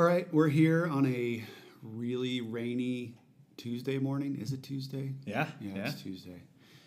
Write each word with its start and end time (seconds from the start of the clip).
All 0.00 0.06
right, 0.06 0.32
we're 0.32 0.48
here 0.48 0.86
on 0.86 1.04
a 1.04 1.44
really 1.82 2.40
rainy 2.40 3.18
Tuesday 3.58 3.98
morning. 3.98 4.38
Is 4.40 4.54
it 4.54 4.62
Tuesday? 4.62 5.12
Yeah, 5.26 5.46
Yeah, 5.60 5.72
yeah. 5.76 5.88
it's 5.90 6.00
Tuesday. 6.00 6.40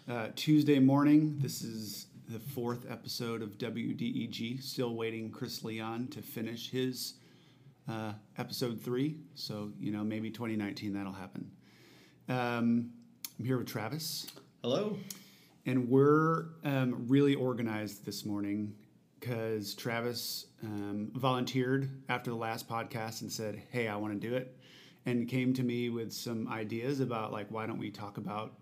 Uh, 0.10 0.30
Tuesday 0.36 0.80
morning. 0.80 1.38
This 1.38 1.62
is 1.62 2.08
the 2.28 2.40
fourth 2.40 2.90
episode 2.90 3.44
of 3.44 3.60
WDEG. 3.60 4.64
Still 4.64 4.96
waiting 4.96 5.30
Chris 5.30 5.64
Leon 5.64 6.08
to 6.08 6.24
finish 6.24 6.72
his 6.72 7.14
uh, 7.88 8.14
episode 8.40 8.82
three. 8.82 9.18
So 9.36 9.72
you 9.80 9.92
know 9.92 10.04
maybe 10.04 10.32
2019 10.32 10.94
that'll 10.94 11.14
happen. 11.14 11.52
Um, 12.28 12.94
I'm 13.38 13.46
here 13.46 13.60
with 13.60 13.68
Travis, 13.68 14.26
Hello. 14.64 14.98
and 15.68 15.88
we're 15.88 16.46
um, 16.64 17.06
really 17.08 17.36
organized 17.36 18.08
this 18.08 18.26
morning 18.26 18.74
because 19.24 19.74
Travis 19.74 20.48
um, 20.64 21.10
volunteered 21.16 21.90
after 22.10 22.30
the 22.30 22.36
last 22.36 22.68
podcast 22.68 23.22
and 23.22 23.32
said, 23.32 23.62
"Hey, 23.72 23.88
I 23.88 23.96
want 23.96 24.14
to 24.14 24.30
do 24.30 24.36
it," 24.36 24.58
and 25.06 25.30
came 25.30 25.54
to 25.54 25.64
me 25.64 25.90
with 25.90 26.12
some 26.12 26.48
ideas 26.50 27.00
about 27.00 27.32
like 27.32 27.50
why 27.50 27.66
don't 27.66 27.78
we 27.78 27.90
talk 27.90 28.18
about 28.18 28.54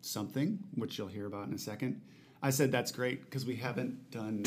something, 0.00 0.58
which 0.74 0.96
you'll 0.96 1.06
hear 1.06 1.26
about 1.26 1.48
in 1.48 1.54
a 1.54 1.58
second. 1.58 2.00
I 2.42 2.48
said 2.48 2.72
that's 2.72 2.90
great 2.90 3.24
because 3.24 3.44
we 3.44 3.56
haven't 3.56 4.10
done 4.10 4.44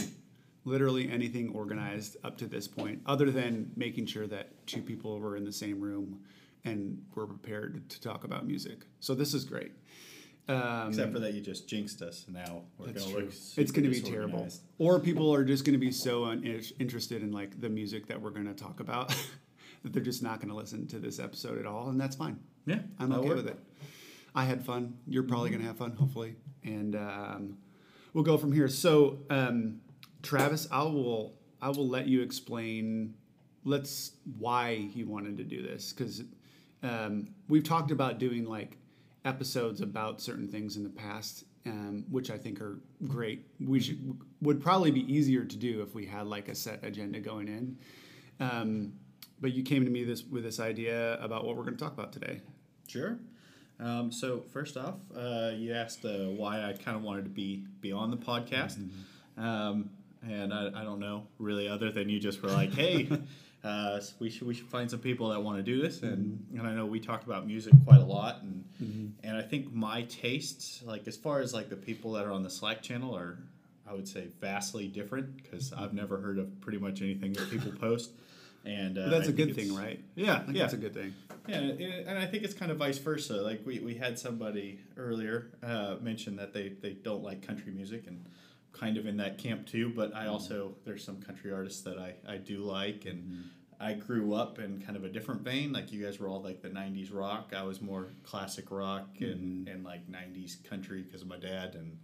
literally 0.65 1.11
anything 1.11 1.51
organized 1.53 2.17
up 2.23 2.35
to 2.39 2.47
this 2.47 2.67
point, 2.67 3.01
other 3.05 3.29
than 3.29 3.71
making 3.75 4.07
sure 4.07 4.25
that 4.25 4.65
two 4.65 4.81
people 4.81 5.19
were 5.19 5.37
in 5.37 5.45
the 5.45 5.53
same 5.53 5.79
room 5.79 6.19
and 6.65 6.99
were 7.13 7.27
prepared 7.27 7.87
to 7.89 8.01
talk 8.01 8.23
about 8.23 8.47
music. 8.47 8.85
So 9.01 9.13
this 9.13 9.35
is 9.35 9.43
great. 9.43 9.73
Um, 10.47 10.89
Except 10.89 11.13
for 11.13 11.19
that, 11.19 11.33
you 11.33 11.41
just 11.41 11.69
jinxed 11.69 12.01
us. 12.01 12.25
Now 12.27 12.63
we're 12.77 12.87
going 12.87 12.97
to 12.97 13.03
true. 13.03 13.21
look. 13.21 13.33
It's 13.57 13.71
going 13.71 13.83
to 13.83 13.89
be 13.89 14.01
terrible. 14.01 14.47
Or 14.77 14.99
people 14.99 15.33
are 15.33 15.43
just 15.43 15.63
going 15.63 15.73
to 15.73 15.79
be 15.79 15.91
so 15.91 16.25
uninterested 16.25 17.23
in 17.23 17.31
like 17.31 17.61
the 17.61 17.69
music 17.69 18.07
that 18.07 18.21
we're 18.21 18.31
going 18.31 18.47
to 18.47 18.53
talk 18.53 18.79
about 18.79 19.09
that 19.83 19.93
they're 19.93 20.03
just 20.03 20.21
not 20.21 20.39
going 20.39 20.49
to 20.49 20.55
listen 20.55 20.85
to 20.87 20.99
this 20.99 21.19
episode 21.19 21.57
at 21.57 21.65
all, 21.65 21.89
and 21.89 21.99
that's 21.99 22.15
fine. 22.15 22.39
Yeah, 22.65 22.79
I'm 22.99 23.13
okay 23.13 23.27
work. 23.29 23.37
with 23.37 23.47
it. 23.47 23.59
I 24.35 24.45
had 24.45 24.65
fun. 24.65 24.97
You're 25.07 25.23
probably 25.23 25.49
going 25.49 25.61
to 25.61 25.67
have 25.67 25.77
fun, 25.77 25.91
hopefully, 25.91 26.35
and 26.63 26.95
um, 26.95 27.57
we'll 28.13 28.23
go 28.23 28.37
from 28.37 28.51
here. 28.51 28.67
So, 28.67 29.19
um, 29.29 29.79
Travis, 30.23 30.67
I 30.71 30.83
will 30.83 31.35
I 31.61 31.69
will 31.69 31.87
let 31.87 32.07
you 32.07 32.21
explain. 32.21 33.15
Let's 33.63 34.11
why 34.37 34.89
you 34.93 35.07
wanted 35.07 35.37
to 35.37 35.45
do 35.45 35.61
this 35.61 35.93
because 35.93 36.21
um, 36.81 37.29
we've 37.47 37.63
talked 37.63 37.91
about 37.91 38.19
doing 38.19 38.43
like 38.43 38.77
episodes 39.25 39.81
about 39.81 40.21
certain 40.21 40.47
things 40.47 40.75
in 40.77 40.83
the 40.83 40.89
past, 40.89 41.45
um, 41.65 42.05
which 42.09 42.29
I 42.29 42.37
think 42.37 42.59
are 42.61 42.79
great. 43.07 43.45
We 43.59 43.79
should 43.79 44.19
would 44.41 44.61
probably 44.61 44.91
be 44.91 45.01
easier 45.13 45.45
to 45.45 45.57
do 45.57 45.81
if 45.81 45.95
we 45.95 46.05
had 46.05 46.27
like 46.27 46.49
a 46.49 46.55
set 46.55 46.83
agenda 46.83 47.19
going 47.19 47.47
in. 47.47 47.77
Um, 48.39 48.93
but 49.39 49.53
you 49.53 49.63
came 49.63 49.85
to 49.85 49.91
me 49.91 50.03
this 50.03 50.23
with 50.23 50.43
this 50.43 50.59
idea 50.59 51.15
about 51.21 51.45
what 51.45 51.55
we're 51.55 51.63
going 51.63 51.77
to 51.77 51.83
talk 51.83 51.93
about 51.93 52.11
today. 52.13 52.41
Sure. 52.87 53.17
Um, 53.79 54.11
so 54.11 54.41
first 54.53 54.77
off, 54.77 54.95
uh, 55.17 55.51
you 55.55 55.73
asked 55.73 56.05
uh, 56.05 56.29
why 56.29 56.63
I 56.63 56.73
kind 56.73 56.95
of 56.95 57.03
wanted 57.03 57.23
to 57.23 57.29
be 57.29 57.63
be 57.81 57.91
on 57.91 58.11
the 58.11 58.17
podcast, 58.17 58.77
Mm-hmm. 58.77 59.43
um, 59.43 59.89
and 60.25 60.53
I, 60.53 60.67
I 60.73 60.83
don't 60.83 60.99
know 60.99 61.27
really 61.37 61.67
other 61.67 61.91
than 61.91 62.07
you 62.09 62.19
just 62.19 62.41
were 62.41 62.49
like, 62.49 62.73
hey. 62.73 63.09
Uh, 63.63 64.01
we 64.19 64.29
should 64.29 64.45
we 64.47 64.53
should 64.53 64.67
find 64.67 64.91
some 64.91 64.99
people 64.99 65.29
that 65.29 65.41
want 65.41 65.57
to 65.57 65.63
do 65.63 65.81
this, 65.81 66.01
and 66.03 66.39
Mm-hmm. 66.51 66.59
and 66.59 66.67
I 66.67 66.73
know 66.73 66.85
we 66.85 66.99
talked 66.99 67.23
about 67.25 67.47
music 67.47 67.73
quite 67.85 67.99
a 68.01 68.05
lot, 68.05 68.41
and 68.43 68.65
and 69.23 69.37
I 69.37 69.41
think 69.41 69.73
my 69.73 70.01
tastes, 70.03 70.83
like 70.83 71.07
as 71.07 71.15
far 71.15 71.39
as 71.39 71.53
like 71.53 71.69
the 71.69 71.77
people 71.77 72.11
that 72.13 72.25
are 72.25 72.31
on 72.31 72.43
the 72.43 72.49
Slack 72.49 72.81
channel, 72.81 73.15
are 73.15 73.37
I 73.87 73.93
would 73.93 74.07
say 74.07 74.27
vastly 74.41 74.87
different 74.87 75.41
because 75.41 75.71
I've 75.71 75.93
never 75.93 76.17
heard 76.17 76.39
of 76.39 76.59
pretty 76.59 76.77
much 76.79 77.01
anything 77.01 77.31
that 77.33 77.49
people 77.49 77.71
post, 77.79 78.11
and 78.65 78.97
uh, 78.97 79.07
that's 79.09 79.27
I 79.27 79.31
a 79.31 79.33
good 79.33 79.55
thing, 79.55 79.73
right? 79.73 80.03
Yeah, 80.15 80.35
I 80.35 80.39
think 80.39 80.57
yeah, 80.57 80.63
that's 80.63 80.73
a 80.73 80.77
good 80.77 80.93
thing. 80.93 81.13
yeah, 81.47 81.55
and, 81.59 81.79
and 81.81 82.19
I 82.19 82.25
think 82.25 82.43
it's 82.43 82.53
kind 82.53 82.69
of 82.71 82.77
vice 82.77 82.97
versa. 82.97 83.35
Like 83.41 83.61
we, 83.65 83.79
we 83.79 83.95
had 83.95 84.19
somebody 84.19 84.79
earlier 84.97 85.47
uh, 85.63 85.95
mention 86.01 86.35
that 86.35 86.53
they, 86.53 86.69
they 86.81 86.91
don't 86.93 87.23
like 87.23 87.45
country 87.47 87.71
music 87.71 88.07
and 88.07 88.25
kind 88.73 88.97
of 88.97 89.05
in 89.05 89.17
that 89.17 89.37
camp 89.37 89.67
too. 89.67 89.89
But 89.95 90.13
I 90.15 90.27
also 90.27 90.75
there's 90.85 91.03
some 91.03 91.21
country 91.21 91.51
artists 91.53 91.81
that 91.83 91.97
I, 91.97 92.15
I 92.27 92.37
do 92.37 92.59
like 92.59 93.05
and 93.05 93.49
I 93.79 93.93
grew 93.93 94.33
up 94.33 94.59
in 94.59 94.81
kind 94.81 94.95
of 94.95 95.03
a 95.03 95.09
different 95.09 95.41
vein. 95.41 95.73
Like 95.73 95.91
you 95.91 96.03
guys 96.03 96.19
were 96.19 96.27
all 96.27 96.41
like 96.41 96.61
the 96.61 96.69
'90s 96.69 97.13
rock. 97.13 97.53
I 97.55 97.63
was 97.63 97.81
more 97.81 98.09
classic 98.23 98.71
rock 98.71 99.09
and, 99.19 99.67
and 99.67 99.83
like 99.83 100.07
'90s 100.09 100.63
country 100.69 101.01
because 101.01 101.21
of 101.21 101.27
my 101.27 101.37
dad. 101.37 101.75
And 101.75 101.97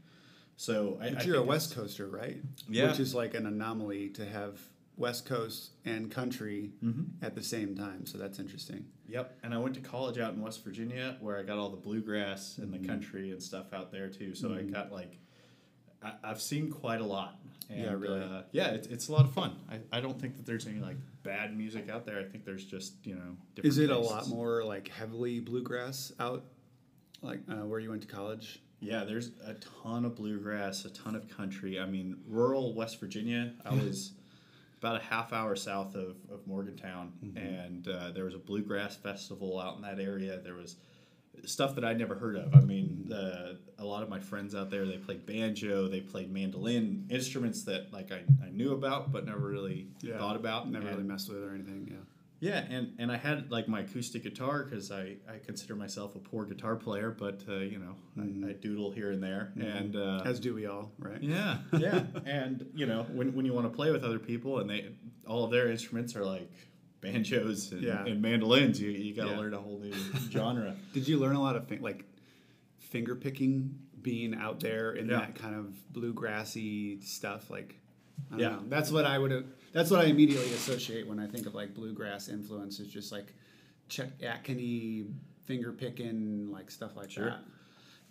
so 0.58 0.98
I, 1.02 1.10
But 1.12 1.22
I 1.22 1.26
you're 1.26 1.38
a 1.38 1.42
West 1.44 1.76
Coaster, 1.76 2.08
right? 2.08 2.38
Yeah. 2.68 2.90
Which 2.90 3.00
is 3.00 3.14
like 3.16 3.34
an 3.34 3.46
anomaly 3.46 4.10
to 4.10 4.26
have 4.26 4.60
West 4.98 5.26
Coast 5.26 5.72
and 5.86 6.12
country 6.12 6.72
Mm-hmm. 6.84 7.24
at 7.24 7.34
the 7.36 7.44
same 7.44 7.76
time. 7.76 8.06
So 8.06 8.18
that's 8.18 8.40
interesting. 8.40 8.86
Yep, 9.08 9.40
and 9.44 9.54
I 9.54 9.58
went 9.58 9.74
to 9.76 9.82
college 9.82 10.20
out 10.20 10.34
in 10.34 10.42
West 10.42 10.64
Virginia 10.64 11.18
where 11.22 11.40
I 11.40 11.44
got 11.44 11.58
all 11.58 11.70
the 11.70 11.78
bluegrass 11.78 12.58
and 12.58 12.74
Mm-hmm. 12.74 12.82
the 12.82 12.88
country 12.90 13.32
and 13.32 13.42
stuff 13.42 13.72
out 13.74 13.92
there 13.92 14.10
too. 14.10 14.36
So 14.36 14.54
I 14.54 14.64
got 14.64 14.92
like, 14.92 15.18
I, 16.04 16.14
I've 16.24 16.42
seen 16.42 16.72
quite 16.72 17.02
a 17.02 17.06
lot. 17.06 17.40
And, 17.70 17.82
Yeah, 17.82 17.94
really. 17.94 18.22
Uh, 18.22 18.42
yeah, 18.52 18.70
it's, 18.70 18.88
it's 18.88 19.08
a 19.10 19.12
lot 19.12 19.26
of 19.26 19.34
fun. 19.34 19.56
I, 19.70 19.98
I 19.98 20.02
don't 20.02 20.20
think 20.20 20.38
that 20.38 20.46
there's 20.46 20.66
any 20.68 20.80
like 20.80 20.98
bad 21.24 21.56
music 21.56 21.90
out 21.90 22.06
there. 22.06 22.20
I 22.20 22.24
think 22.24 22.46
there's 22.46 22.66
just 22.66 22.94
you 23.04 23.16
know. 23.16 23.36
Different 23.56 23.72
Is 23.72 23.78
it 23.78 23.90
a 23.90 23.98
lot 23.98 24.28
more 24.28 24.64
like 24.64 24.88
heavily 24.88 25.40
bluegrass 25.40 26.12
out, 26.20 26.46
like 27.22 27.42
uh, 27.50 27.66
where 27.66 27.80
you 27.80 27.90
went 27.90 28.02
to 28.02 28.08
college? 28.08 28.62
Yeah, 28.82 29.04
there's 29.04 29.32
a 29.46 29.56
ton 29.84 30.06
of 30.06 30.16
bluegrass, 30.16 30.86
a 30.86 30.90
ton 30.90 31.14
of 31.16 31.28
country. 31.28 31.80
I 31.80 31.86
mean, 31.86 32.16
rural 32.26 32.74
West 32.74 33.00
Virginia. 33.00 33.54
I 33.66 33.74
was 33.74 34.14
about 34.82 34.96
a 34.96 35.04
half 35.04 35.34
hour 35.34 35.54
south 35.58 35.96
of, 35.96 36.16
of 36.32 36.48
Morgantown, 36.48 37.12
and 37.36 37.88
uh, 37.90 38.12
there 38.12 38.24
was 38.24 38.36
a 38.36 38.40
bluegrass 38.40 38.96
festival 38.96 39.60
out 39.60 39.76
in 39.76 39.82
that 39.82 40.00
area. 40.00 40.40
There 40.40 40.54
was 40.56 40.78
stuff 41.46 41.76
that 41.76 41.84
I'd 41.84 41.98
never 42.00 42.16
heard 42.16 42.38
of. 42.38 42.56
I 42.56 42.62
mean, 42.62 43.04
the, 43.08 43.60
lot 43.90 44.04
of 44.04 44.10
my 44.10 44.20
friends 44.20 44.54
out 44.56 44.70
there 44.70 44.86
they 44.86 44.98
played 44.98 45.26
banjo, 45.26 45.88
they 45.88 46.02
played 46.02 46.32
mandolin, 46.32 47.06
instruments 47.10 47.64
that 47.64 47.92
like 47.92 48.12
I, 48.12 48.22
I 48.46 48.50
knew 48.50 48.74
about 48.74 49.12
but 49.12 49.26
never 49.26 49.40
really 49.50 49.88
thought 50.18 50.36
about. 50.36 50.70
Never 50.70 50.88
And- 50.88 50.96
really 50.98 51.08
messed 51.08 51.30
with 51.30 51.44
or 51.44 51.54
anything. 51.54 51.88
Yeah. 51.90 51.98
yeah, 52.52 52.66
and, 52.76 52.94
and 53.00 53.12
I 53.12 53.18
had 53.18 53.52
like 53.52 53.68
my 53.68 53.82
acoustic 53.82 54.24
guitar 54.24 54.64
because 54.64 54.92
I, 54.92 55.18
I 55.28 55.40
consider 55.46 55.76
myself 55.76 56.16
a 56.16 56.20
poor 56.20 56.46
guitar 56.46 56.76
player, 56.78 57.10
but 57.12 57.42
uh, 57.50 57.56
you 57.58 57.80
know 57.80 57.96
I, 58.18 58.50
I 58.52 58.54
doodle 58.54 58.92
here 58.92 59.12
and 59.12 59.22
there, 59.22 59.52
and 59.60 59.96
uh, 59.96 60.22
As 60.26 60.40
do 60.40 60.54
we 60.56 60.66
all, 60.66 60.92
right? 61.00 61.22
yeah, 61.22 61.58
yeah, 61.78 62.04
and 62.26 62.66
you 62.74 62.86
know 62.86 63.04
when, 63.12 63.34
when 63.36 63.46
you 63.46 63.54
want 63.54 63.66
to 63.70 63.76
play 63.76 63.92
with 63.92 64.04
other 64.06 64.20
people 64.20 64.60
and 64.60 64.70
they 64.70 64.90
all 65.28 65.44
of 65.44 65.52
their 65.52 65.70
instruments 65.70 66.16
are 66.16 66.26
like 66.26 66.50
banjos 67.02 67.72
and, 67.72 67.82
Yeah. 67.82 68.06
and 68.06 68.22
mandolins, 68.22 68.80
you, 68.82 68.90
you 68.90 69.14
got 69.14 69.26
to 69.26 69.32
Yeah. 69.32 69.38
learn 69.38 69.54
a 69.54 69.58
whole 69.60 69.80
new 69.80 69.94
genre. 70.30 70.76
Did 70.94 71.08
you 71.08 71.18
learn 71.18 71.36
a 71.36 71.42
lot 71.42 71.56
of 71.56 71.68
thing, 71.68 71.82
like 71.82 72.04
finger 72.90 73.16
picking, 73.16 73.78
being 74.02 74.36
out 74.36 74.60
there 74.60 74.92
in 74.94 75.08
Yeah. 75.08 75.20
that 75.20 75.36
kind 75.36 75.56
of 75.56 75.74
bluegrassy 75.94 77.04
stuff? 77.04 77.50
Like, 77.50 77.80
I 78.28 78.32
don't 78.32 78.40
Yeah. 78.40 78.50
know. 78.58 78.64
That's 78.68 78.92
what 78.92 79.06
I 79.06 79.18
would. 79.18 79.46
That's 79.72 79.90
what 79.92 80.02
I 80.02 80.06
immediately 80.06 80.52
associate 80.54 81.08
when 81.08 81.20
I 81.20 81.28
think 81.28 81.46
of 81.46 81.54
like 81.56 81.74
bluegrass 81.74 82.28
influence. 82.30 82.80
Is 82.80 82.88
just 82.88 83.12
like 83.12 83.34
Chet 83.88 84.12
Atkins 84.22 85.08
finger 85.46 85.72
picking, 85.72 86.52
like 86.52 86.70
stuff 86.70 86.96
like 86.96 87.10
Sure. 87.12 87.26
that. 87.26 87.44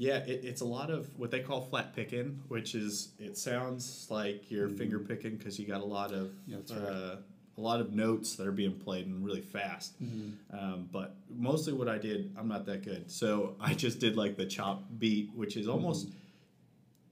Yeah, 0.00 0.18
it, 0.18 0.44
it's 0.44 0.60
a 0.60 0.64
lot 0.64 0.90
of 0.90 1.16
what 1.18 1.30
they 1.32 1.40
call 1.40 1.60
flat 1.62 1.94
picking, 1.94 2.40
which 2.48 2.74
is 2.76 3.12
it 3.18 3.36
sounds 3.36 4.06
like 4.10 4.48
you're 4.50 4.68
finger 4.68 5.00
picking 5.00 5.36
because 5.36 5.58
you 5.58 5.66
got 5.66 5.80
a 5.80 5.84
lot 5.84 6.12
of. 6.12 6.32
Yeah, 6.46 6.58
right. 6.70 6.70
uh, 6.70 7.16
a 7.58 7.60
lot 7.60 7.80
of 7.80 7.92
notes 7.92 8.36
that 8.36 8.46
are 8.46 8.52
being 8.52 8.74
played 8.78 9.06
and 9.06 9.24
really 9.24 9.40
fast. 9.42 10.00
Mm-hmm. 10.02 10.56
Um, 10.56 10.88
but 10.92 11.16
mostly 11.28 11.72
what 11.72 11.88
I 11.88 11.98
did, 11.98 12.32
I'm 12.38 12.48
not 12.48 12.64
that 12.66 12.84
good, 12.84 13.10
so 13.10 13.56
I 13.60 13.74
just 13.74 13.98
did 13.98 14.16
like 14.16 14.36
the 14.36 14.46
chop 14.46 14.84
beat, 14.98 15.30
which 15.34 15.56
is 15.56 15.68
almost 15.68 16.08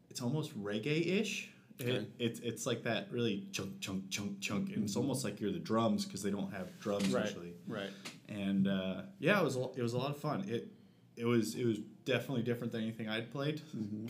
it's 0.09 0.23
almost 0.23 0.59
reggae 0.63 1.21
ish. 1.21 1.51
Okay. 1.79 1.91
It, 1.91 2.11
it's 2.19 2.41
it's 2.41 2.65
like 2.65 2.85
that 2.85 3.09
really 3.11 3.47
chunk 3.53 3.81
chunk 3.81 4.09
chunk 4.09 4.41
chunk, 4.41 4.69
and 4.75 4.85
it's 4.85 4.97
almost 4.97 5.25
like 5.25 5.41
you're 5.41 5.53
the 5.53 5.59
drums 5.59 6.07
because 6.07 6.23
they 6.23 6.31
don't 6.31 6.51
have 6.53 6.69
drums 6.81 7.13
usually 7.29 7.53
Right. 7.69 7.91
and 8.29 8.67
uh, 8.69 9.03
yeah, 9.19 9.39
it 9.41 9.45
was 9.45 9.57
a, 9.57 9.65
it 9.77 9.83
was 9.83 9.93
a 9.93 9.99
lot 9.99 10.11
of 10.11 10.17
fun. 10.19 10.45
It 10.49 10.69
it 11.17 11.27
was 11.27 11.55
it 11.55 11.67
was 11.67 11.79
definitely 12.07 12.45
different 12.45 12.73
than 12.73 12.83
anything 12.83 13.09
I'd 13.11 13.31
played. 13.31 13.61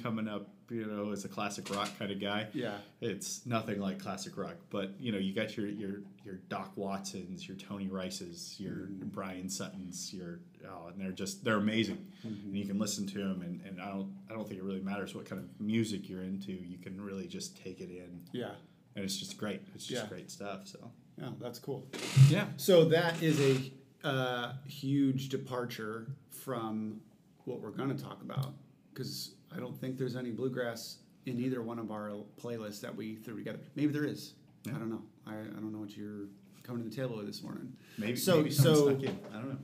Coming 0.02 0.28
up, 0.28 0.48
you 0.70 0.84
know, 0.86 1.12
as 1.12 1.24
a 1.24 1.28
classic 1.28 1.68
rock 1.74 1.90
kind 1.98 2.10
of 2.10 2.20
guy, 2.20 2.48
Yeah. 2.52 2.78
it's 3.00 3.46
nothing 3.46 3.80
like 3.80 3.98
classic 4.00 4.36
rock. 4.36 4.56
But 4.70 4.98
you 5.00 5.12
know, 5.12 5.18
you 5.18 5.32
got 5.34 5.56
your 5.56 5.66
your 5.66 6.00
your 6.24 6.36
Doc 6.48 6.72
Watsons, 6.76 7.46
your 7.46 7.56
Tony 7.56 7.86
Rices, 7.88 8.56
your 8.58 8.86
Bryan 8.90 9.48
Suttons, 9.48 10.12
your 10.12 10.40
oh, 10.68 10.88
and 10.88 11.00
they're 11.00 11.12
just 11.12 11.44
they're 11.44 11.56
amazing. 11.58 12.04
And 12.24 12.56
you 12.56 12.64
can 12.66 12.78
listen 12.78 13.06
to 13.06 13.18
them, 13.18 13.42
and, 13.42 13.60
and 13.64 13.80
I 13.80 13.90
don't 13.90 14.12
I 14.28 14.32
don't 14.34 14.46
think 14.48 14.58
it 14.60 14.64
really 14.64 14.80
matters 14.80 15.14
what 15.14 15.24
kind 15.26 15.40
of 15.40 15.48
music 15.60 16.08
you're 16.08 16.22
into. 16.24 16.52
You 16.52 16.78
can 16.78 17.00
really 17.00 17.26
just 17.28 17.56
take 17.62 17.80
it 17.80 17.90
in, 17.90 18.22
Yeah. 18.32 18.50
and 18.96 19.04
it's 19.04 19.16
just 19.16 19.36
great. 19.38 19.62
It's 19.74 19.86
just 19.86 20.02
Yeah. 20.04 20.08
great 20.08 20.30
stuff. 20.30 20.66
So 20.66 20.90
Yeah. 21.18 21.30
That's 21.40 21.58
cool. 21.60 21.86
yeah, 22.28 22.48
So 22.56 22.84
that 22.86 23.22
is 23.22 23.40
a 23.40 23.72
uh, 24.06 24.52
huge 24.66 25.28
departure 25.30 26.08
from 26.30 27.00
what 27.44 27.60
we're 27.60 27.70
going 27.70 27.96
to 27.96 28.02
talk 28.02 28.20
about 28.22 28.52
because 28.92 29.32
I 29.54 29.58
don't 29.58 29.78
think 29.78 29.96
there's 29.98 30.16
any 30.16 30.30
bluegrass 30.30 30.98
in 31.26 31.40
either 31.40 31.62
one 31.62 31.78
of 31.78 31.90
our 31.90 32.12
playlists 32.40 32.80
that 32.82 32.94
we 32.94 33.16
threw 33.16 33.36
together. 33.36 33.58
Maybe 33.74 33.92
there 33.92 34.04
is. 34.04 34.34
I 34.68 34.72
don't 34.72 34.90
know. 34.90 35.02
I, 35.26 35.32
I 35.34 35.60
don't 35.60 35.72
know 35.72 35.78
what 35.78 35.96
you're 35.96 36.26
coming 36.62 36.82
to 36.84 36.88
the 36.90 36.94
table 36.94 37.16
with 37.16 37.26
this 37.26 37.42
morning. 37.42 37.72
Maybe 37.98 38.16
So- 38.16 38.36
maybe 38.38 38.50
so-. 38.50 38.90
I 38.90 38.92
don't 38.94 39.48
know. 39.50 39.58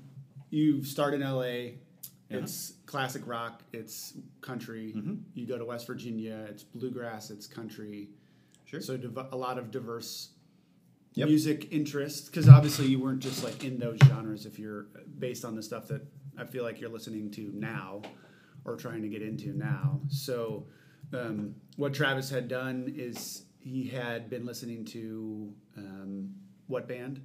You 0.50 0.84
start 0.84 1.14
in 1.14 1.20
LA. 1.22 1.42
Yeah. 1.42 2.38
It's 2.38 2.74
classic 2.86 3.26
rock. 3.26 3.62
It's 3.72 4.14
country. 4.40 4.92
Mhm. 4.96 5.22
You 5.34 5.46
go 5.46 5.58
to 5.58 5.64
West 5.64 5.86
Virginia. 5.86 6.46
It's 6.48 6.62
bluegrass. 6.62 7.30
It's 7.30 7.46
country. 7.46 8.08
Sure. 8.64 8.80
So 8.80 8.96
div- 8.96 9.16
a 9.32 9.36
lot 9.36 9.58
of 9.58 9.70
diverse 9.70 10.30
Yep. 11.14 11.28
music 11.28 11.68
interests 11.72 12.26
because 12.28 12.48
obviously 12.48 12.86
you 12.86 12.98
weren't 12.98 13.20
just 13.20 13.44
like 13.44 13.64
in 13.64 13.78
those 13.78 13.98
genres 14.06 14.46
if 14.46 14.58
you're 14.58 14.84
based 15.18 15.44
on 15.44 15.54
the 15.54 15.62
stuff 15.62 15.88
that 15.88 16.00
I 16.38 16.44
feel 16.46 16.64
like 16.64 16.80
you're 16.80 16.88
listening 16.90 17.30
to 17.32 17.50
now 17.54 18.00
or 18.64 18.76
trying 18.76 19.02
to 19.02 19.08
get 19.08 19.22
into 19.22 19.56
now. 19.56 20.00
So 20.08 20.66
um, 21.12 21.54
what 21.76 21.94
Travis 21.94 22.30
had 22.30 22.48
done 22.48 22.92
is 22.96 23.44
he 23.58 23.88
had 23.88 24.30
been 24.30 24.44
listening 24.44 24.84
to 24.86 25.52
um, 25.76 26.34
what 26.66 26.88
band? 26.88 27.22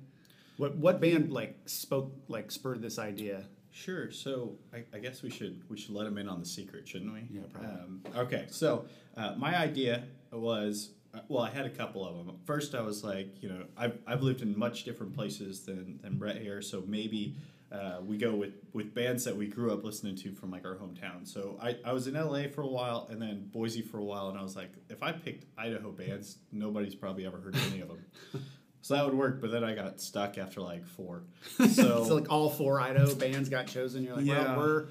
What 0.57 0.75
what 0.77 0.99
band 0.99 1.31
like 1.31 1.57
spoke 1.65 2.13
like 2.27 2.51
spurred 2.51 2.81
this 2.81 2.97
idea? 2.97 3.45
Sure. 3.71 4.09
So 4.11 4.55
I, 4.73 4.83
I 4.93 4.99
guess 4.99 5.21
we 5.21 5.29
should 5.29 5.61
we 5.69 5.77
should 5.77 5.93
let 5.93 6.07
him 6.07 6.17
in 6.17 6.27
on 6.27 6.39
the 6.39 6.45
secret, 6.45 6.87
shouldn't 6.87 7.13
we? 7.13 7.27
Yeah, 7.29 7.41
probably. 7.53 7.71
Um, 7.71 8.01
okay. 8.15 8.45
So 8.49 8.85
uh, 9.15 9.35
my 9.37 9.55
idea 9.55 10.03
was 10.31 10.91
uh, 11.13 11.19
well, 11.27 11.43
I 11.43 11.49
had 11.49 11.65
a 11.65 11.69
couple 11.69 12.05
of 12.05 12.25
them. 12.25 12.35
First, 12.45 12.75
I 12.75 12.81
was 12.81 13.03
like, 13.03 13.41
you 13.41 13.49
know, 13.49 13.63
I've, 13.77 13.97
I've 14.05 14.21
lived 14.21 14.41
in 14.41 14.57
much 14.57 14.83
different 14.83 15.15
places 15.15 15.61
than, 15.61 15.99
than 16.01 16.17
Brett 16.17 16.37
here, 16.37 16.61
so 16.61 16.83
maybe 16.85 17.35
uh, 17.71 17.97
we 18.05 18.17
go 18.17 18.33
with, 18.35 18.53
with 18.73 18.93
bands 18.95 19.23
that 19.25 19.35
we 19.35 19.47
grew 19.47 19.73
up 19.73 19.83
listening 19.83 20.15
to 20.15 20.31
from 20.33 20.51
like 20.51 20.65
our 20.65 20.75
hometown. 20.75 21.27
So 21.27 21.57
I, 21.61 21.77
I 21.85 21.91
was 21.93 22.07
in 22.07 22.13
LA 22.13 22.43
for 22.53 22.61
a 22.61 22.67
while 22.67 23.07
and 23.09 23.21
then 23.21 23.47
Boise 23.51 23.81
for 23.81 23.97
a 23.99 24.03
while, 24.03 24.29
and 24.29 24.37
I 24.37 24.41
was 24.43 24.55
like, 24.55 24.71
if 24.89 25.03
I 25.03 25.11
picked 25.11 25.45
Idaho 25.57 25.91
bands, 25.91 26.37
nobody's 26.51 26.95
probably 26.95 27.25
ever 27.25 27.37
heard 27.39 27.55
of 27.55 27.71
any 27.73 27.81
of 27.81 27.89
them. 27.89 28.05
So 28.83 28.93
that 28.95 29.03
would 29.03 29.15
work, 29.15 29.41
but 29.41 29.51
then 29.51 29.65
I 29.65 29.75
got 29.75 29.99
stuck 29.99 30.37
after 30.37 30.61
like 30.61 30.85
four. 30.85 31.23
So, 31.57 32.05
So 32.05 32.15
like 32.15 32.29
all 32.31 32.49
four 32.49 32.79
Idaho 32.79 33.13
bands 33.15 33.49
got 33.49 33.67
chosen. 33.67 34.03
You're 34.03 34.15
like, 34.15 34.25
Yeah. 34.25 34.55
well, 34.55 34.57
we're 34.59 34.85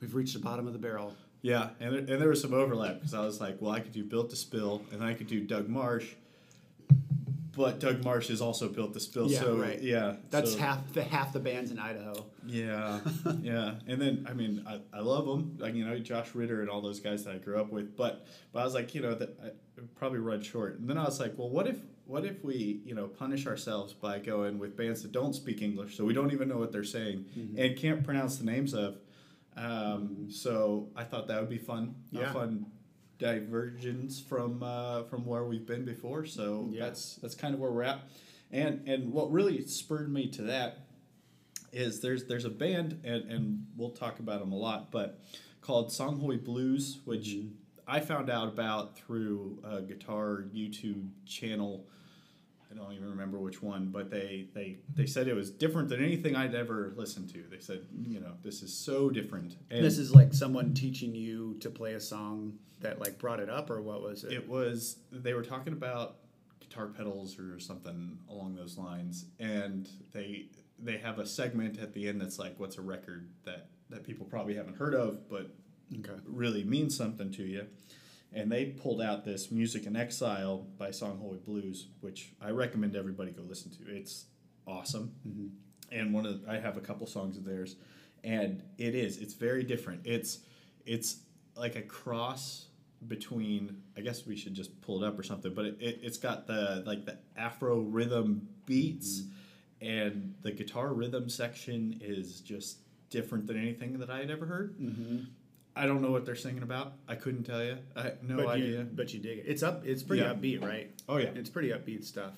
we've 0.00 0.14
reached 0.14 0.34
the 0.34 0.38
bottom 0.40 0.68
of 0.68 0.72
the 0.72 0.78
barrel. 0.78 1.16
Yeah, 1.42 1.70
and 1.80 1.92
there, 1.92 1.98
and 2.00 2.08
there 2.22 2.28
was 2.28 2.40
some 2.40 2.54
overlap 2.54 2.96
because 3.00 3.12
I 3.12 3.20
was 3.20 3.40
like, 3.40 3.60
well, 3.60 3.72
I 3.72 3.80
could 3.80 3.90
do 3.92 4.04
Built 4.04 4.30
to 4.30 4.36
Spill, 4.36 4.82
and 4.92 5.02
I 5.02 5.14
could 5.14 5.26
do 5.26 5.40
Doug 5.40 5.68
Martsch, 5.68 6.14
but 7.56 7.80
Doug 7.80 8.02
Martsch 8.02 8.28
has 8.28 8.40
also 8.40 8.68
Built 8.68 8.92
to 8.94 9.00
Spill. 9.00 9.30
Yeah, 9.30 9.40
so 9.40 9.56
right. 9.56 9.80
yeah, 9.82 10.16
That's 10.30 10.52
so- 10.52 10.58
half 10.58 10.92
the 10.92 11.02
half 11.04 11.32
the 11.32 11.40
bands 11.40 11.70
in 11.70 11.78
Idaho. 11.78 12.26
Yeah, 12.46 13.00
yeah, 13.40 13.74
and 13.86 14.00
then 14.00 14.26
I 14.28 14.32
mean, 14.34 14.64
I, 14.66 14.80
I 14.92 15.00
love 15.00 15.26
them, 15.26 15.56
like 15.58 15.74
you 15.74 15.86
know, 15.86 15.98
Josh 15.98 16.34
Ritter 16.34 16.60
and 16.60 16.68
all 16.70 16.80
those 16.82 17.00
guys 17.00 17.24
that 17.24 17.34
I 17.34 17.38
grew 17.38 17.60
up 17.60 17.70
with. 17.70 17.96
But 17.96 18.26
but 18.52 18.60
I 18.60 18.64
was 18.64 18.74
like, 18.74 18.94
you 18.94 19.00
know, 19.02 19.14
that 19.14 19.38
I 19.42 19.48
probably 19.96 20.18
run 20.20 20.42
short. 20.42 20.78
And 20.78 20.88
then 20.88 20.98
I 20.98 21.04
was 21.04 21.18
like, 21.20 21.34
well, 21.38 21.48
what 21.50 21.66
if 21.66 21.78
what 22.06 22.24
if 22.26 22.44
we 22.44 22.82
you 22.84 22.94
know 22.94 23.06
punish 23.08 23.46
ourselves 23.46 23.94
by 23.94 24.18
going 24.18 24.58
with 24.58 24.76
bands 24.76 25.02
that 25.02 25.12
don't 25.12 25.34
speak 25.34 25.62
English, 25.62 25.96
so 25.96 26.04
we 26.04 26.12
don't 26.12 26.32
even 26.32 26.48
know 26.48 26.58
what 26.58 26.70
they're 26.72 26.84
saying 26.84 27.24
Mm-hmm. 27.38 27.58
and 27.58 27.76
can't 27.78 28.04
pronounce 28.04 28.36
the 28.36 28.44
names 28.44 28.74
of. 28.74 28.98
Um, 29.56 30.26
so 30.30 30.88
I 30.96 31.04
thought 31.04 31.28
that 31.28 31.40
would 31.40 31.48
be 31.48 31.58
fun, 31.58 31.94
Yeah. 32.10 32.30
a 32.30 32.32
fun 32.32 32.66
divergence 33.24 34.20
from 34.20 34.62
uh, 34.62 35.02
from 35.04 35.24
where 35.24 35.44
we've 35.44 35.66
been 35.66 35.84
before. 35.84 36.26
So 36.26 36.68
Yeah. 36.70 36.84
that's 36.84 37.16
that's 37.16 37.34
kind 37.34 37.54
of 37.54 37.60
where 37.60 37.70
we're 37.70 37.82
at. 37.84 38.00
And 38.50 38.86
and 38.86 39.12
what 39.12 39.32
really 39.32 39.66
spurred 39.66 40.12
me 40.12 40.28
to 40.32 40.42
that 40.42 40.86
is 41.72 42.00
there's 42.00 42.26
there's 42.26 42.44
a 42.44 42.50
band 42.50 43.00
and 43.02 43.30
and 43.30 43.66
we'll 43.76 43.90
talk 43.90 44.18
about 44.20 44.40
them 44.40 44.52
a 44.52 44.56
lot, 44.56 44.90
but 44.92 45.20
called 45.62 45.88
Songhoy 45.88 46.44
Blues, 46.44 47.00
which 47.04 47.28
Mm-hmm. 47.28 47.48
I 47.86 48.00
found 48.00 48.30
out 48.30 48.48
about 48.48 48.96
through 48.96 49.58
a 49.62 49.82
guitar 49.82 50.44
YouTube 50.54 51.08
channel. 51.26 51.86
I 52.74 52.78
don't 52.78 52.92
even 52.92 53.10
remember 53.10 53.38
which 53.38 53.62
one, 53.62 53.90
but 53.92 54.10
they 54.10 54.48
they 54.52 54.78
they 54.94 55.06
said 55.06 55.28
it 55.28 55.34
was 55.34 55.50
different 55.50 55.88
than 55.88 56.02
anything 56.02 56.34
I'd 56.34 56.54
ever 56.54 56.92
listened 56.96 57.30
to. 57.34 57.44
They 57.50 57.60
said, 57.60 57.86
you 58.06 58.20
know, 58.20 58.32
this 58.42 58.62
is 58.62 58.74
so 58.74 59.10
different. 59.10 59.56
And 59.70 59.84
this 59.84 59.98
is 59.98 60.14
like 60.14 60.34
someone 60.34 60.74
teaching 60.74 61.14
you 61.14 61.56
to 61.60 61.70
play 61.70 61.94
a 61.94 62.00
song 62.00 62.58
that 62.80 63.00
like 63.00 63.18
brought 63.18 63.40
it 63.40 63.48
up, 63.48 63.70
or 63.70 63.80
what 63.80 64.02
was 64.02 64.24
it? 64.24 64.32
It 64.32 64.48
was 64.48 64.98
they 65.12 65.34
were 65.34 65.42
talking 65.42 65.72
about 65.72 66.16
guitar 66.60 66.86
pedals 66.88 67.38
or 67.38 67.58
something 67.60 68.18
along 68.28 68.56
those 68.56 68.76
lines, 68.76 69.26
and 69.38 69.88
they 70.12 70.46
they 70.78 70.98
have 70.98 71.18
a 71.18 71.26
segment 71.26 71.78
at 71.78 71.92
the 71.92 72.08
end 72.08 72.20
that's 72.20 72.38
like, 72.38 72.58
"What's 72.58 72.76
a 72.76 72.82
record 72.82 73.30
that 73.44 73.68
that 73.90 74.04
people 74.04 74.26
probably 74.26 74.54
haven't 74.54 74.76
heard 74.76 74.94
of, 74.94 75.28
but 75.28 75.54
okay. 75.98 76.20
really 76.26 76.64
means 76.64 76.96
something 76.96 77.30
to 77.32 77.44
you?" 77.44 77.66
And 78.34 78.50
they 78.50 78.66
pulled 78.66 79.00
out 79.00 79.24
this 79.24 79.50
"Music 79.52 79.86
in 79.86 79.94
Exile" 79.96 80.66
by 80.76 80.88
Songhoy 80.88 81.44
Blues, 81.44 81.86
which 82.00 82.32
I 82.40 82.50
recommend 82.50 82.96
everybody 82.96 83.30
go 83.30 83.42
listen 83.42 83.70
to. 83.72 83.96
It's 83.96 84.26
awesome, 84.66 85.12
and 85.92 86.12
one 86.12 86.26
of 86.26 86.40
I 86.48 86.58
have 86.58 86.76
a 86.76 86.80
couple 86.80 87.06
songs 87.06 87.36
of 87.36 87.44
theirs, 87.44 87.76
and 88.24 88.62
it 88.76 88.94
is 88.94 89.18
it's 89.18 89.34
very 89.34 89.62
different. 89.62 90.00
It's 90.04 90.40
it's 90.84 91.18
like 91.56 91.76
a 91.76 91.82
cross 91.82 92.66
between 93.06 93.82
I 93.96 94.00
guess 94.00 94.26
we 94.26 94.34
should 94.36 94.54
just 94.54 94.80
pull 94.80 95.02
it 95.02 95.06
up 95.06 95.18
or 95.18 95.22
something, 95.22 95.54
but 95.54 95.66
it, 95.66 95.76
it, 95.80 96.00
it's 96.02 96.18
got 96.18 96.46
the 96.46 96.82
like 96.86 97.04
the 97.04 97.18
Afro 97.36 97.80
rhythm 97.80 98.48
beats, 98.66 99.22
and 99.80 100.34
the 100.42 100.50
guitar 100.50 100.92
rhythm 100.92 101.28
section 101.28 102.00
is 102.00 102.40
just 102.40 102.78
different 103.10 103.46
than 103.46 103.56
anything 103.58 103.98
that 103.98 104.10
I 104.10 104.18
had 104.18 104.30
ever 104.30 104.46
heard. 104.46 104.76
Mm-hmm. 104.78 105.18
I 105.76 105.86
don't 105.86 106.02
know 106.02 106.10
what 106.10 106.24
they're 106.24 106.36
singing 106.36 106.62
about. 106.62 106.92
I 107.08 107.16
couldn't 107.16 107.44
tell 107.44 107.62
you. 107.62 107.78
I 107.96 108.02
have 108.02 108.22
no 108.22 108.36
but 108.36 108.46
idea. 108.48 108.78
You, 108.80 108.88
but 108.92 109.12
you 109.12 109.20
dig 109.20 109.38
it. 109.38 109.44
It's 109.46 109.62
up. 109.62 109.84
It's 109.84 110.02
pretty 110.02 110.22
Yeah. 110.22 110.34
upbeat, 110.34 110.62
right? 110.62 110.90
Oh 111.08 111.16
yeah. 111.16 111.30
It's 111.34 111.50
pretty 111.50 111.70
upbeat 111.70 112.04
stuff. 112.04 112.34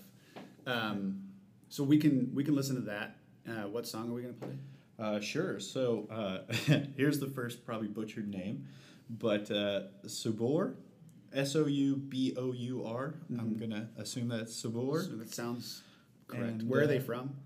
Um, 0.66 1.22
so 1.68 1.84
we 1.84 1.98
can 1.98 2.34
we 2.34 2.44
can 2.44 2.54
listen 2.54 2.76
to 2.76 2.82
that. 2.82 3.16
Uh, 3.48 3.68
what 3.68 3.86
song 3.86 4.10
are 4.10 4.14
we 4.14 4.22
gonna 4.22 4.34
play? 4.34 4.56
Uh, 4.98 5.20
sure. 5.20 5.60
So 5.60 6.06
uh, 6.10 6.52
here's 6.96 7.20
the 7.20 7.28
first 7.28 7.64
probably 7.66 7.88
butchered 7.88 8.28
name, 8.28 8.66
but 9.10 9.50
uh, 9.50 9.82
Subor, 10.06 10.76
S 11.34 11.54
O 11.56 11.66
U 11.66 11.96
B 11.96 12.34
O 12.38 12.52
U 12.52 12.86
R. 12.86 13.14
I'm 13.38 13.56
gonna 13.58 13.90
assume 13.98 14.28
that's 14.28 14.60
Subor. 14.62 15.04
So 15.04 15.16
that 15.16 15.34
sounds 15.34 15.82
correct. 16.26 16.44
And, 16.62 16.68
Where 16.68 16.82
are 16.82 16.86
they 16.86 16.98
uh, 16.98 17.02
from? 17.02 17.36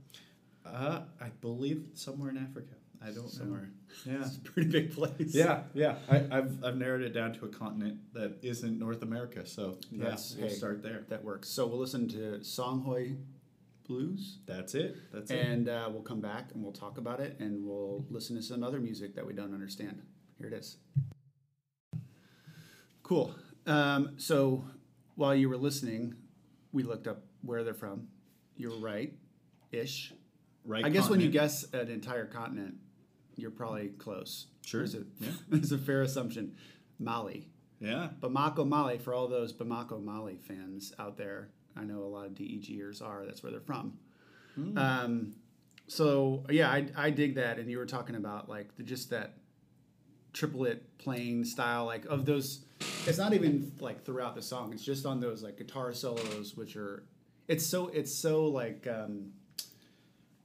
Uh, 0.65 1.01
I 1.21 1.31
believe 1.41 1.85
somewhere 1.95 2.31
in 2.31 2.37
Africa. 2.39 2.75
I 3.02 3.11
don't 3.11 3.29
Somewhere. 3.29 3.70
know. 4.06 4.12
Yeah. 4.12 4.19
It's 4.26 4.37
a 4.37 4.41
pretty 4.41 4.69
big 4.69 4.94
place. 4.94 5.35
Yeah, 5.35 5.62
yeah. 5.75 5.97
I, 6.08 6.17
I've, 6.31 6.62
I've 6.64 6.76
narrowed 6.76 7.02
it 7.02 7.12
down 7.12 7.32
to 7.35 7.47
a 7.47 7.49
continent 7.49 7.99
that 8.12 8.38
isn't 8.43 8.79
North 8.79 9.02
America. 9.02 9.47
So 9.47 9.79
yeah, 9.91 10.17
we'll 10.38 10.49
hey. 10.49 10.55
start 10.55 10.82
there. 10.82 11.05
that 11.08 11.25
works. 11.25 11.49
So 11.49 11.67
we'll 11.67 11.79
listen 11.79 12.08
to 12.08 12.41
Songhoy 12.43 13.17
Blues. 13.87 14.38
That's 14.47 14.75
it. 14.75 14.97
That's 15.12 15.31
it. 15.31 15.38
and 15.44 15.69
uh, 15.69 15.88
we'll 15.91 16.02
come 16.02 16.20
back 16.20 16.50
and 16.55 16.62
we'll 16.62 16.73
talk 16.73 16.99
about 16.99 17.21
it 17.21 17.37
and 17.40 17.64
we'll 17.64 18.04
listen 18.11 18.37
to 18.37 18.42
some 18.42 18.62
other 18.62 18.78
music 18.80 19.14
that 19.16 19.26
we 19.26 19.33
don't 19.33 19.52
understand. 19.54 20.02
Here 20.38 20.49
it 20.49 20.52
is. 20.54 20.76
Cool. 23.02 23.35
Um, 23.66 24.14
so 24.19 24.64
while 25.16 25.35
you 25.35 25.49
were 25.49 25.57
listening, 25.57 26.14
we 26.73 26.83
looked 26.83 27.07
up 27.09 27.25
where 27.42 27.64
they're 27.64 27.75
from. 27.75 28.09
You 28.57 28.71
were 28.71 28.78
right, 28.78 29.12
ish. 29.73 30.12
Right. 30.64 30.85
I 30.85 30.90
guess 30.90 31.09
when 31.09 31.21
you 31.21 31.30
guess 31.30 31.64
an 31.73 31.88
entire 31.88 32.26
continent, 32.26 32.75
you're 33.40 33.50
probably 33.50 33.88
close. 33.88 34.47
Sure. 34.64 34.82
It's 34.85 34.94
a, 34.94 35.04
Yeah. 35.18 35.30
it's 35.52 35.73
a 35.73 35.78
fair 35.78 36.02
assumption. 36.02 36.54
Mali. 36.99 37.49
Yeah. 37.80 38.11
Bamako, 38.20 38.68
Mali, 38.68 38.99
for 38.99 39.14
all 39.14 39.26
those 39.26 39.52
Bamako, 39.52 40.02
Mali 40.02 40.37
fans 40.37 40.92
out 40.99 41.16
there, 41.16 41.49
I 41.76 41.85
know 41.85 42.00
a 42.02 42.04
lot 42.04 42.26
of 42.26 42.32
DEGers 42.32 43.00
are. 43.02 43.25
That's 43.25 43.42
where 43.42 43.50
they're 43.50 43.61
from. 43.61 43.99
Hmm. 44.54 44.76
Um, 44.78 45.35
so 45.87 46.44
yeah, 46.50 46.70
I, 46.70 46.87
I 46.97 47.11
dig 47.11 47.37
that. 47.37 47.59
And 47.59 47.70
you 47.70 47.78
were 47.78 47.87
talking 47.87 48.16
about 48.16 48.49
like 48.49 48.76
the, 48.76 48.82
just 48.82 49.11
that 49.11 49.35
triplet 50.32 50.99
playing 50.99 51.44
style, 51.44 51.87
like 51.87 52.04
of 52.06 52.26
those. 52.26 52.64
It's 53.06 53.18
not 53.18 53.32
even 53.32 53.73
like 53.80 54.04
throughout 54.04 54.35
the 54.35 54.42
song. 54.42 54.73
It's 54.73 54.85
just 54.85 55.06
on 55.06 55.20
those 55.20 55.42
like 55.42 55.56
guitar 55.56 55.92
solos, 55.92 56.54
which 56.54 56.76
are. 56.76 57.04
It's 57.49 57.64
so 57.64 57.88
it's 57.88 58.14
so 58.14 58.44
like. 58.47 58.87
Um, 58.87 59.32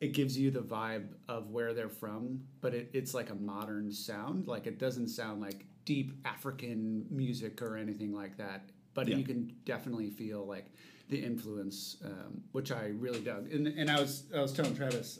it 0.01 0.13
gives 0.13 0.37
you 0.37 0.51
the 0.51 0.59
vibe 0.61 1.07
of 1.29 1.49
where 1.51 1.73
they're 1.73 1.89
from, 1.89 2.41
but 2.61 2.73
it, 2.73 2.89
it's 2.93 3.13
like 3.13 3.29
a 3.29 3.35
modern 3.35 3.91
sound. 3.91 4.47
Like 4.47 4.67
it 4.67 4.77
doesn't 4.77 5.07
sound 5.09 5.41
like 5.41 5.65
deep 5.85 6.13
African 6.25 7.05
music 7.09 7.61
or 7.61 7.77
anything 7.77 8.13
like 8.13 8.37
that. 8.37 8.69
But 8.93 9.07
Yeah. 9.07 9.17
you 9.17 9.23
can 9.23 9.53
definitely 9.65 10.09
feel 10.09 10.45
like 10.45 10.65
the 11.09 11.17
influence, 11.23 11.97
um, 12.03 12.41
which 12.51 12.71
I 12.71 12.87
really 12.97 13.21
dug. 13.21 13.51
And, 13.51 13.67
and 13.67 13.89
I 13.89 13.99
was 13.99 14.23
I 14.35 14.41
was 14.41 14.51
telling 14.53 14.75
Travis, 14.75 15.19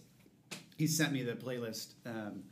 he 0.77 0.88
sent 0.88 1.13
me 1.13 1.24
the 1.24 1.34
playlist 1.34 1.94
um, 2.05 2.44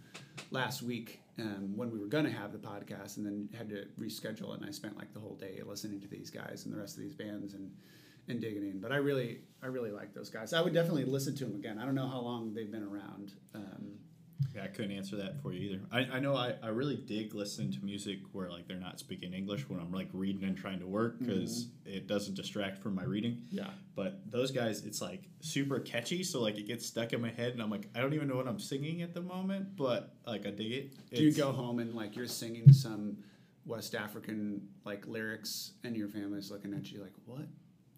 last 0.51 0.81
week 0.83 1.19
um, 1.39 1.75
when 1.75 1.91
we 1.91 1.99
were 1.99 2.07
gonna 2.07 2.29
have 2.31 2.51
the 2.51 2.59
podcast, 2.59 3.17
and 3.17 3.25
then 3.25 3.49
had 3.57 3.69
to 3.69 3.85
reschedule 3.99 4.53
it. 4.53 4.59
And 4.61 4.65
I 4.65 4.71
spent 4.71 4.95
like 4.97 5.13
the 5.13 5.19
whole 5.19 5.35
day 5.35 5.59
listening 5.65 5.99
to 6.01 6.07
these 6.07 6.29
guys 6.29 6.65
and 6.65 6.73
the 6.73 6.77
rest 6.79 6.95
of 6.95 7.03
these 7.03 7.15
bands 7.15 7.53
and 7.53 7.71
and 8.27 8.39
digging 8.41 8.63
in. 8.63 8.79
But 8.79 8.91
I 8.91 8.97
really 8.97 9.41
I 9.61 9.67
really 9.67 9.91
like 9.91 10.13
those 10.13 10.29
guys. 10.29 10.53
I 10.53 10.61
would 10.61 10.73
definitely 10.73 11.05
listen 11.05 11.35
to 11.37 11.45
them 11.45 11.55
again. 11.55 11.79
I 11.79 11.85
don't 11.85 11.95
know 11.95 12.07
how 12.07 12.19
long 12.19 12.53
they've 12.53 12.71
been 12.71 12.83
around. 12.83 13.33
Um, 13.55 13.99
Yeah, 14.53 14.63
I 14.63 14.67
couldn't 14.67 14.91
answer 14.91 15.15
that 15.17 15.41
for 15.41 15.53
you 15.53 15.69
either. 15.69 15.81
I, 15.91 16.17
I 16.17 16.19
know 16.19 16.35
I, 16.35 16.55
I 16.61 16.67
really 16.67 16.97
dig 16.97 17.33
listening 17.33 17.71
to 17.73 17.83
music 17.83 18.19
where 18.33 18.49
like 18.49 18.67
they're 18.67 18.77
not 18.77 18.99
speaking 18.99 19.33
English 19.33 19.69
when 19.69 19.79
I'm 19.79 19.91
like 19.91 20.09
reading 20.11 20.43
and 20.43 20.57
trying 20.57 20.79
to 20.81 20.85
work 20.87 21.17
because 21.19 21.69
it 21.85 22.07
doesn't 22.07 22.35
distract 22.35 22.77
from 22.83 22.93
my 22.95 23.03
reading. 23.03 23.43
Yeah. 23.49 23.69
But 23.95 24.19
those 24.29 24.51
guys, 24.51 24.83
it's 24.85 25.01
like 25.01 25.23
super 25.39 25.79
catchy, 25.79 26.23
so 26.23 26.41
like 26.41 26.57
it 26.57 26.67
gets 26.67 26.85
stuck 26.85 27.13
in 27.13 27.21
my 27.21 27.31
head, 27.31 27.53
and 27.53 27.61
I'm 27.61 27.69
like, 27.69 27.87
I 27.95 28.01
don't 28.01 28.13
even 28.13 28.27
know 28.27 28.35
what 28.35 28.47
I'm 28.47 28.59
singing 28.59 29.01
at 29.01 29.13
the 29.13 29.21
moment, 29.21 29.75
but 29.77 30.13
like 30.27 30.45
I 30.45 30.51
dig 30.51 30.71
it. 30.71 31.09
Do 31.15 31.23
you 31.23 31.31
go 31.31 31.51
home 31.51 31.79
and 31.79 31.93
like 31.93 32.15
you're 32.15 32.27
singing 32.27 32.71
some 32.73 33.17
West 33.65 33.95
African 33.95 34.67
like 34.83 35.07
lyrics, 35.07 35.73
and 35.83 35.95
your 35.95 36.09
family's 36.09 36.51
looking 36.51 36.73
at 36.73 36.91
you 36.91 37.01
like, 37.01 37.13
"What? 37.25 37.47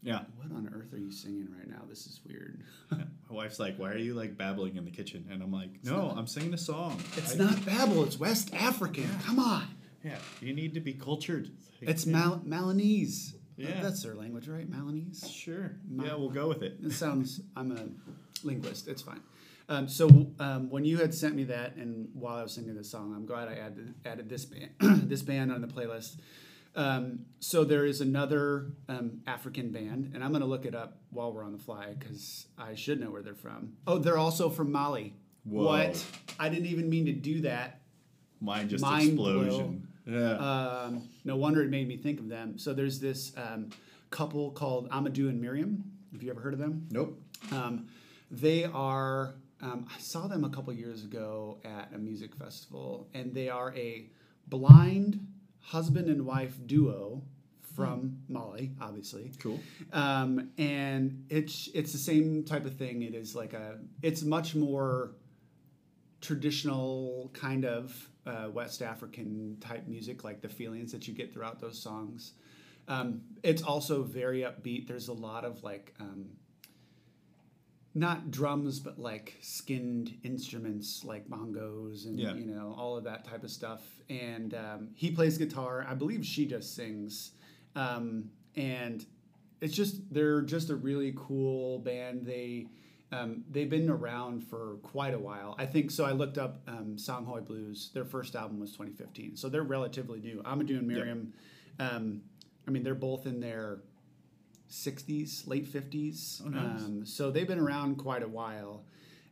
Yeah. 0.06 0.22
What 0.38 0.56
on 0.56 0.72
earth 0.74 0.94
are 0.94 0.98
you 1.00 1.12
singing 1.12 1.48
right 1.58 1.68
now? 1.68 1.82
This 1.90 2.06
is 2.06 2.22
weird." 2.28 2.62
Yeah. 2.92 3.00
My 3.30 3.36
wife's 3.36 3.60
like, 3.60 3.78
"Why 3.78 3.92
are 3.92 3.98
you 3.98 4.14
like 4.14 4.38
babbling 4.38 4.78
in 4.78 4.86
the 4.86 4.92
kitchen?" 4.92 5.26
And 5.32 5.42
I'm 5.44 5.52
like, 5.52 5.84
"No, 5.84 6.14
I'm 6.16 6.28
singing 6.28 6.54
a 6.54 6.58
song. 6.58 7.02
It's 7.18 7.34
I- 7.34 7.38
not 7.38 7.66
babble. 7.66 8.04
It's 8.04 8.20
West 8.20 8.54
African. 8.54 9.10
Come 9.24 9.40
on. 9.40 9.68
Yeah, 10.04 10.18
you 10.40 10.54
need 10.54 10.76
to 10.76 10.80
be 10.80 10.94
cultured. 10.94 11.50
It's 11.82 12.06
yeah. 12.06 12.14
Mal- 12.14 12.42
Malinese. 12.46 13.34
Yeah. 13.58 13.82
That's 13.82 14.04
their 14.04 14.16
language, 14.16 14.48
right? 14.48 14.70
Malinese. 14.70 15.28
Sure. 15.32 15.72
Ma- 15.90 16.04
Yeah, 16.04 16.16
we'll 16.16 16.30
go 16.30 16.48
with 16.48 16.62
it. 16.62 16.78
It 16.84 16.92
sounds. 16.92 17.42
I'm 17.56 17.72
a 17.72 17.88
linguist. 18.46 18.88
It's 18.88 19.02
fine. 19.02 19.22
Um, 19.68 19.88
so 19.88 20.28
um, 20.40 20.70
when 20.70 20.86
you 20.86 20.98
had 20.98 21.12
sent 21.14 21.34
me 21.36 21.46
that, 21.46 21.76
and 21.76 22.10
while 22.14 22.36
I 22.38 22.44
was 22.44 22.54
singing 22.54 22.76
this 22.76 22.92
song, 22.92 23.14
I'm 23.16 23.26
glad 23.26 23.48
I 23.48 23.54
added 23.56 23.96
added 24.06 24.30
this 24.30 24.46
band 24.46 24.70
this 25.10 25.24
band 25.24 25.52
on 25.52 25.62
the 25.62 25.68
playlist. 25.68 26.18
Um, 26.76 27.26
so 27.40 27.64
there 27.64 27.86
is 27.86 28.02
another 28.02 28.72
um, 28.90 29.22
African 29.26 29.72
band, 29.72 30.12
and 30.14 30.24
I'm 30.24 30.32
going 30.32 30.42
to 30.42 30.48
look 30.48 30.66
it 30.66 30.76
up 30.76 30.98
while 31.10 31.32
we're 31.32 31.44
on 31.44 31.54
the 31.54 31.58
fly 31.58 31.96
because 31.98 32.48
I 32.58 32.76
should 32.76 33.00
know 33.00 33.10
where 33.12 33.22
they're 33.22 33.34
from. 33.34 33.74
Oh, 33.88 33.98
they're 33.98 34.18
also 34.18 34.50
from 34.50 34.72
Mali. 34.72 35.14
Whoa. 35.46 35.66
What? 35.66 36.06
I 36.40 36.50
didn't 36.50 36.68
even 36.68 36.90
mean 36.90 37.06
to 37.06 37.14
do 37.14 37.42
that. 37.42 37.82
Mine 38.42 38.68
just 38.68 38.82
Mind 38.82 39.12
explosion. 39.12 39.88
Yeah. 40.06 40.34
Um, 40.34 41.08
no 41.24 41.36
wonder 41.36 41.62
it 41.64 41.70
made 41.70 41.88
me 41.88 41.98
think 41.98 42.20
of 42.20 42.28
them. 42.28 42.58
So 42.58 42.74
there's 42.74 43.00
this 43.00 43.32
um, 43.38 43.70
couple 44.12 44.52
called 44.52 44.90
Amadou 44.90 45.30
and 45.30 45.42
Miriam. 45.42 45.84
Have 46.12 46.22
you 46.22 46.30
ever 46.30 46.42
heard 46.42 46.54
of 46.54 46.60
them? 46.60 46.88
nope. 46.92 47.20
Um, 47.52 47.88
they 48.32 48.66
are. 48.66 49.36
Um, 49.62 49.88
I 49.94 50.00
saw 50.00 50.28
them 50.28 50.44
a 50.44 50.50
couple 50.50 50.74
years 50.74 51.04
ago 51.04 51.60
at 51.64 51.92
a 51.94 51.98
music 51.98 52.36
festival, 52.36 53.08
and 53.14 53.34
they 53.34 53.50
are 53.50 53.74
a 53.76 54.10
blind 54.48 55.26
husband 55.66 56.08
and 56.10 56.26
wife 56.26 56.56
duo 56.66 57.24
from 57.76 58.20
Mali, 58.30 58.72
obviously. 58.80 59.32
Cool. 59.40 59.60
Um, 59.92 60.52
and 60.58 61.26
it's 61.30 61.70
it's 61.74 61.92
the 61.92 61.98
same 61.98 62.44
type 62.44 62.66
of 62.66 62.76
thing. 62.76 63.02
It 63.02 63.14
is 63.16 63.36
like 63.36 63.54
a. 63.54 63.80
It's 64.02 64.24
much 64.24 64.56
more 64.56 65.16
traditional 66.22 67.30
kind 67.34 67.66
of 67.66 68.10
uh, 68.26 68.48
West 68.52 68.82
African 68.82 69.58
type 69.60 69.88
music, 69.88 70.24
like 70.24 70.42
the 70.42 70.50
feelings 70.50 70.92
that 70.92 71.08
you 71.08 71.14
get 71.14 71.34
throughout 71.34 71.60
those 71.60 71.82
songs. 71.82 72.34
Um, 72.88 73.22
it's 73.44 73.62
also 73.62 74.04
very 74.04 74.42
upbeat. 74.42 74.88
There's 74.88 75.08
a 75.08 75.14
lot 75.14 75.44
of 75.44 75.64
like, 75.64 75.94
um, 76.00 76.26
not 77.98 78.30
drums, 78.30 78.80
but 78.80 79.00
like 79.00 79.36
skinned 79.42 80.18
instruments 80.24 81.04
like 81.06 81.28
bongos 81.30 82.06
and 82.06 82.20
Yeah. 82.20 82.34
you 82.36 82.46
know 82.46 82.76
all 82.78 82.98
of 82.98 83.06
that 83.06 83.24
type 83.26 83.44
of 83.44 83.50
stuff. 83.50 83.82
And 84.10 84.54
um, 84.54 84.90
he 84.94 85.10
plays 85.12 85.38
guitar. 85.38 85.86
I 85.90 85.94
believe 85.96 86.26
she 86.26 86.46
just 86.46 86.76
sings. 86.76 87.32
Um, 87.76 88.30
and 88.56 89.06
it's 89.62 89.74
just 89.74 90.14
they're 90.14 90.42
just 90.42 90.70
a 90.70 90.76
really 90.76 91.14
cool 91.16 91.80
band. 91.80 92.26
They 92.26 92.68
um, 93.12 93.46
they've 93.50 93.70
been 93.70 93.90
around 93.90 94.42
for 94.44 94.76
quite 94.84 95.14
a 95.14 95.20
while. 95.20 95.56
I 95.58 95.66
think 95.66 95.90
so. 95.90 96.04
I 96.04 96.12
looked 96.12 96.38
up 96.38 96.62
um, 96.68 96.96
Songhoy 96.98 97.46
Blues. 97.46 97.92
Their 97.94 98.04
first 98.04 98.36
album 98.36 98.60
was 98.60 98.72
2015, 98.72 99.38
so 99.38 99.48
they're 99.48 99.64
relatively 99.64 100.20
new. 100.20 100.42
Amadou 100.44 100.80
and 100.80 100.88
Miriam. 100.88 101.34
Um, 101.80 102.22
I 102.68 102.72
mean, 102.72 102.84
they're 102.84 102.96
both 102.96 103.26
in 103.26 103.40
their 103.40 103.80
60s, 104.76 105.48
late 105.48 105.66
50s. 105.72 106.42
Oh, 106.46 106.50
nice. 106.50 106.82
um, 106.84 107.06
so 107.06 107.32
they've 107.32 107.48
been 107.48 107.60
around 107.60 107.96
quite 107.96 108.24
a 108.24 108.28
while. 108.28 108.84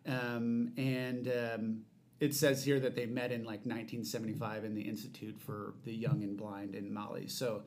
Um, 0.07 0.71
and 0.77 1.27
um, 1.27 1.81
it 2.19 2.33
says 2.33 2.63
here 2.63 2.79
that 2.79 2.95
they 2.95 3.05
met 3.05 3.31
in 3.31 3.41
like 3.41 3.65
1975 3.65 4.63
in 4.65 4.73
the 4.75 4.81
Institute 4.81 5.39
for 5.39 5.73
the 5.83 5.93
Young 5.93 6.23
and 6.23 6.38
Blind 6.38 6.75
in 6.75 6.93
Mali. 6.93 7.27
So 7.27 7.63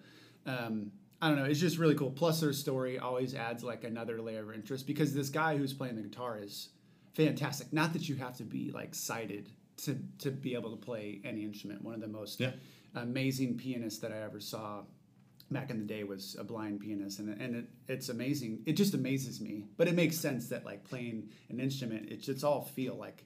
um, 0.47 0.91
I 1.21 1.29
don't 1.29 1.39
know. 1.39 1.45
It's 1.45 1.61
just 1.61 1.79
really 1.79 1.95
cool. 1.95 2.11
Plus, 2.11 2.41
their 2.41 2.53
story 2.53 2.99
always 2.99 3.35
adds 3.35 3.63
like 3.63 3.85
another 3.85 4.21
layer 4.21 4.43
of 4.43 4.55
interest 4.55 4.87
because 4.87 5.15
this 5.15 5.29
guy 5.29 5.57
who's 5.57 5.73
playing 5.73 5.97
the 5.97 6.03
guitar 6.03 6.39
is 6.43 6.71
fantastic. 7.15 7.73
Not 7.73 7.93
that 7.95 8.09
you 8.09 8.17
have 8.17 8.37
to 8.39 8.45
be 8.45 8.71
like 8.71 8.95
sighted 8.95 9.51
to 9.79 9.99
to 10.21 10.31
be 10.31 10.55
able 10.55 10.71
to 10.71 10.77
play 10.77 11.21
any 11.25 11.43
instrument. 11.45 11.83
One 11.83 11.95
of 11.95 12.01
the 12.01 12.09
most 12.09 12.41
Yeah. 12.41 12.53
amazing 12.95 13.57
pianists 13.59 14.01
that 14.01 14.13
I 14.13 14.23
ever 14.23 14.41
saw 14.41 14.83
back 15.51 15.71
in 15.71 15.79
the 15.79 15.85
day 15.85 16.05
was 16.05 16.37
a 16.39 16.45
blind 16.45 16.81
pianist, 16.81 17.19
and 17.19 17.41
and 17.41 17.57
it, 17.57 17.65
it's 17.89 18.09
amazing. 18.09 18.61
It 18.67 18.73
just 18.73 18.95
amazes 18.95 19.41
me. 19.41 19.65
But 19.77 19.89
it 19.89 19.95
makes 19.95 20.19
sense 20.19 20.49
that 20.49 20.65
like 20.65 20.85
playing 20.85 21.31
an 21.49 21.61
instrument, 21.61 22.09
it's 22.11 22.29
it's 22.29 22.45
all 22.45 22.63
feel 22.63 22.95
like. 22.97 23.25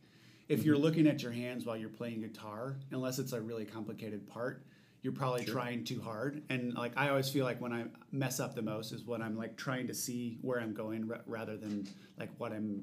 If 0.49 0.65
you're 0.65 0.77
looking 0.77 1.07
at 1.07 1.23
your 1.23 1.31
hands 1.31 1.65
while 1.65 1.77
you're 1.77 1.89
playing 1.89 2.23
guitar, 2.23 2.75
unless 2.91 3.21
it's 3.21 3.33
a 3.33 3.41
really 3.41 3.65
complicated 3.65 4.27
part, 4.29 4.65
you're 5.01 5.13
probably 5.13 5.45
trying 5.45 5.85
too 5.85 6.01
hard. 6.01 6.43
And 6.51 6.75
like 6.75 6.93
I 6.97 7.09
always 7.09 7.29
feel 7.29 7.45
like 7.45 7.61
when 7.61 7.73
I 7.73 7.85
mess 8.11 8.41
up 8.41 8.57
the 8.57 8.63
most 8.63 8.91
is 8.91 9.05
when 9.05 9.23
I'm 9.23 9.37
like 9.37 9.57
trying 9.57 9.87
to 9.87 9.95
see 9.95 10.39
where 10.43 10.61
I'm 10.61 10.75
going 10.75 11.07
ra- 11.07 11.21
rather 11.27 11.57
than 11.57 11.89
like 12.19 12.31
what 12.39 12.53
I'm 12.53 12.83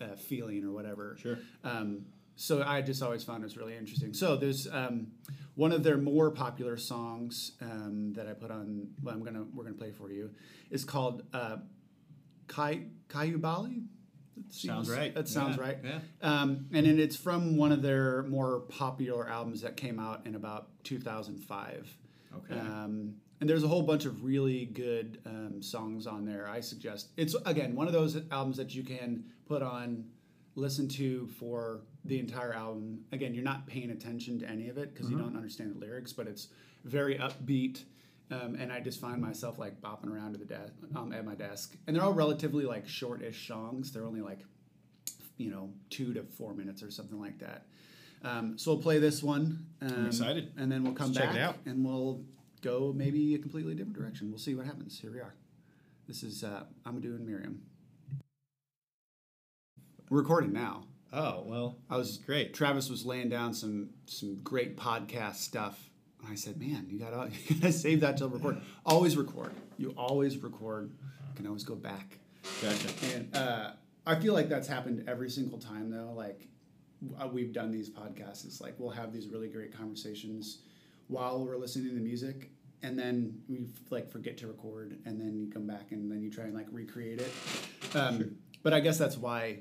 uh, 0.00 0.16
feeling 0.16 0.64
or 0.64 0.72
whatever. 0.72 1.16
Sure. 1.20 1.38
Um, 1.64 2.04
so 2.36 2.62
I 2.62 2.82
just 2.82 3.02
always 3.02 3.24
found 3.24 3.44
it 3.44 3.56
really 3.56 3.76
interesting. 3.76 4.14
So 4.14 4.36
there's 4.36 4.66
um, 4.70 5.08
one 5.54 5.72
of 5.72 5.82
their 5.82 5.98
more 5.98 6.30
popular 6.30 6.76
songs 6.76 7.52
um, 7.60 8.12
that 8.14 8.26
I 8.26 8.32
put 8.32 8.50
on. 8.50 8.88
Well, 9.02 9.14
I'm 9.14 9.22
gonna 9.22 9.44
we're 9.54 9.64
gonna 9.64 9.76
play 9.76 9.92
for 9.92 10.10
you. 10.10 10.30
Is 10.70 10.84
called 10.84 11.22
uh, 11.32 11.56
Kai 12.48 12.82
Kayubali. 13.08 13.84
That 14.36 14.54
Sounds 14.54 14.90
right. 14.90 15.14
That 15.14 15.28
sounds 15.28 15.56
Yeah, 15.56 15.62
right. 15.62 15.78
yeah. 15.84 15.98
Um, 16.22 16.66
and 16.72 16.86
then 16.86 16.98
it's 16.98 17.16
from 17.16 17.56
one 17.56 17.72
of 17.72 17.82
their 17.82 18.22
more 18.22 18.60
popular 18.60 19.28
albums 19.28 19.60
that 19.60 19.76
came 19.76 19.98
out 19.98 20.26
in 20.26 20.34
about 20.34 20.68
2005. 20.84 21.94
Okay. 22.36 22.58
Um, 22.58 23.16
and 23.40 23.48
there's 23.48 23.64
a 23.64 23.68
whole 23.68 23.82
bunch 23.82 24.04
of 24.06 24.24
really 24.24 24.66
good 24.66 25.18
um, 25.26 25.62
songs 25.62 26.06
on 26.06 26.24
there. 26.24 26.48
I 26.48 26.60
suggest 26.60 27.08
it's 27.16 27.34
again 27.46 27.74
one 27.74 27.86
of 27.86 27.92
those 27.92 28.16
albums 28.30 28.56
that 28.56 28.74
you 28.74 28.82
can 28.82 29.24
put 29.46 29.62
on, 29.62 30.04
listen 30.54 30.88
to 30.88 31.26
for 31.38 31.80
the 32.04 32.18
entire 32.18 32.52
album. 32.52 33.00
Again, 33.12 33.34
you're 33.34 33.44
not 33.44 33.66
paying 33.66 33.90
attention 33.90 34.38
to 34.40 34.48
any 34.48 34.68
of 34.68 34.78
it 34.78 34.94
because 34.94 35.10
you 35.10 35.16
don't 35.18 35.36
understand 35.36 35.74
the 35.74 35.78
lyrics, 35.78 36.12
but 36.12 36.26
it's 36.26 36.48
very 36.84 37.16
upbeat. 37.18 37.84
Um, 38.30 38.54
and 38.54 38.72
I 38.72 38.80
just 38.80 39.00
find 39.00 39.20
myself 39.20 39.58
like 39.58 39.80
bopping 39.80 40.08
around 40.08 40.34
to 40.34 40.38
the 40.38 40.44
desk 40.44 40.72
um, 40.94 41.12
at 41.12 41.24
my 41.24 41.34
desk, 41.34 41.74
and 41.86 41.96
they're 41.96 42.04
all 42.04 42.12
relatively 42.12 42.64
like 42.64 42.86
short-ish 42.88 43.48
songs. 43.48 43.90
They're 43.90 44.06
only 44.06 44.20
like, 44.20 44.40
you 45.36 45.50
know, 45.50 45.70
two 45.88 46.14
to 46.14 46.22
four 46.22 46.54
minutes 46.54 46.82
or 46.82 46.90
something 46.92 47.20
like 47.20 47.38
that. 47.40 47.66
Um, 48.22 48.56
so 48.58 48.72
we'll 48.72 48.82
play 48.82 48.98
this 48.98 49.22
one. 49.22 49.66
Um, 49.82 50.06
excited. 50.06 50.52
And 50.56 50.70
then 50.70 50.84
we'll 50.84 50.92
come 50.92 51.08
Let's 51.08 51.18
back 51.18 51.28
check 51.28 51.36
it 51.36 51.42
out. 51.42 51.56
and 51.66 51.84
we'll 51.84 52.22
go 52.62 52.92
maybe 52.94 53.34
a 53.34 53.38
completely 53.38 53.74
different 53.74 53.96
direction. 53.96 54.30
We'll 54.30 54.38
see 54.38 54.54
what 54.54 54.66
happens. 54.66 54.98
Here 55.00 55.10
we 55.10 55.20
are. 55.20 55.34
This 56.06 56.22
is 56.22 56.44
uh, 56.44 56.64
Amadou 56.86 57.16
and 57.16 57.26
Miriam. 57.26 57.62
We're 60.10 60.18
recording 60.18 60.52
now. 60.52 60.86
oh 61.12 61.44
well, 61.46 61.78
I 61.88 61.96
was 61.96 62.18
great. 62.18 62.52
Travis 62.52 62.90
was 62.90 63.06
laying 63.06 63.28
down 63.28 63.54
some 63.54 63.90
some 64.06 64.40
great 64.42 64.76
podcast 64.76 65.36
stuff. 65.36 65.88
And 66.20 66.28
I 66.32 66.34
said, 66.34 66.58
"Man, 66.58 66.86
you 66.88 66.98
gotta 66.98 67.30
you 67.46 67.54
gotta 67.60 67.72
save 67.72 68.00
that 68.00 68.16
till 68.16 68.28
record. 68.28 68.60
Always 68.84 69.16
record. 69.16 69.52
You 69.78 69.94
always 69.96 70.36
record. 70.38 70.90
You 71.00 71.36
can 71.36 71.46
always 71.46 71.62
go 71.62 71.76
back." 71.76 72.18
Gotcha. 72.60 72.88
And 73.14 73.36
uh, 73.36 73.70
I 74.04 74.16
feel 74.16 74.34
like 74.34 74.48
that's 74.48 74.66
happened 74.66 75.04
every 75.08 75.30
single 75.30 75.58
time, 75.58 75.90
though. 75.90 76.12
Like 76.12 76.48
uh, 77.20 77.28
we've 77.28 77.52
done 77.52 77.70
these 77.70 77.88
podcasts, 77.88 78.44
it's 78.44 78.60
like 78.60 78.74
we'll 78.78 78.90
have 78.90 79.12
these 79.12 79.28
really 79.28 79.48
great 79.48 79.72
conversations 79.72 80.62
while 81.06 81.44
we're 81.44 81.56
listening 81.56 81.94
to 81.94 82.00
music, 82.00 82.50
and 82.82 82.98
then 82.98 83.38
we 83.48 83.66
like 83.90 84.10
forget 84.10 84.36
to 84.38 84.48
record, 84.48 84.98
and 85.06 85.20
then 85.20 85.38
you 85.38 85.48
come 85.52 85.68
back 85.68 85.92
and 85.92 86.10
then 86.10 86.20
you 86.20 86.32
try 86.32 86.46
and 86.46 86.54
like 86.54 86.66
recreate 86.72 87.20
it. 87.20 87.32
Um, 87.94 88.36
But 88.62 88.74
I 88.74 88.80
guess 88.80 88.98
that's 88.98 89.16
why 89.16 89.60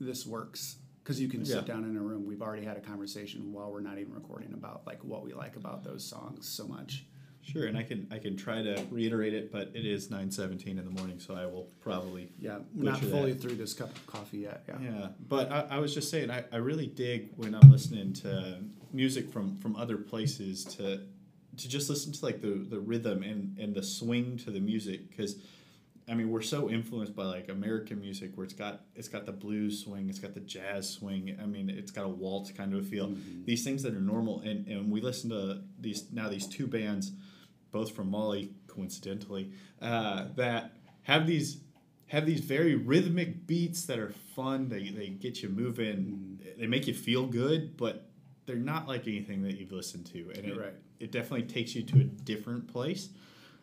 this 0.00 0.26
works 0.26 0.76
because 1.02 1.20
you 1.20 1.28
can 1.28 1.44
sit 1.44 1.66
down 1.66 1.84
in 1.84 1.96
a 1.96 2.00
room. 2.00 2.26
We've 2.26 2.42
already 2.42 2.64
had 2.64 2.76
a 2.76 2.80
conversation 2.80 3.52
while 3.52 3.70
we're 3.70 3.80
not 3.80 3.98
even 3.98 4.12
recording 4.14 4.52
about 4.54 4.86
like 4.86 5.02
what 5.04 5.22
we 5.22 5.32
like 5.32 5.56
about 5.56 5.84
those 5.84 6.04
songs 6.04 6.48
so 6.48 6.66
much. 6.66 7.04
Sure, 7.42 7.66
and 7.66 7.76
I 7.76 7.82
can 7.82 8.06
I 8.10 8.18
can 8.18 8.36
try 8.36 8.62
to 8.62 8.84
reiterate 8.90 9.32
it, 9.32 9.50
but 9.50 9.70
it 9.74 9.86
is 9.86 10.10
nine 10.10 10.30
seventeen 10.30 10.78
in 10.78 10.84
the 10.84 10.90
morning, 10.90 11.18
so 11.18 11.34
I 11.34 11.46
will 11.46 11.68
probably 11.80 12.30
Yeah, 12.38 12.58
not 12.74 13.00
fully 13.00 13.32
that. 13.32 13.40
through 13.40 13.56
this 13.56 13.72
cup 13.72 13.88
of 13.96 14.06
coffee 14.06 14.38
yet. 14.38 14.62
Yeah. 14.68 14.76
Yeah, 14.82 15.08
but 15.26 15.50
I, 15.50 15.66
I 15.70 15.78
was 15.78 15.94
just 15.94 16.10
saying, 16.10 16.30
I, 16.30 16.44
I 16.52 16.56
really 16.56 16.86
dig 16.86 17.30
when 17.36 17.54
I'm 17.54 17.70
listening 17.70 18.12
to 18.14 18.58
music 18.92 19.30
from, 19.30 19.56
from 19.58 19.74
other 19.76 19.96
places 19.96 20.64
to 20.76 21.00
to 21.56 21.68
just 21.68 21.88
listen 21.90 22.12
to 22.12 22.24
like 22.24 22.40
the, 22.42 22.64
the 22.68 22.78
rhythm 22.78 23.22
and, 23.22 23.58
and 23.58 23.74
the 23.74 23.82
swing 23.82 24.36
to 24.38 24.50
the 24.50 24.60
music 24.60 25.08
because 25.10 25.36
I 26.10 26.14
mean, 26.14 26.30
we're 26.30 26.42
so 26.42 26.68
influenced 26.68 27.14
by 27.14 27.24
like 27.24 27.48
American 27.48 28.00
music, 28.00 28.32
where 28.34 28.44
it's 28.44 28.54
got 28.54 28.80
it's 28.96 29.08
got 29.08 29.26
the 29.26 29.32
blues 29.32 29.84
swing, 29.84 30.08
it's 30.08 30.18
got 30.18 30.34
the 30.34 30.40
jazz 30.40 30.88
swing. 30.88 31.36
I 31.40 31.46
mean, 31.46 31.70
it's 31.70 31.92
got 31.92 32.04
a 32.04 32.08
waltz 32.08 32.50
kind 32.50 32.74
of 32.74 32.80
a 32.80 32.82
feel. 32.82 33.08
Mm-hmm. 33.08 33.44
These 33.44 33.64
things 33.64 33.82
that 33.84 33.94
are 33.94 34.00
normal, 34.00 34.40
and 34.40 34.66
and 34.66 34.90
we 34.90 35.00
listen 35.00 35.30
to 35.30 35.62
these 35.78 36.10
now 36.12 36.28
these 36.28 36.46
two 36.46 36.66
bands, 36.66 37.12
both 37.70 37.92
from 37.94 38.10
Mali, 38.10 38.52
coincidentally, 38.66 39.52
uh, 39.80 40.26
that 40.36 40.76
have 41.02 41.26
these 41.26 41.58
have 42.06 42.26
these 42.26 42.40
very 42.40 42.74
rhythmic 42.74 43.46
beats 43.46 43.84
that 43.84 43.98
are 43.98 44.12
fun. 44.34 44.68
They 44.68 44.90
they 44.90 45.08
get 45.10 45.42
you 45.42 45.48
moving. 45.48 45.96
Mm-hmm. 46.42 46.60
They 46.60 46.66
make 46.66 46.86
you 46.88 46.94
feel 46.94 47.26
good, 47.26 47.76
but 47.76 48.10
they're 48.46 48.56
not 48.56 48.88
like 48.88 49.06
anything 49.06 49.42
that 49.42 49.58
you've 49.58 49.70
listened 49.70 50.06
to, 50.06 50.30
and 50.34 50.44
it, 50.44 50.58
Right. 50.58 50.74
it 50.98 51.12
definitely 51.12 51.46
takes 51.46 51.74
you 51.76 51.82
to 51.84 52.00
a 52.00 52.04
different 52.04 52.66
place, 52.66 53.10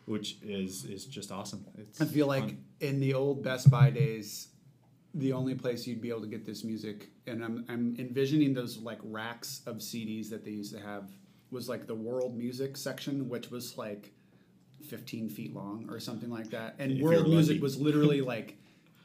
which 0.08 0.38
is 0.42 0.84
is 0.84 1.04
just 1.04 1.30
awesome. 1.30 1.64
It's 1.78 2.00
I 2.00 2.04
feel 2.06 2.26
like 2.26 2.44
fun. 2.44 2.64
in 2.80 3.00
the 3.00 3.14
old 3.14 3.42
Best 3.42 3.70
Buy 3.70 3.90
days, 3.90 4.48
the 5.14 5.32
only 5.32 5.54
place 5.54 5.86
you'd 5.86 6.00
be 6.00 6.10
able 6.10 6.22
to 6.22 6.26
get 6.26 6.44
this 6.46 6.64
music, 6.64 7.08
and 7.26 7.44
I'm, 7.44 7.64
I'm 7.68 7.96
envisioning 7.98 8.54
those 8.54 8.78
like 8.78 8.98
racks 9.02 9.62
of 9.66 9.76
CDs 9.76 10.30
that 10.30 10.44
they 10.44 10.52
used 10.52 10.72
to 10.74 10.80
have, 10.80 11.10
was 11.50 11.68
like 11.68 11.86
the 11.86 11.94
world 11.94 12.36
music 12.36 12.76
section, 12.76 13.28
which 13.28 13.50
was 13.50 13.76
like 13.78 14.12
15 14.88 15.28
feet 15.28 15.54
long 15.54 15.86
or 15.90 15.98
something 16.00 16.30
like 16.30 16.50
that. 16.50 16.76
And 16.78 16.92
If 16.92 17.02
world 17.02 17.28
music 17.28 17.60
was 17.60 17.80
literally 17.80 18.20
like, 18.20 18.56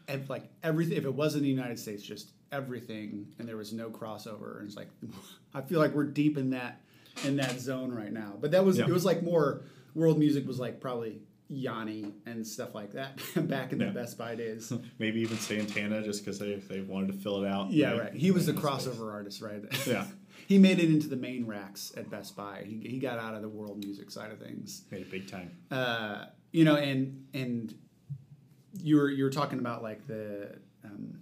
ev- 0.07 0.29
like 0.29 0.49
everything. 0.63 0.97
If 0.97 1.05
it 1.05 1.13
was 1.13 1.35
in 1.35 1.41
the 1.41 1.49
United 1.49 1.79
States, 1.79 2.03
just 2.03 2.31
everything, 2.51 3.27
and 3.39 3.47
there 3.47 3.57
was 3.57 3.73
no 3.73 3.89
crossover. 3.89 4.59
And 4.59 4.67
it's 4.67 4.77
like, 4.77 4.89
I 5.53 5.61
feel 5.61 5.79
like 5.79 5.93
we're 5.93 6.03
deep 6.05 6.37
in 6.37 6.51
that 6.51 6.81
in 7.25 7.35
that 7.37 7.59
zone 7.59 7.91
right 7.91 8.11
now. 8.11 8.33
But 8.39 8.51
that 8.51 8.65
was 8.65 8.77
Yeah. 8.77 8.85
it 8.85 8.91
was 8.91 9.05
like 9.05 9.23
more 9.23 9.61
world 9.95 10.17
music 10.19 10.45
was 10.47 10.59
like 10.59 10.79
probably 10.81 11.21
Yanni 11.49 12.13
and 12.25 12.45
stuff 12.47 12.73
like 12.73 12.93
that 12.93 13.19
back 13.47 13.71
in 13.73 13.77
the 13.79 13.87
Best 13.87 14.17
Buy 14.17 14.35
days. 14.35 14.71
maybe 14.99 15.21
even 15.21 15.37
Santana 15.37 16.01
just 16.01 16.23
because 16.23 16.39
they, 16.39 16.55
they 16.55 16.81
wanted 16.81 17.07
to 17.07 17.13
fill 17.13 17.43
it 17.43 17.47
out. 17.47 17.69
Yeah, 17.71 17.91
Right. 17.91 17.99
right. 18.01 18.13
He 18.13 18.31
was 18.31 18.45
the 18.47 18.53
Yeah, 18.53 18.59
crossover 18.61 19.11
artist, 19.11 19.41
right? 19.41 19.61
Yeah. 19.87 20.05
he 20.47 20.57
made 20.57 20.79
it 20.79 20.89
into 20.89 21.07
the 21.07 21.15
main 21.15 21.45
racks 21.45 21.93
at 21.95 22.09
Best 22.09 22.35
Buy. 22.35 22.63
He, 22.65 22.79
he 22.89 22.97
got 22.99 23.19
out 23.19 23.35
of 23.35 23.41
the 23.41 23.49
world 23.49 23.77
music 23.83 24.09
side 24.09 24.31
of 24.31 24.39
things. 24.39 24.83
Made 24.89 25.01
it 25.01 25.11
big 25.11 25.27
time. 25.27 25.51
Uh, 25.69 26.25
you 26.51 26.63
know, 26.65 26.75
and 26.75 27.25
and 27.33 27.75
you 28.81 28.95
were 28.97 29.09
you 29.09 29.23
were 29.23 29.29
talking 29.29 29.59
about 29.59 29.83
like 29.83 30.07
the 30.07 30.55
um, 30.83 31.19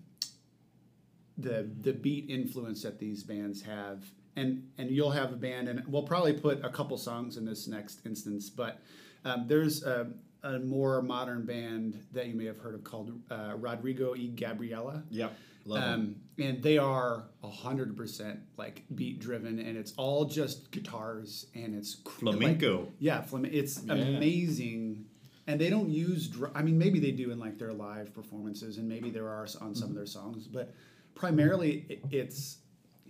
the 1.37 1.69
the 1.81 1.93
beat 1.93 2.29
influence 2.29 2.83
that 2.83 2.99
these 2.99 3.23
bands 3.23 3.61
have, 3.63 4.03
and 4.35 4.67
and 4.77 4.89
you'll 4.91 5.11
have 5.11 5.31
a 5.33 5.35
band, 5.35 5.67
and 5.69 5.83
we'll 5.87 6.03
probably 6.03 6.33
put 6.33 6.63
a 6.63 6.69
couple 6.69 6.97
songs 6.97 7.37
in 7.37 7.45
this 7.45 7.67
next 7.67 8.05
instance, 8.05 8.49
but 8.49 8.79
um, 9.25 9.45
there's 9.47 9.83
a, 9.83 10.07
a 10.43 10.59
more 10.59 11.01
modern 11.01 11.45
band 11.45 12.03
that 12.11 12.27
you 12.27 12.35
may 12.35 12.45
have 12.45 12.57
heard 12.57 12.73
of 12.75 12.83
called 12.83 13.11
uh, 13.29 13.53
Rodrigo 13.57 14.13
y 14.13 14.29
Gabriela. 14.35 15.03
Yep. 15.09 15.33
Love. 15.65 15.83
Um, 15.83 16.15
and 16.39 16.63
they 16.63 16.79
are 16.79 17.25
hundred 17.43 17.95
percent 17.95 18.39
like 18.57 18.83
beat 18.95 19.19
driven, 19.19 19.59
and 19.59 19.77
it's 19.77 19.93
all 19.97 20.25
just 20.25 20.71
guitars, 20.71 21.45
and 21.53 21.75
it's 21.75 21.95
cr- 22.03 22.25
like- 22.25 22.37
Flamenco. 22.37 22.87
yeah, 22.97 23.21
flam- 23.21 23.45
It's 23.45 23.83
Yeah. 23.83 23.93
amazing, 23.93 25.05
and 25.45 25.61
they 25.61 25.69
don't 25.69 25.89
use. 25.91 26.27
Dr- 26.29 26.51
I 26.55 26.63
mean, 26.63 26.79
maybe 26.79 26.99
they 26.99 27.11
do 27.11 27.29
in 27.31 27.37
like 27.37 27.59
their 27.59 27.73
live 27.73 28.11
performances, 28.11 28.77
and 28.79 28.89
maybe 28.89 29.11
there 29.11 29.27
are 29.29 29.45
on 29.59 29.75
some 29.75 29.89
of 29.89 29.95
their 29.95 30.07
songs, 30.07 30.47
but 30.47 30.73
primarily 31.13 31.85
it, 31.89 31.99
it's 32.09 32.57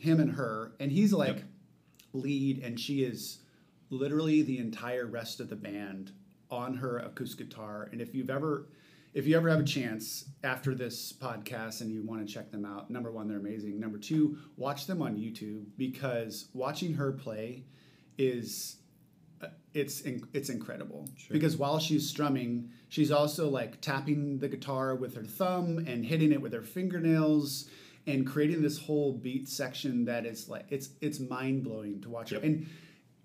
him 0.01 0.19
and 0.19 0.31
her, 0.33 0.73
and 0.79 0.91
he's 0.91 1.13
like 1.13 1.37
Yep. 1.37 1.43
lead, 2.13 2.59
and 2.63 2.79
she 2.79 3.03
is 3.03 3.39
literally 3.89 4.41
the 4.41 4.57
entire 4.57 5.05
rest 5.05 5.39
of 5.39 5.49
the 5.49 5.55
band 5.55 6.11
on 6.49 6.75
her 6.77 6.97
acoustic 6.97 7.49
guitar. 7.49 7.87
And 7.91 8.01
if 8.01 8.13
you've 8.15 8.29
ever 8.29 8.67
if 9.13 9.27
you 9.27 9.35
ever 9.35 9.49
have 9.49 9.59
a 9.59 9.63
chance 9.65 10.29
after 10.41 10.73
this 10.73 11.11
podcast 11.11 11.81
and 11.81 11.91
you 11.91 12.01
want 12.01 12.25
to 12.25 12.33
check 12.33 12.49
them 12.49 12.63
out, 12.63 12.89
number 12.89 13.11
one, 13.11 13.27
they're 13.27 13.39
amazing. 13.39 13.77
Number 13.77 13.97
two, 13.97 14.37
watch 14.55 14.87
them 14.87 15.01
on 15.01 15.17
YouTube 15.17 15.65
because 15.77 16.47
watching 16.53 16.93
her 16.93 17.11
play 17.11 17.65
is 18.17 18.77
uh, 19.41 19.47
it's 19.73 20.01
it's 20.33 20.49
incredible 20.49 21.09
Sure. 21.17 21.33
because 21.33 21.57
while 21.57 21.77
she's 21.79 22.07
strumming, 22.09 22.69
she's 22.89 23.11
also 23.11 23.49
like 23.49 23.81
tapping 23.81 24.39
the 24.39 24.47
guitar 24.47 24.95
with 24.95 25.13
her 25.15 25.25
thumb 25.25 25.79
and 25.87 26.05
hitting 26.05 26.31
it 26.31 26.41
with 26.41 26.53
her 26.53 26.61
fingernails 26.61 27.69
and 28.11 28.25
creating 28.27 28.61
this 28.61 28.77
whole 28.79 29.13
beat 29.13 29.47
section 29.49 30.05
that 30.05 30.25
is 30.25 30.47
like 30.49 30.65
it's 30.69 30.89
it's 31.01 31.19
mind 31.19 31.63
blowing 31.63 32.01
to 32.01 32.09
watch 32.09 32.31
Yep. 32.31 32.43
And 32.43 32.67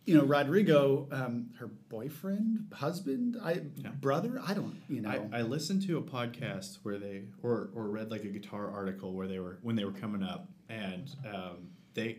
you 0.04 0.16
know, 0.16 0.22
Rodrigo, 0.24 1.08
um, 1.10 1.50
her 1.58 1.66
boyfriend, 1.88 2.68
husband, 2.72 3.36
I 3.42 3.62
Yeah. 3.76 3.90
brother, 4.00 4.40
I 4.46 4.54
don't, 4.54 4.80
you 4.88 5.00
know, 5.00 5.28
I, 5.32 5.38
I 5.38 5.42
listened 5.42 5.82
to 5.88 5.98
a 5.98 6.02
podcast 6.02 6.78
where 6.84 6.96
they 6.96 7.24
or 7.42 7.70
or 7.74 7.88
read 7.88 8.10
like 8.10 8.22
a 8.24 8.28
guitar 8.28 8.70
article 8.70 9.12
where 9.14 9.26
they 9.26 9.40
were 9.40 9.58
when 9.62 9.74
they 9.74 9.84
were 9.84 9.90
coming 9.92 10.22
up 10.22 10.48
and 10.68 11.12
um, 11.34 11.70
they 11.94 12.18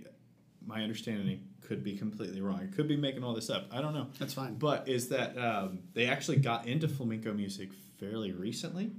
my 0.65 0.82
understanding 0.84 1.39
could 1.62 1.82
be 1.82 1.95
completely 1.97 2.41
wrong. 2.41 2.60
I 2.62 2.75
could 2.75 2.89
be 2.89 2.97
making 2.97 3.23
all 3.23 3.34
this 3.34 3.49
up. 3.49 3.67
I 3.71 3.80
don't 3.82 3.93
know. 3.93 4.08
that's 4.19 4.34
fine. 4.34 4.56
But 4.56 4.89
is 4.89 5.08
that 5.10 5.38
um, 5.38 5.80
they 5.93 6.08
actually 6.08 6.38
got 6.38 6.67
into 6.67 6.89
flamenco 6.89 7.34
music 7.34 7.69
fairly 8.01 8.34
recently, 8.34 8.91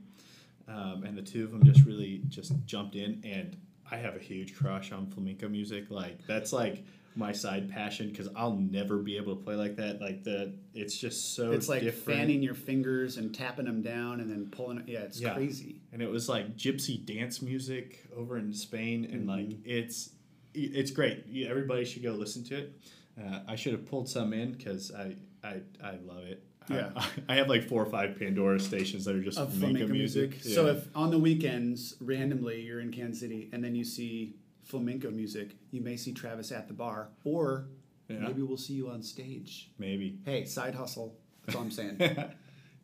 um, 0.69 1.05
and 1.05 1.17
the 1.17 1.23
two 1.23 1.45
of 1.45 1.51
them 1.53 1.65
just 1.65 1.85
really 1.85 2.23
just 2.29 2.53
jumped 2.67 2.95
in. 2.95 3.21
And 3.25 3.57
I 3.91 3.97
have 3.97 4.15
a 4.17 4.19
huge 4.21 4.55
crush 4.57 4.93
on 4.93 5.07
flamenco 5.07 5.49
music. 5.49 5.91
Like 5.91 6.27
that's 6.27 6.53
like 6.53 6.85
my 7.17 7.33
side 7.33 7.69
passion 7.71 8.11
because 8.11 8.29
I'll 8.37 8.55
never 8.55 8.99
be 8.99 9.17
able 9.17 9.35
to 9.35 9.43
play 9.43 9.55
like 9.57 9.77
that. 9.77 10.01
Like 10.01 10.23
the 10.25 10.55
it's 10.75 10.97
just 10.97 11.35
so 11.35 11.51
it's 11.53 11.69
like 11.69 11.83
different. 11.83 12.19
fanning 12.21 12.43
your 12.43 12.55
fingers 12.55 13.17
and 13.17 13.35
tapping 13.35 13.65
them 13.65 13.83
down 13.83 14.21
and 14.21 14.31
then 14.31 14.49
pulling. 14.51 14.85
Yeah, 14.87 15.01
it's 15.01 15.21
Yeah. 15.21 15.35
crazy. 15.35 15.81
and 15.93 16.01
it 16.03 16.11
was 16.11 16.29
like 16.29 16.57
gypsy 16.57 17.05
dance 17.05 17.41
music 17.43 18.07
over 18.17 18.37
in 18.39 18.53
Spain, 18.53 19.09
and 19.11 19.27
like 19.27 19.47
Mm-hmm. 19.49 19.63
it's 19.65 20.11
it's 20.55 20.91
great. 20.91 21.25
Everybody 21.47 21.85
should 21.85 22.03
go 22.03 22.13
listen 22.13 22.43
to 22.45 22.59
it. 22.59 22.81
Uh, 23.21 23.41
I 23.49 23.57
should 23.57 23.73
have 23.73 23.87
pulled 23.87 24.09
some 24.09 24.33
in 24.33 24.53
because 24.53 24.93
I, 24.95 25.15
I 25.43 25.61
I 25.83 25.97
love 26.05 26.25
it. 26.25 26.45
I- 26.71 26.75
Yeah. 26.75 27.05
I, 27.29 27.35
have 27.37 27.49
like 27.49 27.69
four 27.69 27.83
or 27.83 27.87
five 27.91 28.19
Pandora 28.19 28.59
stations 28.61 29.05
that 29.05 29.15
are 29.15 29.23
just 29.23 29.39
Of 29.39 29.51
flamenco, 29.51 29.79
flamenco 29.87 29.93
music. 29.95 30.31
music. 30.33 30.53
So 30.55 30.67
if 30.67 30.89
on 30.97 31.11
the 31.11 31.19
weekends 31.19 31.95
randomly 32.01 32.63
you're 32.63 32.81
in 32.81 32.91
Kansas 32.93 33.21
City 33.21 33.49
and 33.53 33.63
then 33.65 33.75
you 33.75 33.85
see 33.85 34.37
flamenco 34.65 35.11
music, 35.11 35.57
you 35.71 35.81
may 35.81 35.97
see 35.97 36.13
Travis 36.13 36.53
at 36.53 36.69
the 36.69 36.75
bar, 36.75 37.09
or 37.25 37.69
Yeah. 38.09 38.19
maybe 38.21 38.43
we'll 38.43 38.57
see 38.57 38.75
you 38.75 38.89
on 38.91 39.03
stage. 39.03 39.71
maybe 39.79 40.19
Hey, 40.25 40.45
side 40.45 40.75
hustle. 40.75 41.17
That's 41.45 41.57
all 41.57 41.63
I'm 41.63 41.71
saying. 41.71 41.99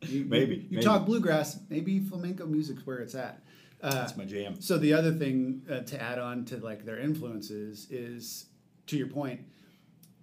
You, 0.09 0.25
Maybe, 0.25 0.55
You, 0.55 0.61
you 0.61 0.67
maybe. 0.71 0.83
talk 0.83 1.05
bluegrass, 1.05 1.57
maybe 1.69 1.99
flamenco 1.99 2.45
music's 2.45 2.85
where 2.85 2.99
it's 2.99 3.15
at. 3.15 3.41
Uh, 3.81 3.91
that's 3.91 4.15
my 4.17 4.25
jam. 4.25 4.59
So 4.61 4.77
the 4.77 4.93
other 4.93 5.11
thing 5.11 5.63
uh, 5.71 5.79
to 5.79 5.99
add 5.99 6.19
on 6.19 6.43
to 6.45 6.57
like 6.57 6.85
their 6.85 6.99
influences 6.99 7.87
is, 7.89 8.47
to 8.87 8.97
your 8.97 9.07
point, 9.07 9.39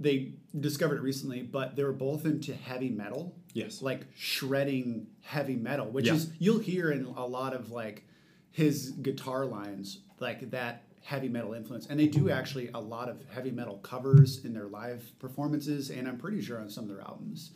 they 0.01 0.33
discovered 0.59 0.97
it 0.97 1.03
recently, 1.03 1.43
but 1.43 1.77
they 1.77 1.85
were 1.85 1.93
both 1.93 2.25
into 2.27 2.55
heavy 2.55 2.91
metal, 2.91 3.35
Yes. 3.53 3.83
like 3.83 4.07
shredding 4.15 5.07
heavy 5.21 5.57
metal, 5.57 5.91
which 5.91 6.07
Yeah. 6.07 6.15
is 6.15 6.31
you'll 6.39 6.59
hear 6.59 6.91
in 6.91 7.05
a 7.05 7.27
lot 7.27 7.55
of 7.55 7.71
like 7.71 8.05
his 8.51 8.91
guitar 8.91 9.47
lines, 9.47 10.01
like 10.19 10.51
that 10.51 10.85
heavy 11.03 11.29
metal 11.29 11.53
influence, 11.53 11.87
and 11.87 11.99
they 11.99 12.07
do 12.09 12.31
actually 12.31 12.69
a 12.75 12.79
lot 12.81 13.09
of 13.09 13.25
heavy 13.27 13.51
metal 13.51 13.79
covers 13.79 14.45
in 14.45 14.53
their 14.53 14.69
live 14.69 15.13
performances, 15.19 15.91
and 15.91 16.07
I'm 16.09 16.19
pretty 16.19 16.41
sure 16.43 16.61
on 16.61 16.69
some 16.71 16.85
of 16.85 16.91
their 16.91 17.01
albums. 17.01 17.53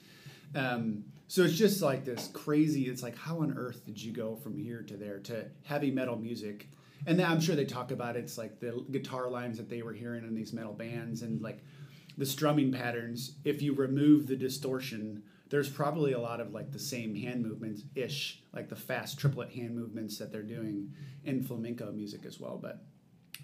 Um, 0.54 1.04
so 1.28 1.42
it's 1.42 1.54
just 1.56 1.82
like 1.82 2.04
this 2.04 2.28
crazy. 2.32 2.84
It's 2.88 3.02
like 3.02 3.16
how 3.16 3.40
on 3.40 3.56
earth 3.56 3.84
did 3.84 4.00
you 4.00 4.12
go 4.12 4.36
from 4.36 4.56
here 4.56 4.82
to 4.82 4.96
there 4.96 5.18
to 5.20 5.46
heavy 5.64 5.90
metal 5.90 6.16
music? 6.16 6.68
And 7.06 7.18
then 7.18 7.26
I'm 7.30 7.40
sure 7.40 7.54
they 7.56 7.64
talk 7.64 7.90
about 7.90 8.16
it. 8.16 8.20
It's 8.20 8.38
like 8.38 8.58
the 8.60 8.84
guitar 8.90 9.28
lines 9.28 9.58
that 9.58 9.68
they 9.68 9.82
were 9.82 9.92
hearing 9.92 10.24
in 10.24 10.34
these 10.34 10.52
metal 10.52 10.72
bands 10.72 11.22
and 11.22 11.40
like 11.42 11.62
the 12.16 12.26
strumming 12.26 12.72
patterns. 12.72 13.36
If 13.44 13.62
you 13.62 13.74
remove 13.74 14.26
the 14.26 14.36
distortion, 14.36 15.22
there's 15.48 15.68
probably 15.68 16.12
a 16.12 16.18
lot 16.20 16.40
of 16.40 16.52
like 16.52 16.72
the 16.72 16.78
same 16.78 17.14
hand 17.14 17.42
movements 17.44 17.82
ish, 17.94 18.42
like 18.52 18.68
the 18.68 18.76
fast 18.76 19.18
triplet 19.18 19.50
hand 19.52 19.76
movements 19.76 20.18
that 20.18 20.32
they're 20.32 20.42
doing 20.42 20.92
in 21.24 21.42
flamenco 21.42 21.92
music 21.92 22.24
as 22.26 22.40
well. 22.40 22.58
But 22.60 22.84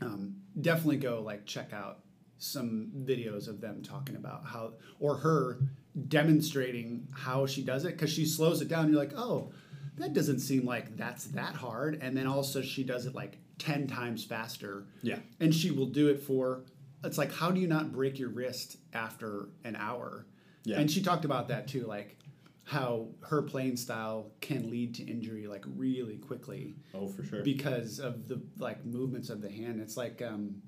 um, 0.00 0.37
definitely 0.61 0.96
go 0.96 1.20
like 1.20 1.44
check 1.46 1.72
out 1.72 2.00
some 2.38 2.90
videos 3.04 3.46
of 3.46 3.61
them 3.61 3.82
talking 3.82 4.16
about 4.16 4.44
how 4.44 4.72
or 4.98 5.16
her 5.18 5.61
demonstrating 6.08 7.06
how 7.12 7.46
she 7.46 7.62
does 7.62 7.85
it 7.85 7.92
because 7.92 8.11
she 8.12 8.24
slows 8.26 8.61
it 8.61 8.68
down 8.68 8.88
you're 8.88 8.98
like 8.98 9.12
oh 9.16 9.52
that 9.96 10.12
doesn't 10.12 10.40
seem 10.40 10.64
like 10.64 10.96
that's 10.96 11.24
that 11.26 11.54
hard 11.54 11.98
and 12.02 12.16
then 12.16 12.26
also 12.26 12.61
she 12.62 12.82
does 12.85 13.06
it 13.06 13.14
like 13.14 13.38
10 13.58 13.87
times 13.87 14.24
faster 14.24 14.87
Yeah. 15.02 15.18
and 15.40 15.54
she 15.54 15.70
will 15.70 15.87
do 15.87 16.08
it 16.08 16.20
for 16.20 16.62
it's 17.05 17.19
like 17.19 17.33
how 17.33 17.51
do 17.51 17.61
you 17.61 17.67
not 17.67 17.93
break 17.93 18.19
your 18.19 18.29
wrist 18.31 18.77
after 18.93 19.49
an 19.65 19.77
hour 19.77 20.27
Yeah. 20.65 20.79
and 20.81 20.91
she 20.91 21.03
talked 21.03 21.25
about 21.25 21.49
that 21.49 21.67
too 21.69 21.85
like 21.87 22.17
how 22.65 23.09
her 23.23 23.43
playing 23.43 23.77
style 23.77 24.31
can 24.41 24.71
lead 24.71 24.95
to 24.95 25.03
injury 25.05 25.47
like 25.49 25.65
really 25.77 26.17
quickly 26.17 26.77
Oh, 26.95 27.09
for 27.09 27.25
sure. 27.25 27.43
because 27.43 27.99
of 27.99 28.29
the 28.29 28.41
like 28.59 28.85
movements 28.85 29.31
of 29.31 29.41
the 29.43 29.51
hand. 29.51 29.81
It's 29.81 29.97
like 29.97 30.23
um, 30.23 30.62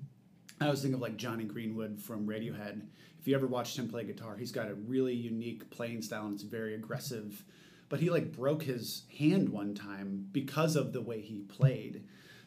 I 0.59 0.69
was 0.69 0.81
thinking 0.81 0.95
of 0.95 1.01
like 1.01 1.15
Jonny 1.15 1.45
Greenwood 1.45 1.99
from 2.01 2.27
Radiohead. 2.27 2.81
If 3.19 3.27
you 3.27 3.33
ever 3.35 3.47
watched 3.47 3.79
him 3.79 3.87
play 3.87 4.03
guitar, 4.03 4.35
he's 4.35 4.51
got 4.51 4.69
a 4.69 4.75
really 4.75 5.13
unique 5.13 5.69
playing 5.69 6.01
style 6.01 6.25
and 6.25 6.33
it's 6.33 6.43
very 6.43 6.75
aggressive. 6.75 7.43
but 7.87 8.01
he 8.01 8.09
like 8.09 8.33
broke 8.33 8.63
his 8.63 9.03
hand 9.17 9.47
one 9.49 9.73
time 9.73 10.27
because 10.33 10.75
of 10.75 10.91
the 10.91 11.01
way 11.01 11.21
he 11.21 11.39
played. 11.43 12.03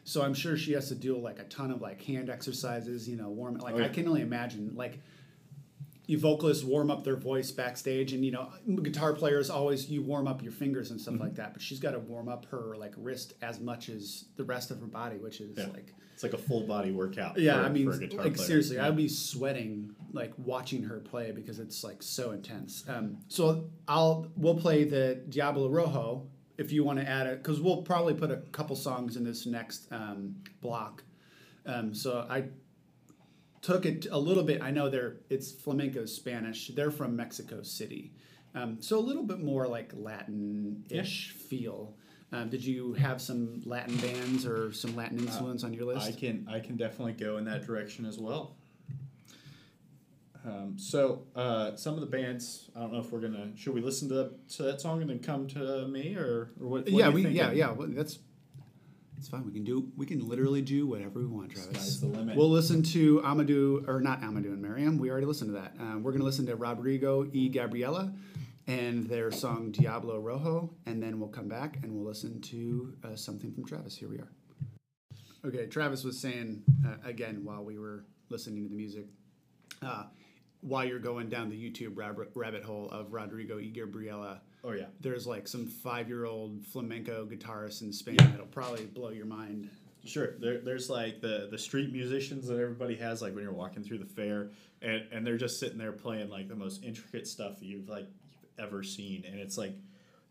So 0.09 0.23
I'm 0.23 0.33
sure 0.33 0.57
she 0.57 0.71
has 0.73 0.87
to 0.87 0.95
do 0.95 1.15
like 1.19 1.37
a 1.37 1.43
ton 1.43 1.69
of 1.69 1.81
like 1.81 2.01
hand 2.03 2.31
exercises, 2.31 3.07
you 3.07 3.15
know, 3.15 3.29
warm. 3.29 3.55
Like 3.57 3.75
Oh, 3.75 3.77
yeah. 3.77 3.85
I 3.85 3.89
can 3.89 4.07
only 4.07 4.21
imagine 4.21 4.71
like 4.75 4.99
you 6.07 6.17
vocalists 6.17 6.63
warm 6.63 6.89
up 6.89 7.03
their 7.03 7.15
voice 7.15 7.51
backstage 7.51 8.13
and 8.13 8.25
you 8.25 8.31
know 8.31 8.49
guitar 8.81 9.13
players 9.13 9.51
always 9.51 9.87
you 9.91 10.01
warm 10.01 10.27
up 10.27 10.41
your 10.41 10.51
fingers 10.51 10.89
and 10.89 10.99
stuff 10.99 11.13
Mm-hmm. 11.13 11.23
like 11.25 11.35
that 11.35 11.53
but 11.53 11.61
she's 11.61 11.79
got 11.79 11.91
to 11.91 11.99
warm 11.99 12.27
up 12.27 12.47
her 12.47 12.75
like 12.77 12.93
wrist 12.97 13.33
as 13.43 13.59
much 13.59 13.89
as 13.89 14.25
the 14.35 14.43
rest 14.43 14.71
of 14.71 14.79
her 14.79 14.87
body 14.87 15.17
which 15.17 15.39
is 15.39 15.55
Yeah. 15.55 15.67
like 15.67 15.93
It's 16.15 16.23
like 16.23 16.33
a 16.33 16.37
full 16.39 16.65
body 16.65 16.89
workout. 16.91 17.37
yeah 17.37 17.59
for, 17.59 17.65
i 17.67 17.69
mean 17.69 17.87
for 17.91 17.95
a 17.95 17.99
guitar 17.99 18.23
like 18.25 18.33
player. 18.33 18.47
seriously 18.47 18.77
Yeah. 18.77 18.87
i'd 18.87 18.97
be 18.97 19.07
sweating 19.07 19.93
like 20.11 20.33
watching 20.39 20.81
her 20.85 20.99
play 20.99 21.29
because 21.31 21.59
it's 21.59 21.83
like 21.83 22.01
so 22.01 22.31
intense 22.31 22.83
um, 22.89 23.17
so 23.27 23.65
i'll 23.87 24.25
we'll 24.35 24.55
play 24.65 24.85
the 24.85 25.21
diablo 25.29 25.69
rojo 25.69 26.25
if 26.59 26.71
you 26.71 26.83
want 26.83 26.99
to 26.99 27.07
add 27.07 27.25
it 27.27 27.41
because 27.41 27.59
we'll 27.59 27.81
probably 27.81 28.13
put 28.13 28.31
a 28.31 28.37
couple 28.51 28.75
songs 28.75 29.15
in 29.15 29.23
this 29.23 29.45
next 29.45 29.91
um, 29.91 30.35
block 30.61 31.03
um, 31.65 31.93
so 31.93 32.25
i 32.29 32.43
took 33.61 33.85
it 33.85 34.07
a 34.11 34.19
little 34.19 34.43
bit. 34.43 34.61
I 34.61 34.71
know 34.71 34.89
they're 34.89 35.17
it's 35.29 35.51
flamenco 35.51 36.05
Spanish. 36.05 36.69
They're 36.69 36.91
from 36.91 37.15
Mexico 37.15 37.61
City, 37.63 38.13
um, 38.55 38.77
so 38.79 38.97
a 38.97 39.01
little 39.01 39.23
bit 39.23 39.39
more 39.39 39.67
like 39.67 39.91
Latin-ish 39.95 41.31
feel. 41.31 41.95
Um, 42.31 42.49
did 42.49 42.63
you 42.63 42.93
have 42.93 43.21
some 43.21 43.61
Latin 43.65 43.97
bands 43.97 44.45
or 44.45 44.71
some 44.71 44.95
Latin 44.95 45.19
influence 45.19 45.63
on 45.63 45.73
your 45.73 45.85
list? 45.85 46.07
I 46.07 46.11
can 46.11 46.47
I 46.49 46.59
can 46.59 46.77
definitely 46.77 47.13
go 47.13 47.37
in 47.37 47.45
that 47.45 47.65
direction 47.65 48.05
as 48.05 48.19
well. 48.19 48.55
Um, 50.45 50.75
so 50.77 51.23
uh, 51.35 51.75
some 51.75 51.95
of 51.95 51.99
the 51.99 52.05
bands, 52.05 52.69
I 52.75 52.79
don't 52.79 52.93
know 52.93 52.99
if 52.99 53.11
we're 53.11 53.19
gonna 53.19 53.51
should 53.55 53.73
we 53.73 53.81
listen 53.81 54.07
to, 54.09 54.31
to 54.55 54.63
that 54.63 54.79
song 54.79 55.01
and 55.01 55.09
then 55.09 55.19
come 55.19 55.47
to 55.49 55.87
me 55.87 56.15
or, 56.15 56.51
or 56.61 56.67
what? 56.67 56.83
what 56.83 56.91
yeah, 56.91 57.09
we 57.09 57.27
yeah 57.27 57.51
yeah. 57.51 57.71
Well, 57.71 57.89
that's 57.91 58.19
it's 59.17 59.27
fine. 59.27 59.45
We 59.45 59.51
can 59.51 59.65
do 59.65 59.91
we 59.97 60.05
can 60.05 60.25
literally 60.25 60.61
do 60.61 60.87
whatever 60.87 61.19
we 61.19 61.25
want, 61.25 61.51
Travis. 61.51 61.71
Sky's 61.71 61.99
the 61.99 62.07
limit. 62.07 62.37
We'll 62.37 62.49
listen 62.49 62.81
to 62.83 63.19
Amadou 63.19 63.85
or 63.87 63.99
not 63.99 64.21
Amadou 64.21 64.53
and 64.53 64.61
Miriam. 64.61 64.97
We 64.97 65.11
already 65.11 65.25
listened 65.25 65.49
to 65.49 65.59
that. 65.59 65.73
Um, 65.77 66.03
we're 66.03 66.13
gonna 66.13 66.23
listen 66.23 66.45
to 66.45 66.55
Rodrigo 66.55 67.23
y 67.33 67.49
Gabriela 67.51 68.13
and 68.67 69.07
their 69.07 69.31
song 69.31 69.71
Diablo 69.71 70.19
Rojo, 70.19 70.73
and 70.85 71.03
then 71.03 71.19
we'll 71.19 71.29
come 71.29 71.49
back 71.49 71.79
and 71.83 71.91
we'll 71.93 72.05
listen 72.05 72.39
to 72.41 72.93
uh, 73.03 73.15
something 73.15 73.51
from 73.51 73.65
Travis. 73.65 73.97
Here 73.97 74.07
we 74.07 74.19
are. 74.19 74.31
Okay, 75.45 75.65
Travis 75.65 76.03
was 76.03 76.17
saying 76.17 76.63
uh, 76.87 76.95
again 77.03 77.43
while 77.43 77.63
we 77.63 77.77
were 77.77 78.05
listening 78.29 78.63
to 78.63 78.69
the 78.69 78.75
music, 78.75 79.07
uh, 79.81 80.03
while 80.61 80.85
you're 80.85 80.99
going 80.99 81.29
down 81.29 81.49
the 81.49 81.55
YouTube 81.55 81.97
rabbit, 81.97 82.31
rabbit 82.35 82.63
hole 82.63 82.89
of 82.89 83.13
Rodrigo 83.13 83.57
y 83.57 83.71
Gabriela, 83.73 84.41
Oh 84.63 84.71
yeah. 84.71 84.85
there's 84.99 85.25
like 85.25 85.47
some 85.47 85.65
five 85.65 86.07
year 86.09 86.25
old 86.25 86.65
flamenco 86.65 87.25
guitarist 87.25 87.81
in 87.81 87.93
Spain 87.93 88.17
that'll 88.17 88.45
probably 88.47 88.85
blow 88.85 89.09
your 89.09 89.25
mind. 89.25 89.69
Sure. 90.05 90.35
There, 90.39 90.59
there's 90.59 90.89
like 90.89 91.21
the 91.21 91.47
the 91.51 91.57
street 91.57 91.91
musicians 91.91 92.47
that 92.47 92.59
everybody 92.59 92.95
has, 92.95 93.21
like 93.21 93.33
when 93.33 93.43
you're 93.43 93.53
walking 93.53 93.83
through 93.83 93.99
the 93.99 94.05
fair, 94.05 94.49
and, 94.81 95.03
and 95.11 95.25
they're 95.25 95.37
just 95.37 95.59
sitting 95.59 95.77
there 95.77 95.91
playing 95.91 96.29
like 96.29 96.47
the 96.47 96.55
most 96.55 96.83
intricate 96.83 97.27
stuff 97.27 97.59
that 97.59 97.65
you've 97.65 97.89
like 97.89 98.07
you've 98.31 98.65
ever 98.65 98.83
seen, 98.83 99.25
and 99.25 99.39
it's 99.39 99.57
like 99.57 99.73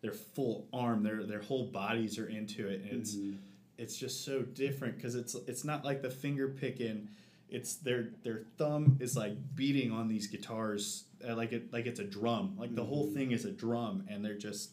they're 0.00 0.12
full 0.12 0.66
arm, 0.72 1.02
their 1.02 1.24
their 1.24 1.42
whole 1.42 1.66
bodies 1.66 2.18
are 2.18 2.28
into 2.28 2.68
it, 2.68 2.82
and 2.82 3.00
it's 3.00 3.14
mm-hmm. 3.14 3.36
it's 3.76 3.96
just 3.96 4.24
so 4.24 4.42
different 4.42 4.96
because 4.96 5.14
it's 5.14 5.34
it's 5.46 5.64
not 5.64 5.84
like 5.84 6.02
the 6.02 6.10
finger 6.10 6.48
picking, 6.48 7.08
it's 7.50 7.76
their 7.76 8.10
their 8.22 8.42
thumb 8.58 8.98
is 9.00 9.16
like 9.16 9.32
beating 9.54 9.90
on 9.90 10.08
these 10.08 10.26
guitars 10.26 11.04
uh, 11.28 11.34
like 11.34 11.52
it 11.52 11.72
like 11.72 11.86
it's 11.86 12.00
a 12.00 12.04
drum, 12.04 12.54
like 12.58 12.74
the 12.74 12.84
whole 12.84 13.06
thing 13.06 13.32
is 13.32 13.44
a 13.44 13.50
drum, 13.50 14.04
and 14.08 14.24
they're 14.24 14.36
just 14.38 14.70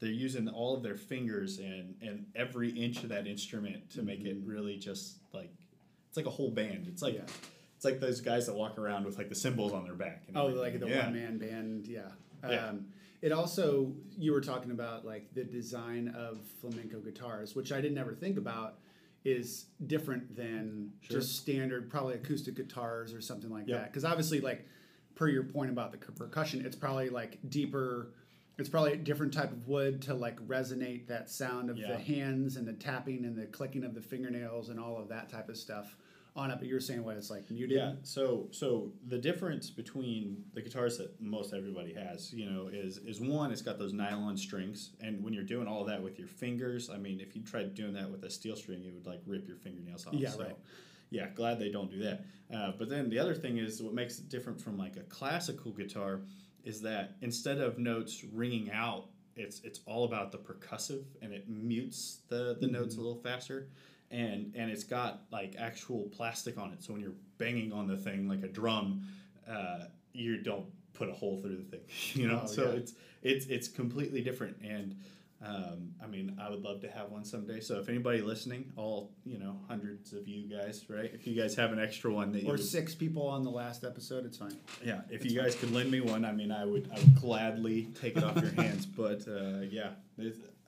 they're 0.00 0.10
using 0.10 0.48
all 0.48 0.74
of 0.76 0.82
their 0.82 0.96
fingers 0.96 1.58
and 1.58 1.94
and 2.02 2.26
every 2.34 2.70
inch 2.70 3.02
of 3.02 3.08
that 3.10 3.26
instrument 3.26 3.88
to 3.90 4.02
make 4.02 4.24
it 4.24 4.36
really 4.44 4.76
just 4.76 5.18
like 5.32 5.50
it's 6.08 6.16
like 6.16 6.26
a 6.26 6.30
whole 6.30 6.50
band. 6.50 6.86
It's 6.88 7.02
like 7.02 7.14
Yeah. 7.14 7.22
it's 7.76 7.84
like 7.84 8.00
those 8.00 8.20
guys 8.20 8.46
that 8.46 8.54
walk 8.54 8.78
around 8.78 9.04
with 9.04 9.16
like 9.18 9.28
the 9.28 9.34
cymbals 9.34 9.72
on 9.72 9.84
their 9.84 9.94
back. 9.94 10.24
and 10.28 10.36
Oh, 10.36 10.48
everything. 10.48 10.60
like 10.62 10.80
the 10.80 10.88
Yeah. 10.88 11.04
one 11.04 11.14
man 11.14 11.38
band, 11.38 11.86
yeah. 11.86 12.08
Yeah. 12.48 12.68
Um, 12.68 12.86
it 13.22 13.32
also 13.32 13.92
you 14.18 14.32
were 14.32 14.40
talking 14.40 14.70
about 14.70 15.04
like 15.04 15.32
the 15.34 15.44
design 15.44 16.08
of 16.16 16.38
flamenco 16.60 16.98
guitars, 17.00 17.54
which 17.54 17.72
I 17.72 17.80
didn't 17.80 17.98
ever 17.98 18.14
think 18.14 18.38
about 18.38 18.78
is 19.26 19.66
different 19.86 20.36
than 20.36 20.92
Sure. 21.00 21.18
just 21.20 21.36
standard 21.36 21.90
probably 21.90 22.14
acoustic 22.14 22.54
guitars 22.54 23.12
or 23.12 23.20
something 23.20 23.50
like 23.50 23.66
Yep. 23.66 23.80
that. 23.80 23.90
Because 23.92 24.04
obviously, 24.04 24.40
like 24.40 24.64
per 25.16 25.28
your 25.28 25.42
point 25.42 25.70
about 25.70 25.90
the 25.90 25.98
percussion, 25.98 26.64
it's 26.64 26.76
probably 26.76 27.08
like 27.10 27.38
deeper. 27.48 28.12
It's 28.58 28.68
probably 28.68 28.92
a 28.92 28.96
different 28.96 29.34
type 29.34 29.50
of 29.50 29.66
wood 29.66 30.00
to 30.02 30.14
like 30.14 30.38
resonate 30.46 31.08
that 31.08 31.28
sound 31.28 31.68
of 31.70 31.76
the 31.76 31.98
hands 31.98 32.56
and 32.56 32.66
the 32.66 32.72
tapping 32.72 33.24
and 33.24 33.36
the 33.36 33.46
clicking 33.46 33.82
of 33.84 33.94
the 33.94 34.00
fingernails 34.00 34.68
and 34.68 34.78
all 34.78 34.96
of 34.96 35.08
that 35.08 35.28
type 35.28 35.48
of 35.48 35.56
stuff 35.56 35.96
on 36.36 36.50
it. 36.50 36.58
But 36.58 36.68
you're 36.68 36.80
saying 36.80 37.02
what 37.02 37.16
it's 37.16 37.30
like 37.30 37.50
muted. 37.50 37.76
Yeah. 37.76 37.94
So 38.02 38.48
so 38.50 38.92
the 39.08 39.18
difference 39.18 39.70
between 39.70 40.44
the 40.54 40.62
guitars 40.62 40.98
that 40.98 41.20
most 41.20 41.52
everybody 41.52 41.94
has, 41.94 42.32
you 42.32 42.48
know, 42.48 42.68
is 42.72 42.98
is 42.98 43.20
one, 43.20 43.50
it's 43.50 43.62
got 43.62 43.78
those 43.78 43.92
nylon 43.92 44.36
strings, 44.36 44.90
and 45.00 45.22
when 45.24 45.32
you're 45.32 45.44
doing 45.44 45.66
all 45.66 45.84
that 45.84 46.02
with 46.02 46.18
your 46.18 46.28
fingers, 46.28 46.90
I 46.90 46.98
mean, 46.98 47.20
if 47.20 47.34
you 47.34 47.42
tried 47.42 47.74
doing 47.74 47.94
that 47.94 48.10
with 48.10 48.22
a 48.24 48.30
steel 48.30 48.56
string, 48.56 48.84
it 48.84 48.92
would 48.94 49.06
like 49.06 49.20
rip 49.26 49.48
your 49.48 49.56
fingernails 49.56 50.06
off. 50.06 50.14
Yeah, 50.14 50.30
so, 50.30 50.44
right. 50.44 50.56
Yeah, 51.10 51.28
glad 51.34 51.58
they 51.58 51.70
don't 51.70 51.90
do 51.90 52.00
that. 52.02 52.24
Uh, 52.52 52.72
but 52.78 52.88
then 52.88 53.08
the 53.08 53.18
other 53.18 53.34
thing 53.34 53.58
is 53.58 53.82
what 53.82 53.94
makes 53.94 54.18
it 54.18 54.28
different 54.28 54.60
from 54.60 54.76
like 54.76 54.96
a 54.96 55.02
classical 55.02 55.72
guitar 55.72 56.22
is 56.64 56.80
that 56.82 57.16
instead 57.22 57.58
of 57.58 57.78
notes 57.78 58.24
ringing 58.32 58.70
out, 58.72 59.06
it's 59.36 59.60
it's 59.60 59.80
all 59.86 60.04
about 60.04 60.32
the 60.32 60.38
percussive 60.38 61.04
and 61.22 61.32
it 61.32 61.48
mutes 61.48 62.20
the 62.28 62.56
the 62.60 62.66
notes 62.66 62.96
a 62.96 63.00
little 63.00 63.20
faster. 63.22 63.68
And 64.10 64.52
and 64.54 64.70
it's 64.70 64.84
got 64.84 65.22
like 65.32 65.56
actual 65.58 66.08
plastic 66.16 66.58
on 66.58 66.72
it, 66.72 66.82
so 66.82 66.92
when 66.92 67.02
you're 67.02 67.16
banging 67.38 67.72
on 67.72 67.86
the 67.88 67.96
thing 67.96 68.28
like 68.28 68.42
a 68.44 68.48
drum, 68.48 69.02
uh, 69.48 69.86
you 70.12 70.38
don't 70.38 70.66
put 70.94 71.08
a 71.08 71.12
hole 71.12 71.40
through 71.42 71.56
the 71.56 71.64
thing, 71.64 71.80
you 72.20 72.28
know. 72.28 72.42
Oh, 72.44 72.46
so 72.46 72.64
yeah. 72.64 72.78
it's 72.78 72.92
it's 73.22 73.46
it's 73.46 73.68
completely 73.68 74.20
different. 74.20 74.58
And 74.62 74.96
um, 75.44 75.90
I 76.02 76.06
mean, 76.06 76.38
I 76.40 76.48
would 76.48 76.62
love 76.62 76.80
to 76.82 76.88
have 76.90 77.10
one 77.10 77.24
someday. 77.24 77.60
So 77.60 77.78
if 77.80 77.88
anybody 77.88 78.22
listening, 78.22 78.72
all 78.76 79.10
you 79.24 79.38
know, 79.38 79.58
hundreds 79.68 80.12
of 80.12 80.26
you 80.28 80.48
guys, 80.48 80.84
right? 80.88 81.10
If 81.12 81.26
you 81.26 81.34
guys 81.34 81.54
have 81.56 81.72
an 81.72 81.80
extra 81.80 82.12
one 82.12 82.30
that 82.32 82.42
you 82.42 82.48
Or 82.48 82.52
would- 82.52 82.64
six 82.64 82.94
people 82.94 83.26
on 83.26 83.42
the 83.42 83.50
last 83.50 83.82
episode, 83.84 84.24
it's 84.24 84.38
fine. 84.38 84.56
yeah, 84.84 85.00
if 85.10 85.24
you 85.24 85.38
guys 85.38 85.56
could 85.56 85.72
lend 85.72 85.90
me 85.90 86.00
one, 86.00 86.24
I 86.24 86.30
mean, 86.32 86.52
I 86.52 86.64
would, 86.64 86.88
I 86.94 86.98
would 87.00 87.20
gladly 87.20 87.88
take 88.00 88.16
it 88.16 88.22
off 88.24 88.36
your 88.40 88.52
hands. 88.62 88.86
But 88.86 89.26
uh, 89.28 89.62
yeah, 89.68 89.90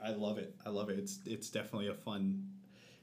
I 0.04 0.10
love 0.10 0.38
it. 0.38 0.54
I 0.66 0.70
love 0.70 0.90
it. 0.90 0.98
It's 0.98 1.20
it's 1.24 1.48
definitely 1.50 1.88
a 1.88 1.94
fun, 1.94 2.44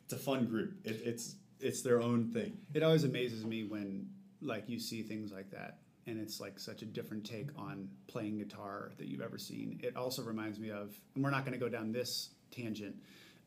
it's 0.05 0.13
a 0.13 0.17
fun 0.17 0.45
group. 0.45 0.75
It, 0.83 1.01
it's 1.03 1.35
it's 1.59 1.81
their 1.81 2.01
own 2.01 2.31
thing. 2.31 2.57
It 2.73 2.83
always 2.83 3.03
amazes 3.03 3.45
me 3.45 3.63
when 3.63 4.07
like 4.41 4.69
you 4.69 4.79
see 4.79 5.01
things 5.01 5.31
like 5.31 5.51
that 5.51 5.79
and 6.07 6.19
it's 6.19 6.39
like 6.39 6.59
such 6.59 6.81
a 6.81 6.85
different 6.85 7.25
take 7.25 7.49
on 7.57 7.89
playing 8.07 8.37
guitar 8.37 8.91
that 8.97 9.07
you've 9.07 9.21
ever 9.21 9.37
seen. 9.37 9.79
It 9.83 9.95
also 9.95 10.21
reminds 10.21 10.59
me 10.59 10.69
of 10.69 10.93
and 11.15 11.23
we're 11.23 11.31
not 11.31 11.45
going 11.45 11.57
to 11.57 11.63
go 11.63 11.69
down 11.69 11.91
this 11.91 12.29
tangent. 12.51 12.95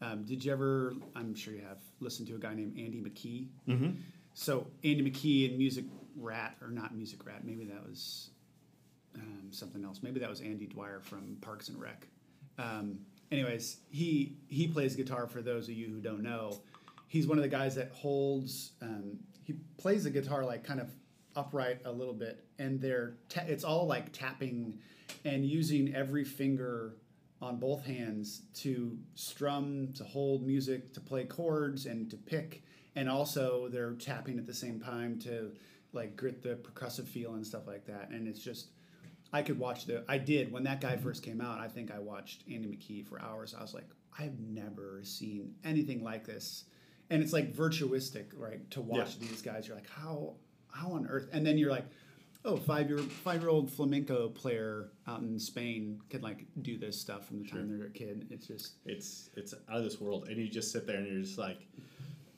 Um, 0.01 0.25
did 0.25 0.45
you 0.45 0.53
ever 0.53 0.95
I'm 1.15 1.35
sure 1.35 1.55
you 1.55 1.63
have 1.63 1.79
listened 2.01 2.29
to 2.29 2.35
a 2.35 2.39
guy 2.39 2.55
named 2.55 2.77
Andy 2.79 3.01
McKee? 3.01 3.49
Mm-hmm. 3.69 3.91
So 4.35 4.67
Andy 4.85 5.11
McKee 5.11 5.49
and 5.51 5.59
Music 5.59 5.85
Rat 6.17 6.57
or 6.63 6.69
not 6.69 6.95
Music 6.95 7.25
Rat, 7.27 7.45
maybe 7.45 7.65
that 7.67 7.87
was 7.87 8.31
um, 9.15 9.49
something 9.51 9.85
else. 9.85 10.01
Maybe 10.03 10.21
that 10.21 10.31
was 10.31 10.41
Andy 10.41 10.67
Dwyer 10.67 11.01
from 11.01 11.37
Parks 11.41 11.69
and 11.69 11.81
Rec. 11.81 12.07
Um, 12.59 13.01
anyways, 13.31 13.79
he 13.91 14.37
he 14.49 14.69
plays 14.69 14.97
guitar 14.97 15.27
for 15.27 15.43
those 15.43 15.69
of 15.69 15.75
you 15.75 15.89
who 15.89 16.01
don't 16.01 16.23
know. 16.23 16.61
He's 17.07 17.27
one 17.27 17.39
of 17.39 17.43
the 17.43 17.49
guys 17.49 17.75
that 17.77 17.91
holds. 17.93 18.73
Um, 18.83 19.19
he 19.43 19.55
plays 19.79 20.05
the 20.05 20.11
guitar 20.11 20.45
like 20.45 20.65
kind 20.65 20.81
of 20.81 20.91
upright 21.37 21.81
a 21.85 21.93
little 21.93 22.15
bit, 22.15 22.45
and 22.59 22.81
they're 22.81 23.17
ta- 23.29 23.45
it's 23.47 23.65
all 23.65 23.87
like 23.87 24.13
tapping 24.13 24.79
and 25.25 25.45
using 25.45 25.95
every 25.95 26.25
finger 26.25 26.97
on 27.41 27.57
both 27.57 27.85
hands 27.85 28.43
to 28.53 28.99
strum, 29.15 29.93
to 29.95 30.05
hold 30.05 30.47
music, 30.47 30.93
to 30.95 31.01
play 31.01 31.25
chords, 31.25 31.87
and 31.87 32.11
to 32.11 32.17
pick. 32.17 32.63
And 32.97 33.09
also, 33.09 33.69
they're 33.69 33.93
tapping 33.93 34.39
at 34.39 34.47
the 34.47 34.55
same 34.55 34.81
time 34.81 35.19
to 35.21 35.53
like 35.93 36.17
grit 36.17 36.43
the 36.43 36.57
percussive 36.57 37.07
feel 37.07 37.35
and 37.35 37.47
stuff 37.47 37.67
like 37.67 37.87
that. 37.87 38.11
And 38.11 38.27
it's 38.27 38.41
just, 38.41 38.71
I 39.33 39.43
could 39.43 39.59
watch 39.59 39.85
the. 39.87 40.05
I 40.09 40.19
did 40.19 40.51
when 40.53 40.65
that 40.65 40.81
guy 40.81 40.97
first 40.97 41.23
came 41.23 41.41
out. 41.41 41.59
I 41.61 41.69
think 41.69 41.91
I 41.91 41.99
watched 41.99 42.45
Andy 42.51 42.69
McKee 42.69 43.07
for 43.07 43.21
hours. 43.21 43.55
I 43.57 43.61
was 43.63 43.75
like, 43.75 43.89
I've 44.19 44.39
never 44.41 45.01
seen 45.03 45.55
anything 45.65 46.03
like 46.03 46.25
this, 46.27 46.65
and 47.11 47.23
it's 47.23 47.33
like 47.33 47.55
virtuistic, 47.55 48.27
right? 48.37 48.69
To 48.73 48.81
watch 48.81 49.17
Yeah. 49.21 49.29
these 49.29 49.43
guys, 49.43 49.67
you're 49.69 49.77
like, 49.77 49.89
how, 49.91 50.35
how 50.73 50.93
on 50.93 51.07
earth? 51.07 51.29
And 51.33 51.47
then 51.47 51.59
you're 51.59 51.71
like, 51.71 51.85
oh, 52.45 52.57
five 52.57 52.89
year 52.89 52.99
five 52.99 53.43
year 53.43 53.51
old 53.51 53.71
flamenco 53.71 54.29
player 54.31 54.91
out 55.07 55.21
in 55.21 55.39
Spain 55.39 56.01
could 56.09 56.23
like 56.23 56.47
do 56.63 56.79
this 56.79 56.99
stuff 56.99 57.27
from 57.27 57.43
the 57.43 57.49
time 57.49 57.69
they're 57.69 57.89
a 57.89 57.91
kid. 57.91 58.27
It's 58.31 58.47
just 58.47 58.77
It's 58.87 59.29
it's 59.37 59.53
out 59.69 59.79
of 59.79 59.85
this 59.85 60.01
world, 60.01 60.29
and 60.29 60.39
you 60.39 60.49
just 60.49 60.73
sit 60.73 60.87
there 60.87 60.97
and 60.97 61.07
you're 61.07 61.21
just 61.23 61.37
like, 61.39 61.59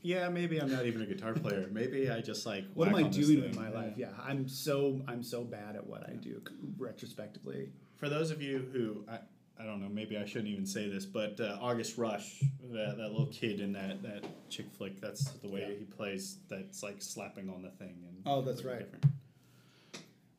yeah, 0.02 0.28
maybe 0.28 0.58
I'm 0.60 0.70
not 0.70 0.86
even 0.86 1.02
a 1.02 1.06
guitar 1.06 1.32
player. 1.34 1.68
Maybe 1.70 2.10
I 2.10 2.20
just 2.20 2.46
like 2.46 2.64
what 2.74 2.88
am 2.88 2.94
I 2.94 3.02
doing 3.04 3.42
with 3.42 3.54
thing. 3.54 3.62
my 3.62 3.70
life? 3.70 3.94
Yeah, 3.96 4.08
I'm 4.26 4.48
so 4.48 5.00
I'm 5.08 5.22
so 5.22 5.44
bad 5.44 5.76
at 5.76 5.86
what 5.86 6.08
I 6.08 6.14
do 6.14 6.40
retrospectively. 6.78 7.70
For 7.96 8.08
those 8.08 8.30
of 8.30 8.40
you 8.42 8.68
who 8.72 9.04
I, 9.10 9.18
I 9.58 9.64
don't 9.64 9.82
know. 9.82 9.90
Maybe 9.90 10.16
I 10.16 10.24
shouldn't 10.24 10.48
even 10.48 10.64
say 10.64 10.88
this, 10.88 11.04
but 11.04 11.38
uh, 11.38 11.58
August 11.60 11.98
Rush, 11.98 12.40
that, 12.72 12.96
that 12.96 13.10
little 13.10 13.26
kid 13.26 13.60
in 13.60 13.74
that, 13.74 14.02
that 14.02 14.24
chick 14.48 14.64
flick, 14.72 15.02
that's 15.02 15.24
the 15.32 15.48
way 15.50 15.60
Yeah. 15.60 15.74
he 15.80 15.84
plays. 15.84 16.38
That's 16.48 16.82
like 16.82 17.02
slapping 17.02 17.50
on 17.50 17.60
the 17.60 17.68
thing. 17.72 17.94
And 18.08 18.22
Oh, 18.24 18.40
that's 18.40 18.64
right. 18.64 18.78
different. 18.78 19.04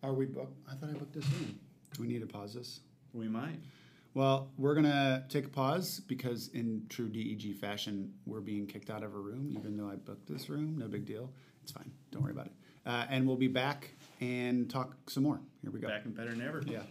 Are 0.01 0.13
we 0.13 0.25
booked? 0.25 0.57
I 0.67 0.73
thought 0.73 0.89
I 0.89 0.93
booked 0.93 1.13
this 1.13 1.25
in. 1.39 1.59
Do 1.93 2.01
we 2.01 2.07
need 2.07 2.21
to 2.21 2.25
pause 2.25 2.55
this? 2.55 2.79
We 3.13 3.27
might. 3.27 3.59
Well, 4.13 4.49
we're 4.57 4.75
gonna 4.75 5.25
take 5.29 5.45
a 5.45 5.49
pause 5.49 6.01
because, 6.01 6.49
in 6.49 6.85
true 6.89 7.07
DEG 7.07 7.55
fashion, 7.55 8.13
we're 8.25 8.41
being 8.41 8.67
kicked 8.67 8.89
out 8.89 9.03
of 9.03 9.15
a 9.15 9.17
room, 9.17 9.55
even 9.57 9.77
though 9.77 9.87
I 9.87 9.95
booked 9.95 10.27
this 10.27 10.49
room. 10.49 10.77
No 10.77 10.87
big 10.87 11.05
deal. 11.05 11.31
It's 11.63 11.71
fine. 11.71 11.91
Don't 12.11 12.23
worry 12.23 12.33
about 12.33 12.47
it. 12.47 12.51
Uh, 12.85 13.05
and 13.09 13.25
we'll 13.25 13.37
be 13.37 13.47
back 13.47 13.91
and 14.19 14.69
talk 14.69 15.09
some 15.09 15.23
more. 15.23 15.39
Here 15.61 15.71
we 15.71 15.79
go. 15.79 15.87
Back 15.87 16.03
and 16.05 16.15
better 16.15 16.31
than 16.31 16.41
ever. 16.41 16.61
Yeah. 16.65 16.81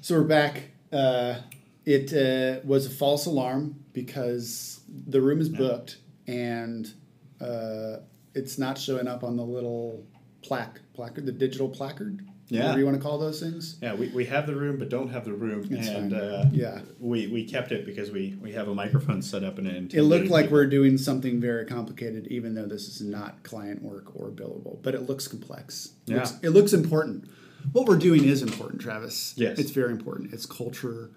So 0.00 0.14
we're 0.14 0.24
back. 0.24 0.70
Uh, 0.92 1.40
it 1.84 2.12
uh, 2.12 2.60
was 2.64 2.86
a 2.86 2.90
false 2.90 3.26
alarm 3.26 3.84
because 3.92 4.80
the 4.88 5.20
room 5.20 5.40
is 5.40 5.48
booked 5.48 5.98
and 6.26 6.92
uh, 7.40 7.96
it's 8.34 8.56
not 8.58 8.78
showing 8.78 9.08
up 9.08 9.24
on 9.24 9.36
the 9.36 9.44
little 9.44 10.06
plaque, 10.42 10.80
placard, 10.94 11.26
the 11.26 11.32
digital 11.32 11.68
placard. 11.68 12.26
Yeah. 12.48 12.60
Whatever 12.62 12.78
you 12.78 12.84
want 12.86 12.96
to 12.96 13.02
call 13.02 13.18
those 13.18 13.40
things. 13.40 13.76
Yeah, 13.82 13.94
we, 13.94 14.08
we 14.08 14.24
have 14.26 14.46
the 14.46 14.54
room, 14.54 14.78
but 14.78 14.88
don't 14.88 15.08
have 15.08 15.24
the 15.24 15.32
room, 15.32 15.66
It's 15.70 15.88
and 15.88 16.12
uh, 16.14 16.44
Yeah. 16.52 16.80
we, 17.00 17.26
we 17.26 17.44
kept 17.44 17.72
it 17.72 17.84
because 17.84 18.10
we, 18.10 18.36
we 18.40 18.52
have 18.52 18.68
a 18.68 18.74
microphone 18.74 19.20
set 19.20 19.42
up 19.42 19.58
in 19.58 19.66
it. 19.66 19.94
It 19.94 20.02
looked 20.02 20.28
like 20.28 20.50
we're 20.50 20.66
doing 20.66 20.96
something 20.96 21.40
very 21.40 21.66
complicated, 21.66 22.28
even 22.28 22.54
though 22.54 22.66
this 22.66 22.88
is 22.88 23.00
not 23.00 23.42
client 23.42 23.82
work 23.82 24.14
or 24.14 24.30
billable, 24.30 24.80
but 24.82 24.94
it 24.94 25.02
looks 25.08 25.26
complex. 25.26 25.92
It 26.06 26.12
Yeah. 26.12 26.16
looks, 26.18 26.34
it 26.42 26.50
looks 26.50 26.72
important. 26.72 27.28
What 27.72 27.86
we're 27.86 27.98
doing 27.98 28.24
is 28.24 28.42
important, 28.42 28.80
Travis. 28.80 29.34
Yes. 29.36 29.58
It's 29.58 29.72
very 29.72 29.90
important. 29.90 30.32
It's 30.32 30.46
culture, 30.46 31.10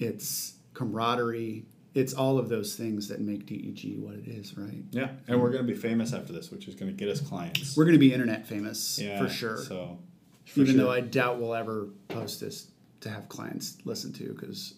it's 0.00 0.54
camaraderie, 0.74 1.64
it's 1.94 2.12
all 2.14 2.38
of 2.38 2.48
those 2.48 2.74
things 2.74 3.06
that 3.08 3.20
make 3.20 3.46
DEG 3.46 3.98
what 4.00 4.14
it 4.14 4.26
is, 4.26 4.56
right? 4.56 4.82
yeah, 4.90 5.10
and 5.28 5.40
we're 5.40 5.50
going 5.50 5.64
to 5.64 5.70
be 5.72 5.78
famous 5.78 6.12
after 6.12 6.32
this, 6.32 6.50
which 6.50 6.66
is 6.66 6.74
going 6.74 6.90
to 6.90 6.96
get 6.96 7.08
us 7.08 7.20
clients. 7.20 7.76
We're 7.76 7.84
going 7.84 7.92
to 7.94 7.98
be 8.00 8.12
internet 8.12 8.46
famous 8.46 8.98
yeah, 8.98 9.18
for 9.22 9.28
sure. 9.28 9.58
So, 9.58 9.98
even 10.56 10.66
sure. 10.74 10.84
though 10.84 10.90
I 10.90 11.00
doubt 11.00 11.38
we'll 11.40 11.54
ever 11.54 11.88
post 12.08 12.40
this 12.40 12.68
to 13.00 13.10
have 13.10 13.28
clients 13.28 13.78
listen 13.84 14.12
to 14.14 14.32
because 14.32 14.74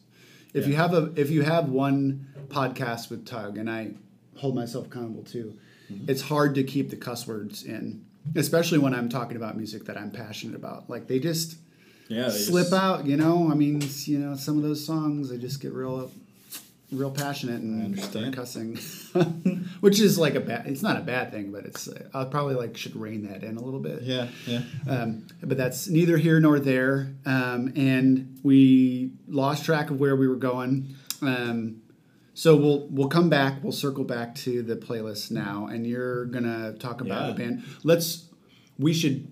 if 0.54 0.66
you 0.66 0.74
have 0.76 0.94
a 0.94 1.12
if 1.16 1.30
you 1.30 1.42
have 1.42 1.68
one 1.68 2.26
podcast 2.48 3.10
with 3.10 3.26
Tug 3.26 3.58
and 3.58 3.68
I 3.70 3.92
hold 4.36 4.54
myself 4.54 4.86
accountable 4.86 5.22
too, 5.24 5.58
Mm-hmm. 5.92 6.08
it's 6.10 6.22
hard 6.22 6.54
to 6.54 6.64
keep 6.64 6.88
the 6.88 6.96
cuss 6.96 7.26
words 7.26 7.62
in, 7.62 8.06
especially 8.34 8.78
when 8.78 8.94
I'm 8.94 9.10
talking 9.10 9.36
about 9.36 9.54
music 9.54 9.84
that 9.84 9.98
I'm 9.98 10.10
passionate 10.10 10.56
about. 10.56 10.88
Like 10.88 11.08
they 11.08 11.18
just 11.18 11.58
yeah, 12.08 12.30
they 12.30 12.38
slip 12.38 12.64
just- 12.68 12.72
out, 12.72 13.04
you 13.06 13.18
know. 13.18 13.50
I 13.50 13.54
mean, 13.54 13.82
you 14.06 14.18
know, 14.18 14.34
some 14.34 14.56
of 14.56 14.62
those 14.62 14.82
songs 14.84 15.28
they 15.28 15.36
just 15.36 15.60
get 15.60 15.74
real 15.74 16.10
real 16.94 17.10
passionate 17.10 17.60
and 17.60 17.98
start 17.98 18.24
understand. 18.24 18.78
cussing, 19.14 19.68
which 19.80 20.00
is 20.00 20.18
like 20.18 20.34
a 20.34 20.40
bad. 20.40 20.66
It's 20.66 20.82
not 20.82 20.96
a 20.96 21.00
bad 21.02 21.30
thing, 21.32 21.52
but 21.52 21.64
it's 21.64 21.88
I 22.14 22.24
probably 22.24 22.54
like 22.54 22.76
should 22.76 22.96
rein 22.96 23.26
that 23.28 23.42
in 23.42 23.56
a 23.56 23.62
little 23.62 23.80
bit. 23.80 24.02
Yeah, 24.02 24.28
yeah. 24.46 24.62
Um, 24.88 25.26
but 25.42 25.56
that's 25.56 25.88
neither 25.88 26.16
here 26.16 26.40
nor 26.40 26.58
there. 26.58 27.14
Um, 27.26 27.72
and 27.76 28.38
we 28.42 29.12
lost 29.28 29.64
track 29.64 29.90
of 29.90 30.00
where 30.00 30.16
we 30.16 30.26
were 30.28 30.36
going. 30.36 30.94
Um, 31.22 31.82
so 32.34 32.56
we'll 32.56 32.88
we'll 32.88 33.08
come 33.08 33.28
back. 33.30 33.62
We'll 33.62 33.72
circle 33.72 34.04
back 34.04 34.34
to 34.36 34.62
the 34.62 34.76
playlist 34.76 35.30
now, 35.30 35.66
and 35.66 35.86
you're 35.86 36.24
gonna 36.26 36.72
talk 36.74 37.00
about 37.00 37.28
Yeah. 37.28 37.34
a 37.34 37.34
band. 37.34 37.64
Let's. 37.82 38.28
We 38.78 38.92
should. 38.92 39.28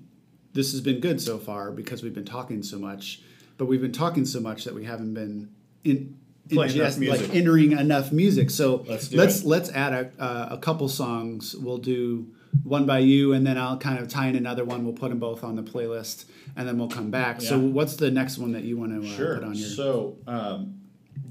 This 0.52 0.72
has 0.72 0.80
been 0.82 1.00
good 1.00 1.20
so 1.20 1.38
far 1.38 1.72
because 1.72 2.02
we've 2.02 2.14
been 2.14 2.24
talking 2.26 2.62
so 2.62 2.78
much, 2.78 3.22
but 3.58 3.64
we've 3.66 3.80
been 3.80 3.90
talking 3.90 4.24
so 4.26 4.38
much 4.38 4.64
that 4.64 4.74
we 4.74 4.84
haven't 4.84 5.14
been 5.14 5.50
in. 5.82 6.18
Ingest- 6.48 7.08
like 7.08 7.34
entering 7.34 7.72
enough 7.72 8.12
music. 8.12 8.50
So 8.50 8.84
Let's 8.88 9.12
let's 9.12 9.40
it. 9.40 9.46
let's 9.46 9.70
add 9.70 9.92
a, 9.92 10.22
uh, 10.22 10.48
a 10.52 10.58
couple 10.58 10.88
songs. 10.88 11.54
We'll 11.54 11.78
do 11.78 12.26
one 12.64 12.84
by 12.84 12.98
you, 12.98 13.32
and 13.32 13.46
then 13.46 13.56
I'll 13.56 13.78
kind 13.78 13.98
of 13.98 14.08
tie 14.08 14.26
in 14.28 14.36
another 14.36 14.64
one. 14.64 14.84
We'll 14.84 14.92
put 14.92 15.08
them 15.10 15.18
both 15.18 15.42
on 15.44 15.56
the 15.56 15.62
playlist, 15.62 16.26
and 16.56 16.66
then 16.68 16.78
we'll 16.78 16.88
come 16.88 17.10
back. 17.10 17.40
So, 17.40 17.58
what's 17.58 17.96
the 17.96 18.10
next 18.10 18.38
one 18.38 18.52
that 18.52 18.64
you 18.64 18.76
want 18.76 18.92
to 19.00 19.08
uh, 19.08 19.16
Sure. 19.16 19.34
put 19.36 19.44
on 19.44 19.54
your? 19.54 19.68
So, 19.68 20.16
um, 20.26 20.80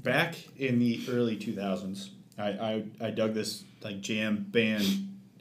back 0.02 0.34
in 0.58 0.78
the 0.80 1.00
early 1.08 1.36
2000s, 1.36 2.08
I, 2.38 2.48
I, 2.48 2.84
I 3.00 3.10
dug 3.10 3.34
this 3.34 3.62
like 3.84 4.00
jam 4.00 4.46
band 4.50 4.84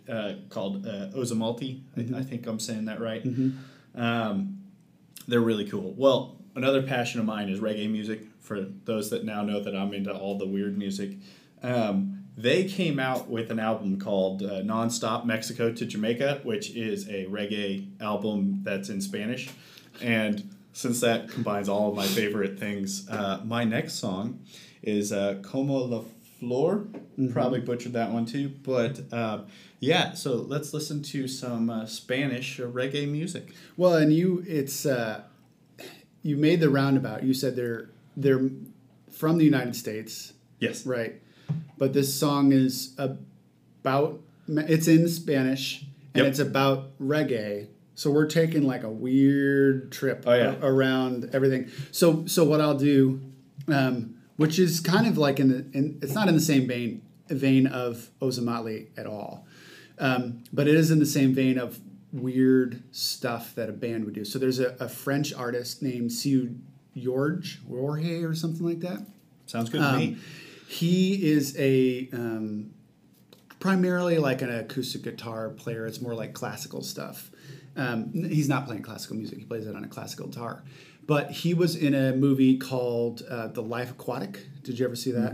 uh, 0.07 0.33
called 0.49 0.85
uh, 0.85 1.09
Ozomatli. 1.15 1.81
Mm-hmm. 1.97 2.13
I, 2.13 2.19
I 2.19 2.23
think 2.23 2.45
I'm 2.45 2.59
saying 2.59 2.85
that 2.85 2.99
right. 2.99 3.25
Um, 3.95 4.59
they're 5.27 5.39
really 5.41 5.65
cool. 5.67 5.93
Well, 5.97 6.37
another 6.55 6.83
passion 6.83 7.19
of 7.19 7.25
mine 7.25 7.49
is 7.49 7.59
reggae 7.59 7.89
music. 7.89 8.21
For 8.41 8.61
those 8.85 9.09
that 9.11 9.23
now 9.23 9.43
know 9.43 9.61
that 9.61 9.75
I'm 9.75 9.93
into 9.93 10.13
all 10.13 10.37
the 10.37 10.47
weird 10.47 10.77
music, 10.77 11.17
um, 11.63 12.25
they 12.37 12.65
came 12.65 12.99
out 12.99 13.29
with 13.29 13.51
an 13.51 13.59
album 13.59 13.99
called 13.99 14.41
uh, 14.41 14.61
Nonstop 14.61 15.25
Mexico 15.25 15.71
to 15.71 15.85
Jamaica, 15.85 16.41
which 16.43 16.71
is 16.71 17.07
a 17.07 17.25
reggae 17.25 17.87
album 18.01 18.61
that's 18.63 18.89
in 18.89 19.01
Spanish. 19.01 19.49
And 20.01 20.49
since 20.73 21.01
that 21.01 21.29
combines 21.29 21.69
all 21.69 21.89
of 21.89 21.95
my 21.95 22.07
favorite 22.07 22.57
things, 22.59 23.07
uh, 23.09 23.41
my 23.43 23.63
next 23.63 23.93
song 23.95 24.43
is 24.81 25.11
uh, 25.11 25.39
Como 25.43 25.77
la 25.77 26.03
Flor. 26.39 26.87
Probably 27.31 27.59
butchered 27.59 27.93
that 27.93 28.11
one 28.11 28.25
too. 28.25 28.49
But 28.49 29.01
uh, 29.11 29.41
yeah, 29.79 30.13
so 30.13 30.35
let's 30.35 30.73
listen 30.73 31.03
to 31.03 31.27
some 31.27 31.69
uh, 31.69 31.85
Spanish 31.85 32.59
uh, 32.59 32.63
reggae 32.63 33.07
music. 33.09 33.53
well, 33.77 33.93
and 33.93 34.13
you, 34.13 34.43
it's 34.47 34.85
uh, 34.85 35.23
you 36.23 36.37
made 36.37 36.59
the 36.59 36.69
roundabout. 36.69 37.23
You 37.23 37.33
said 37.33 37.55
they're 37.55 37.89
they're 38.15 38.49
from 39.11 39.37
the 39.37 39.45
United 39.45 39.75
States, 39.75 40.33
Yes. 40.59 40.85
right? 40.85 41.21
But 41.77 41.93
this 41.93 42.13
song 42.13 42.51
is 42.51 42.93
about. 42.97 44.21
It's 44.47 44.87
in 44.87 45.07
Spanish, 45.07 45.85
and 46.13 46.23
Yep. 46.23 46.27
it's 46.27 46.39
about 46.39 46.97
reggae. 46.99 47.67
So 47.95 48.09
we're 48.11 48.25
taking 48.27 48.63
like 48.63 48.83
a 48.83 48.89
weird 48.89 49.91
trip 49.91 50.23
Oh, 50.25 50.33
yeah. 50.33 50.55
around 50.61 51.29
everything. 51.33 51.67
So 51.91 52.25
so 52.25 52.43
what 52.43 52.59
I'll 52.61 52.77
do, 52.77 53.21
um, 53.67 54.15
which 54.37 54.57
is 54.59 54.79
kind 54.79 55.07
of 55.07 55.17
like 55.17 55.39
in 55.39 55.49
the 55.49 55.65
in, 55.73 55.99
it's 56.01 56.13
not 56.13 56.27
in 56.27 56.33
the 56.35 56.41
same 56.41 56.67
vein 56.67 57.01
vein 57.29 57.65
of 57.67 58.09
Ozomatli 58.21 58.87
at 58.97 59.05
all, 59.05 59.45
um, 59.99 60.43
but 60.51 60.67
it 60.67 60.75
is 60.75 60.91
in 60.91 60.99
the 60.99 61.05
same 61.05 61.33
vein 61.33 61.57
of 61.57 61.79
weird 62.11 62.83
stuff 62.91 63.55
that 63.55 63.69
a 63.69 63.71
band 63.73 64.03
would 64.05 64.13
do. 64.15 64.25
So 64.25 64.37
there's 64.37 64.59
a, 64.59 64.75
a 64.81 64.89
French 64.89 65.33
artist 65.33 65.81
named 65.81 66.11
Siu 66.11 66.55
George 66.95 67.61
Jorge 67.67 68.23
or 68.23 68.33
something 68.35 68.65
like 68.65 68.79
that. 68.81 69.05
Sounds 69.45 69.69
good 69.69 69.81
to 69.81 69.97
me. 69.97 70.07
Um, 70.13 70.21
he 70.67 71.31
is 71.31 71.55
a 71.59 72.09
um, 72.13 72.73
primarily 73.59 74.17
like 74.17 74.41
an 74.41 74.49
acoustic 74.49 75.03
guitar 75.03 75.49
player. 75.49 75.85
It's 75.85 76.01
more 76.01 76.15
like 76.15 76.33
classical 76.33 76.81
stuff. 76.81 77.29
Um, 77.75 78.11
he's 78.13 78.49
not 78.49 78.65
playing 78.65 78.81
classical 78.81 79.15
music. 79.17 79.39
He 79.39 79.45
plays 79.45 79.67
it 79.67 79.75
on 79.75 79.83
a 79.83 79.87
classical 79.87 80.27
guitar. 80.27 80.63
But 81.07 81.31
he 81.31 81.53
was 81.53 81.75
in 81.75 81.93
a 81.93 82.13
movie 82.13 82.57
called 82.57 83.23
uh, 83.29 83.47
The 83.47 83.61
Life 83.61 83.91
Aquatic. 83.91 84.47
Did 84.63 84.79
you 84.79 84.85
ever 84.85 84.95
see 84.95 85.11
that? 85.11 85.33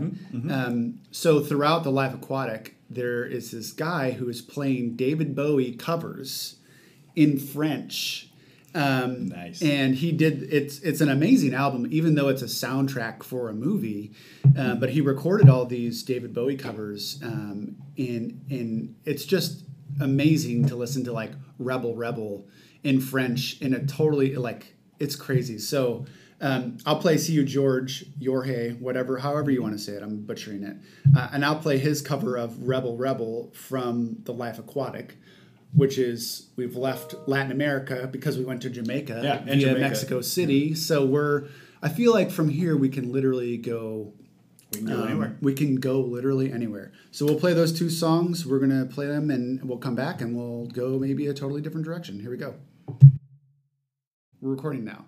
Um, 0.50 1.00
so 1.10 1.40
throughout 1.40 1.84
The 1.84 1.90
Life 1.90 2.14
Aquatic, 2.14 2.74
there 2.88 3.24
is 3.24 3.50
this 3.50 3.72
guy 3.72 4.12
who 4.12 4.28
is 4.28 4.40
playing 4.40 4.96
David 4.96 5.36
Bowie 5.36 5.72
covers 5.72 6.56
in 7.14 7.38
French. 7.38 8.27
Um, 8.74 9.26
Nice. 9.28 9.62
And 9.62 9.94
he 9.94 10.12
did. 10.12 10.42
It's 10.52 10.80
it's 10.80 11.00
an 11.00 11.08
amazing 11.08 11.54
album, 11.54 11.88
even 11.90 12.14
though 12.14 12.28
it's 12.28 12.42
a 12.42 12.46
soundtrack 12.46 13.22
for 13.22 13.48
a 13.48 13.54
movie. 13.54 14.12
Uh, 14.56 14.74
but 14.74 14.90
he 14.90 15.00
recorded 15.00 15.48
all 15.48 15.64
these 15.64 16.02
David 16.02 16.34
Bowie 16.34 16.56
covers, 16.56 17.18
um, 17.22 17.76
in 17.96 18.42
in 18.48 18.96
it's 19.04 19.24
just 19.24 19.64
amazing 20.00 20.68
to 20.68 20.76
listen 20.76 21.02
to 21.04 21.12
like 21.12 21.32
Rebel 21.58 21.94
Rebel 21.96 22.46
in 22.84 23.00
French 23.00 23.60
in 23.60 23.74
a 23.74 23.84
totally 23.86 24.36
like 24.36 24.74
it's 24.98 25.16
crazy. 25.16 25.58
So. 25.58 26.06
Um, 26.40 26.78
I'll 26.86 27.00
play 27.00 27.18
See 27.18 27.32
You 27.32 27.42
George, 27.44 28.04
Jorge, 28.24 28.70
whatever, 28.74 29.18
however 29.18 29.50
you 29.50 29.60
want 29.60 29.72
to 29.72 29.78
say 29.80 29.94
it. 29.94 30.04
I'm 30.04 30.20
butchering 30.24 30.62
it. 30.62 30.76
Uh, 31.16 31.30
and 31.32 31.44
I'll 31.44 31.58
play 31.58 31.78
his 31.78 32.00
cover 32.00 32.36
of 32.36 32.62
Rebel 32.62 32.96
Rebel 32.96 33.50
from 33.54 34.18
The 34.22 34.32
Life 34.32 34.60
Aquatic, 34.60 35.16
which 35.74 35.98
is 35.98 36.48
we've 36.56 36.76
left 36.76 37.14
Latin 37.26 37.52
America 37.52 38.08
because 38.10 38.38
we 38.38 38.44
went 38.44 38.62
to 38.62 38.70
Jamaica 38.70 39.20
Yeah, 39.22 39.36
and 39.38 39.46
via 39.46 39.56
Jamaica. 39.60 39.80
Mexico 39.80 40.20
City. 40.20 40.74
So 40.74 41.04
we're, 41.04 41.48
I 41.82 41.88
feel 41.88 42.12
like 42.12 42.30
from 42.30 42.48
here 42.48 42.76
we 42.76 42.88
can 42.88 43.12
literally 43.12 43.56
go 43.58 44.12
We 44.72 44.78
can 44.78 44.86
go 44.88 45.02
um, 45.02 45.08
anywhere. 45.08 45.36
We 45.40 45.54
can 45.54 45.76
go 45.76 46.00
literally 46.00 46.52
anywhere. 46.52 46.92
So 47.10 47.24
we'll 47.26 47.38
play 47.40 47.52
those 47.54 47.72
two 47.78 47.90
songs. 47.90 48.46
We're 48.46 48.58
gonna 48.58 48.86
play 48.86 49.06
them, 49.06 49.30
and 49.30 49.62
we'll 49.64 49.78
come 49.78 49.94
back 49.94 50.20
and 50.20 50.34
we'll 50.36 50.66
go 50.66 50.98
maybe 50.98 51.26
a 51.26 51.34
totally 51.34 51.60
different 51.60 51.84
direction. 51.86 52.18
Here 52.20 52.30
we 52.30 52.36
go. 52.36 52.54
We're 54.40 54.50
recording 54.50 54.84
now. 54.84 55.04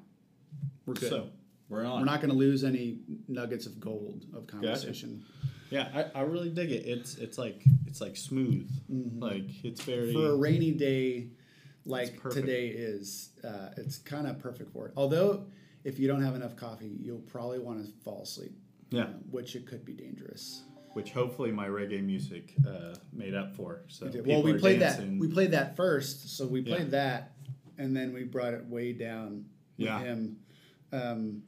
We're 0.87 0.95
good. 0.95 1.09
So 1.11 1.29
we're 1.69 1.85
on. 1.85 2.01
We're 2.01 2.07
not 2.07 2.21
gonna 2.21 2.35
lose 2.35 2.65
any 2.65 2.99
nuggets 3.29 3.67
of 3.67 3.81
gold 3.81 4.25
of 4.35 4.47
conversation. 4.47 5.25
Yeah, 5.71 5.89
I, 6.15 6.21
I 6.21 6.23
really 6.23 6.51
dig 6.51 6.71
it. 6.71 6.87
It's 6.87 7.17
it's 7.17 7.39
like 7.39 7.63
it's 7.87 8.01
like 8.01 8.17
smooth. 8.17 8.71
Like 9.19 9.65
it's 9.65 9.83
very 9.83 10.09
Mm-hmm. 10.13 10.19
For 10.21 10.31
a 10.33 10.37
rainy 10.37 10.73
day 10.73 11.29
like 11.87 12.23
today 12.31 12.69
is, 12.69 13.31
uh, 13.43 13.71
it's 13.77 13.99
kind 13.99 14.27
of 14.27 14.39
perfect 14.39 14.71
for 14.73 14.87
it. 14.87 14.93
Although 14.97 15.47
if 15.85 15.99
you 15.99 16.07
don't 16.09 16.23
have 16.23 16.35
enough 16.35 16.55
coffee, 16.57 16.97
you'll 17.01 17.19
probably 17.21 17.59
want 17.59 17.85
to 17.85 17.91
fall 18.05 18.23
asleep. 18.23 18.53
Yeah. 18.91 19.03
uh, 19.03 19.07
which 19.31 19.55
it 19.55 19.67
could 19.67 19.85
be 19.85 19.93
dangerous. 19.93 20.65
Which 20.95 21.13
hopefully 21.13 21.53
my 21.53 21.69
reggae 21.69 22.05
music 22.05 22.55
uh, 22.67 22.97
made 23.13 23.35
up 23.35 23.55
for. 23.55 23.83
So 23.87 24.11
well, 24.27 24.43
we 24.43 24.55
played 24.55 24.81
dancing. 24.81 25.13
that. 25.15 25.21
We 25.21 25.29
played 25.33 25.53
that 25.53 25.77
first, 25.77 26.37
so 26.37 26.47
we 26.47 26.61
Yeah. 26.61 26.75
played 26.75 26.91
that, 26.91 27.33
and 27.79 27.97
then 27.97 28.13
we 28.13 28.25
brought 28.25 28.53
it 28.55 28.67
way 28.67 28.93
down 28.93 29.45
with 29.79 29.87
Yeah. 29.87 30.01
him, 30.01 30.37
um, 30.93 31.43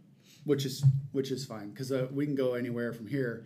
which 0.44 0.64
is 0.64 0.84
which 1.10 1.30
is 1.32 1.44
fine 1.44 1.70
because 1.70 1.90
uh, 1.90 2.06
we 2.12 2.24
can 2.24 2.36
go 2.36 2.54
anywhere 2.54 2.92
from 2.92 3.08
here. 3.08 3.44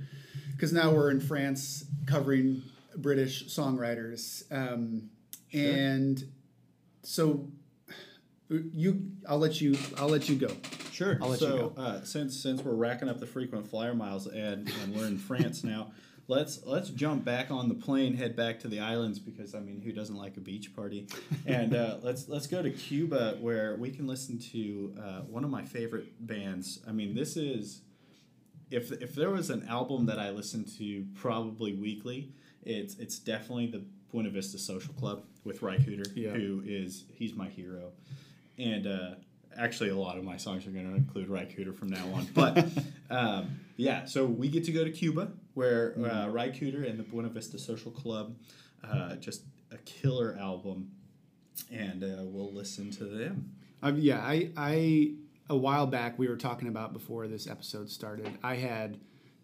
Because 0.57 0.73
now 0.73 0.91
we're 0.91 1.11
in 1.11 1.21
France 1.21 1.85
covering 2.07 2.63
British 2.97 3.47
songwriters, 3.47 4.51
um, 4.51 5.11
and 5.53 6.25
so 7.03 7.47
you, 8.49 9.11
I'll 9.29 9.39
let 9.39 9.61
you, 9.61 9.77
I'll 9.99 10.09
let 10.09 10.29
you 10.29 10.37
go. 10.37 10.49
Sure. 10.93 11.19
I'll 11.21 11.29
let 11.29 11.41
you 11.43 11.47
so 11.47 11.75
uh, 11.77 12.03
since 12.05 12.41
since 12.41 12.63
we're 12.63 12.73
racking 12.73 13.09
up 13.09 13.21
the 13.21 13.27
frequent 13.27 13.69
flyer 13.69 13.95
miles 13.95 14.27
and, 14.27 14.73
and 14.83 14.95
we're 14.95 15.07
in 15.07 15.19
France 15.19 15.63
now, 15.63 15.93
let's 16.29 16.65
let's 16.65 16.91
jump 16.91 17.25
back 17.25 17.51
on 17.51 17.69
the 17.69 17.75
plane, 17.75 18.15
head 18.15 18.37
back 18.37 18.61
to 18.61 18.69
the 18.69 18.81
islands 18.81 19.19
because 19.19 19.55
I 19.55 19.61
mean, 19.61 19.81
who 19.81 19.93
doesn't 19.93 20.17
like 20.17 20.37
a 20.37 20.41
beach 20.41 20.75
party? 20.75 21.07
And 21.47 21.75
uh, 21.75 21.99
let's 22.03 22.29
let's 22.29 22.47
go 22.47 22.63
to 22.63 22.71
Cuba 22.71 23.37
where 23.41 23.77
we 23.77 23.91
can 23.91 24.07
listen 24.07 24.39
to 24.53 24.95
uh, 25.01 25.21
one 25.23 25.45
of 25.45 25.51
my 25.51 25.65
favorite 25.65 26.27
bands. 26.27 26.81
I 26.89 26.93
mean, 26.93 27.15
this 27.15 27.37
is 27.37 27.83
if 28.71 28.91
if 28.93 29.15
there 29.15 29.31
was 29.31 29.51
an 29.51 29.67
album 29.69 30.07
that 30.07 30.19
I 30.19 30.31
listened 30.31 30.69
to 30.79 31.05
probably 31.15 31.73
weekly, 31.75 32.33
it's 32.65 32.97
it's 32.97 33.19
definitely 33.19 33.67
the 33.69 33.85
Buena 34.13 34.31
Vista 34.31 34.59
Social 34.59 34.95
Club 34.95 35.25
with 35.45 35.63
Ry 35.63 35.77
Cooder, 35.79 36.11
Yeah. 36.15 36.31
who 36.31 36.63
is 36.65 37.05
he's 37.15 37.35
my 37.35 37.49
hero, 37.49 37.93
and 38.59 38.87
uh, 38.87 39.11
actually 39.57 39.91
a 39.91 39.97
lot 39.97 40.19
of 40.19 40.25
my 40.25 40.37
songs 40.37 40.67
are 40.67 40.71
going 40.71 40.89
to 40.91 40.97
include 40.97 41.29
Ry 41.29 41.45
Cooder 41.45 41.75
from 41.77 41.89
now 41.89 42.07
on. 42.15 42.27
But 42.35 42.67
um, 43.11 43.61
yeah, 43.77 44.05
so 44.05 44.25
we 44.25 44.49
get 44.49 44.65
to 44.65 44.73
go 44.73 44.85
to 44.85 44.91
Cuba 44.91 45.29
where 45.55 45.95
uh, 45.99 46.29
Ry 46.29 46.51
Cooder 46.51 46.89
and 46.89 46.99
the 46.99 47.03
Buena 47.03 47.29
Vista 47.29 47.59
Social 47.59 47.91
Club, 47.91 48.35
uh, 48.85 49.15
just 49.17 49.43
a 49.73 49.79
killer 49.79 50.37
album, 50.41 50.91
and 51.73 52.03
uh, 52.05 52.23
we'll 52.25 52.53
listen 52.53 52.91
to 52.93 53.05
them. 53.05 53.53
Um, 53.83 53.97
yeah, 53.99 54.19
I, 54.21 54.51
I 54.57 55.15
a 55.49 55.57
while 55.57 55.87
back 55.87 56.19
we 56.19 56.29
were 56.29 56.37
talking 56.37 56.69
about 56.69 56.93
before 56.93 57.29
this 57.29 57.47
episode 57.47 57.91
started. 57.91 58.37
I 58.43 58.57
had, 58.57 58.99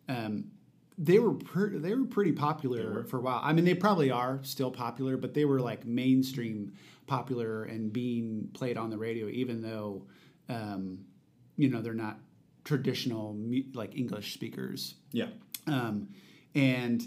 um, 0.09 0.51
they 0.99 1.19
were 1.19 1.35
per, 1.35 1.71
they 1.71 1.95
were 1.95 2.05
pretty 2.05 2.33
popular 2.33 2.95
were. 2.95 3.05
for 3.05 3.19
a 3.19 3.21
while. 3.21 3.41
I 3.43 3.53
mean, 3.53 3.65
they 3.65 3.75
probably 3.75 4.11
are 4.11 4.41
still 4.43 4.71
popular, 4.71 5.17
but 5.17 5.35
they 5.35 5.45
were 5.45 5.61
like 5.61 5.87
mainstream 5.87 6.73
popular 7.07 7.65
and 7.65 7.93
being 7.93 8.49
played 8.53 8.77
on 8.77 8.91
the 8.91 8.99
radio, 8.99 9.29
even 9.29 9.63
though, 9.63 10.07
um, 10.49 11.05
you 11.57 11.69
know, 11.69 11.81
they're 11.83 11.95
not 11.95 12.19
traditional 12.65 13.37
like 13.75 13.97
English 13.97 14.35
speakers. 14.35 14.95
Yeah. 15.13 15.29
Um, 15.67 16.09
and 16.55 17.03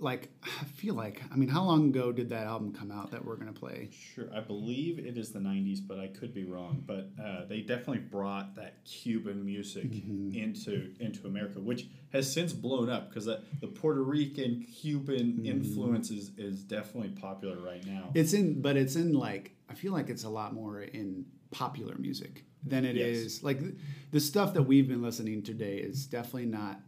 like, 0.00 0.30
I 0.42 0.64
feel 0.64 0.94
like, 0.94 1.22
I 1.32 1.36
mean, 1.36 1.48
how 1.48 1.62
long 1.62 1.88
ago 1.88 2.10
did 2.12 2.28
that 2.30 2.46
album 2.46 2.72
come 2.72 2.90
out 2.90 3.10
that 3.10 3.24
we're 3.24 3.36
gonna 3.36 3.52
play? 3.52 3.90
Sure, 4.14 4.28
I 4.34 4.40
believe 4.40 4.98
it 4.98 5.16
is 5.18 5.30
the 5.32 5.38
'90s, 5.38 5.78
but 5.86 5.98
I 5.98 6.08
could 6.08 6.32
be 6.34 6.44
wrong. 6.44 6.82
But 6.86 7.10
uh, 7.22 7.44
they 7.46 7.60
definitely 7.60 7.98
brought 7.98 8.54
that 8.56 8.84
Cuban 8.84 9.44
music 9.44 9.84
Mm-hmm. 9.90 10.34
into 10.36 10.92
into 11.00 11.26
America, 11.26 11.60
which 11.60 11.86
has 12.12 12.32
since 12.32 12.52
blown 12.52 12.88
up 12.88 13.08
because 13.08 13.26
the 13.26 13.66
Puerto 13.66 14.02
Rican 14.02 14.66
Cuban 14.80 15.32
Mm-hmm. 15.34 15.46
influence 15.46 16.10
is, 16.10 16.30
is 16.38 16.62
definitely 16.62 17.10
popular 17.10 17.58
right 17.60 17.84
now. 17.86 18.10
It's 18.14 18.32
in, 18.32 18.60
but 18.62 18.76
it's 18.76 18.96
in 18.96 19.12
like 19.12 19.52
I 19.68 19.74
feel 19.74 19.92
like 19.92 20.08
it's 20.08 20.24
a 20.24 20.28
lot 20.30 20.54
more 20.54 20.80
in 20.82 21.26
popular 21.50 21.96
music 21.96 22.44
than 22.64 22.84
it 22.84 22.96
is 22.96 23.34
Yes. 23.36 23.42
like 23.42 23.60
th- 23.60 23.74
the 24.12 24.20
stuff 24.20 24.54
that 24.54 24.62
we've 24.62 24.86
been 24.88 25.02
listening 25.02 25.42
today 25.42 25.76
is 25.78 26.06
definitely 26.06 26.46
not 26.46 26.80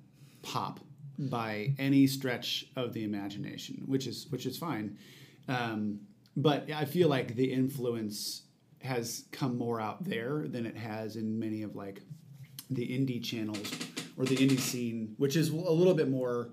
pop 0.42 0.80
by 1.28 1.74
any 1.78 2.06
stretch 2.06 2.66
of 2.76 2.92
the 2.92 3.04
imagination, 3.04 3.82
which 3.86 4.06
is 4.06 4.26
which 4.30 4.46
is 4.46 4.58
fine. 4.58 4.98
Um, 5.48 6.00
but 6.36 6.70
I 6.70 6.84
feel 6.84 7.08
like 7.08 7.34
the 7.34 7.52
influence 7.52 8.42
has 8.82 9.24
come 9.30 9.56
more 9.56 9.80
out 9.80 10.04
there 10.04 10.46
than 10.48 10.66
it 10.66 10.76
has 10.76 11.16
in 11.16 11.38
many 11.38 11.62
of 11.62 11.76
like 11.76 12.02
the 12.70 12.86
indie 12.86 13.22
channels 13.22 13.72
or 14.16 14.24
the 14.24 14.36
indie 14.36 14.58
scene, 14.58 15.14
which 15.18 15.36
is 15.36 15.50
a 15.50 15.54
little 15.54 15.94
bit 15.94 16.08
more 16.08 16.50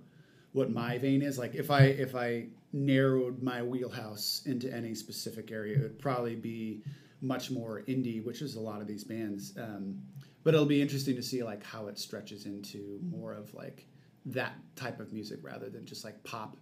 what 0.54 0.72
my 0.72 0.98
vein 0.98 1.22
is. 1.22 1.38
Like 1.38 1.56
if 1.56 1.72
I 1.72 1.84
if 1.84 2.16
I 2.16 2.48
narrowed 2.72 3.42
my 3.42 3.64
wheelhouse 3.64 4.44
into 4.46 4.72
any 4.74 4.94
specific 4.94 5.52
area, 5.52 5.78
it 5.78 5.82
would 5.82 6.00
probably 6.00 6.36
be 6.36 6.84
much 7.22 7.52
more 7.52 7.82
indie, 7.88 8.24
which 8.24 8.42
is 8.42 8.56
a 8.56 8.60
lot 8.60 8.82
of 8.82 8.88
these 8.88 9.04
bands. 9.04 9.54
Um, 9.58 10.02
but 10.44 10.54
it'll 10.54 10.66
be 10.66 10.82
interesting 10.82 11.16
to 11.16 11.24
see 11.24 11.44
like 11.44 11.64
how 11.64 11.88
it 11.88 11.98
stretches 11.98 12.46
into 12.46 13.00
more 13.12 13.34
of 13.34 13.54
like 13.54 13.86
that 14.26 14.54
type 14.76 15.00
of 15.00 15.12
music 15.14 15.40
rather 15.42 15.70
than 15.70 15.86
just 15.86 16.04
like 16.04 16.24
pop, 16.24 16.58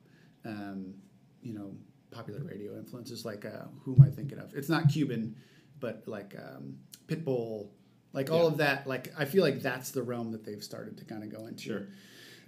um, 0.45 0.93
you 1.41 1.53
know, 1.53 1.73
popular 2.11 2.41
radio 2.43 2.77
influences. 2.77 3.25
Like 3.25 3.45
uh, 3.45 3.65
who 3.81 3.95
am 3.95 4.01
I 4.01 4.09
thinking 4.09 4.39
of? 4.39 4.53
It's 4.55 4.69
not 4.69 4.89
Cuban, 4.89 5.35
but 5.79 6.03
like 6.07 6.35
um, 6.37 6.77
Pitbull, 7.07 7.69
like 8.13 8.29
all 8.31 8.43
Yeah. 8.43 8.47
of 8.47 8.57
that. 8.57 8.87
Like 8.87 9.13
I 9.17 9.25
feel 9.25 9.43
like 9.43 9.61
that's 9.61 9.91
the 9.91 10.03
realm 10.03 10.31
that 10.31 10.43
they've 10.45 10.63
started 10.63 10.97
to 10.99 11.05
kind 11.05 11.23
of 11.23 11.31
go 11.31 11.47
into. 11.47 11.63
Sure. 11.63 11.87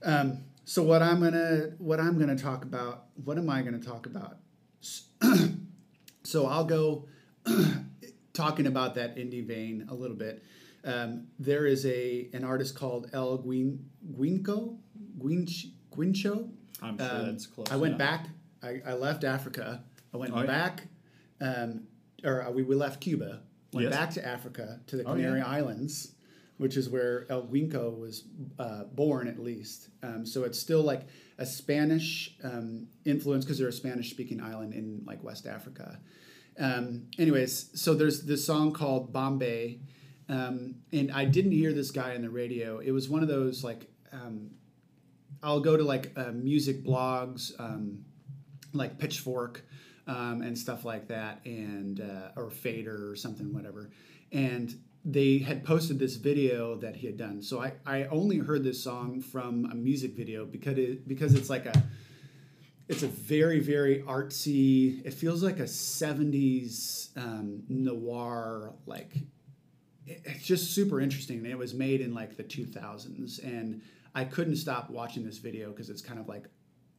Um, 0.04 0.40
so 0.66 0.84
what 0.84 1.02
I'm 1.02 1.20
gonna 1.22 1.72
what 1.80 2.00
I'm 2.00 2.18
gonna 2.20 2.38
talk 2.38 2.64
about? 2.64 3.06
What 3.24 3.38
am 3.38 3.50
I 3.50 3.62
gonna 3.64 3.80
talk 3.80 4.06
about? 4.06 4.38
so 6.24 6.46
I'll 6.46 6.66
go 6.66 7.08
talking 8.34 8.68
about 8.68 8.96
that 8.96 9.16
indie 9.18 9.46
vein 9.46 9.88
a 9.90 9.94
little 9.94 10.16
bit. 10.16 10.44
Um, 10.86 11.28
there 11.38 11.66
is 11.66 11.86
a 11.86 12.30
an 12.34 12.44
artist 12.44 12.76
called 12.76 13.10
El 13.14 13.38
Guin 13.40 13.86
Guinco 14.18 14.78
Guinch 15.20 15.68
Guincho. 15.92 16.50
I'm 16.82 16.98
sure 16.98 17.08
Um, 17.10 17.26
that's 17.26 17.48
close. 17.48 17.68
I 17.72 17.76
went 17.76 17.96
enough. 17.96 18.24
back. 18.24 18.28
I, 18.64 18.82
I 18.86 18.94
left 18.94 19.24
Africa. 19.24 19.84
I 20.14 20.18
went 20.18 20.34
Oh, 20.34 20.40
yeah. 20.42 20.46
back, 20.46 20.88
um, 21.42 21.84
or 22.24 22.44
uh, 22.44 22.52
we, 22.52 22.64
we 22.64 22.76
left 22.76 23.02
Cuba. 23.02 23.42
Went 23.74 23.88
Yes. 23.90 23.96
back 23.96 24.10
to 24.12 24.26
Africa 24.26 24.80
to 24.88 24.98
the 24.98 25.04
Oh, 25.04 25.14
Canary 25.14 25.40
yeah. 25.40 25.46
Islands, 25.48 26.14
which 26.58 26.76
is 26.76 26.90
where 26.90 27.26
El 27.30 27.44
Guinco 27.44 27.98
was 27.98 28.24
uh, 28.58 28.86
born, 28.86 29.28
at 29.28 29.40
least. 29.40 29.90
Um, 30.04 30.26
so 30.26 30.44
it's 30.44 30.60
still 30.60 30.82
like 30.82 31.04
a 31.38 31.46
Spanish 31.46 32.36
um, 32.44 32.88
influence 33.06 33.46
because 33.46 33.60
they're 33.60 33.68
a 33.70 33.72
Spanish-speaking 33.74 34.42
island 34.42 34.74
in 34.74 35.04
like 35.06 35.24
West 35.24 35.46
Africa. 35.46 36.00
Um, 36.58 37.04
anyways, 37.18 37.70
so 37.80 37.94
there's 37.94 38.24
this 38.24 38.46
song 38.46 38.74
called 38.74 39.14
Bombay, 39.14 39.80
um, 40.28 40.76
and 40.92 41.12
I 41.12 41.26
didn't 41.26 41.52
hear 41.54 41.72
this 41.72 41.92
guy 41.92 42.16
on 42.16 42.22
the 42.24 42.30
radio. 42.30 42.80
It 42.80 42.92
was 42.92 43.08
one 43.08 43.22
of 43.22 43.30
those 43.30 43.64
like 43.64 43.90
um, 44.12 44.50
I'll 45.42 45.60
go 45.60 45.78
to 45.78 45.84
like 45.84 46.12
uh, 46.16 46.32
music 46.34 46.84
blogs, 46.84 47.52
um, 47.60 48.04
like 48.74 48.98
Pitchfork, 48.98 49.64
um, 50.08 50.42
and 50.42 50.58
stuff 50.58 50.86
like 50.86 51.08
that, 51.08 51.42
and 51.46 52.02
uh, 52.02 52.40
or 52.40 52.50
Fader 52.50 53.10
or 53.10 53.16
something, 53.16 53.54
whatever. 53.54 53.90
And 54.32 54.74
they 55.06 55.40
had 55.40 55.64
posted 55.64 55.98
this 55.98 56.16
video 56.16 56.76
that 56.76 56.96
he 56.96 57.08
had 57.08 57.18
done. 57.18 57.42
So 57.42 57.62
I, 57.62 57.74
I 57.86 58.04
only 58.06 58.38
heard 58.38 58.64
this 58.64 58.84
song 58.84 59.22
from 59.22 59.66
a 59.72 59.76
music 59.76 60.14
video 60.16 60.46
because 60.46 60.78
it 60.78 61.08
because 61.08 61.34
it's 61.34 61.50
like 61.50 61.66
a 61.66 61.84
it's 62.88 63.04
a 63.04 63.08
very 63.08 63.60
very 63.60 64.04
artsy. 64.04 65.06
It 65.06 65.14
feels 65.14 65.42
like 65.44 65.60
a 65.60 65.64
'70s 65.64 67.16
um, 67.18 67.64
noir 67.70 68.74
like 68.86 69.14
it's 70.06 70.44
just 70.44 70.74
super 70.74 71.00
interesting. 71.00 71.46
It 71.46 71.58
was 71.58 71.74
made 71.74 72.02
in 72.02 72.14
like 72.14 72.36
the 72.36 72.44
2000s, 72.44 73.44
and 73.44 73.82
I 74.20 74.26
couldn't 74.26 74.58
stop 74.58 74.90
watching 74.90 75.24
this 75.24 75.38
video 75.38 75.72
because 75.72 75.90
it's 75.90 76.02
kind 76.02 76.20
of 76.20 76.28
like 76.28 76.46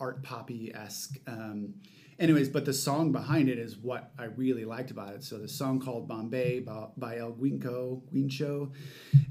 art 0.01 0.23
poppy 0.23 0.73
esque. 0.75 1.19
Um, 1.27 1.75
anyways, 2.19 2.49
but 2.49 2.65
the 2.65 2.73
song 2.73 3.13
behind 3.13 3.51
it 3.51 3.59
is 3.59 3.77
what 3.77 4.11
I 4.19 4.25
really 4.25 4.65
liked 4.65 4.91
about 4.91 5.13
it. 5.13 5.23
So 5.23 5.37
the 5.37 5.47
song 5.47 5.81
called 5.81 6.09
Bombay 6.09 6.61
by, 6.61 6.87
by 6.97 7.19
El 7.19 7.33
Guinco 7.33 8.01
Guincho 8.11 8.73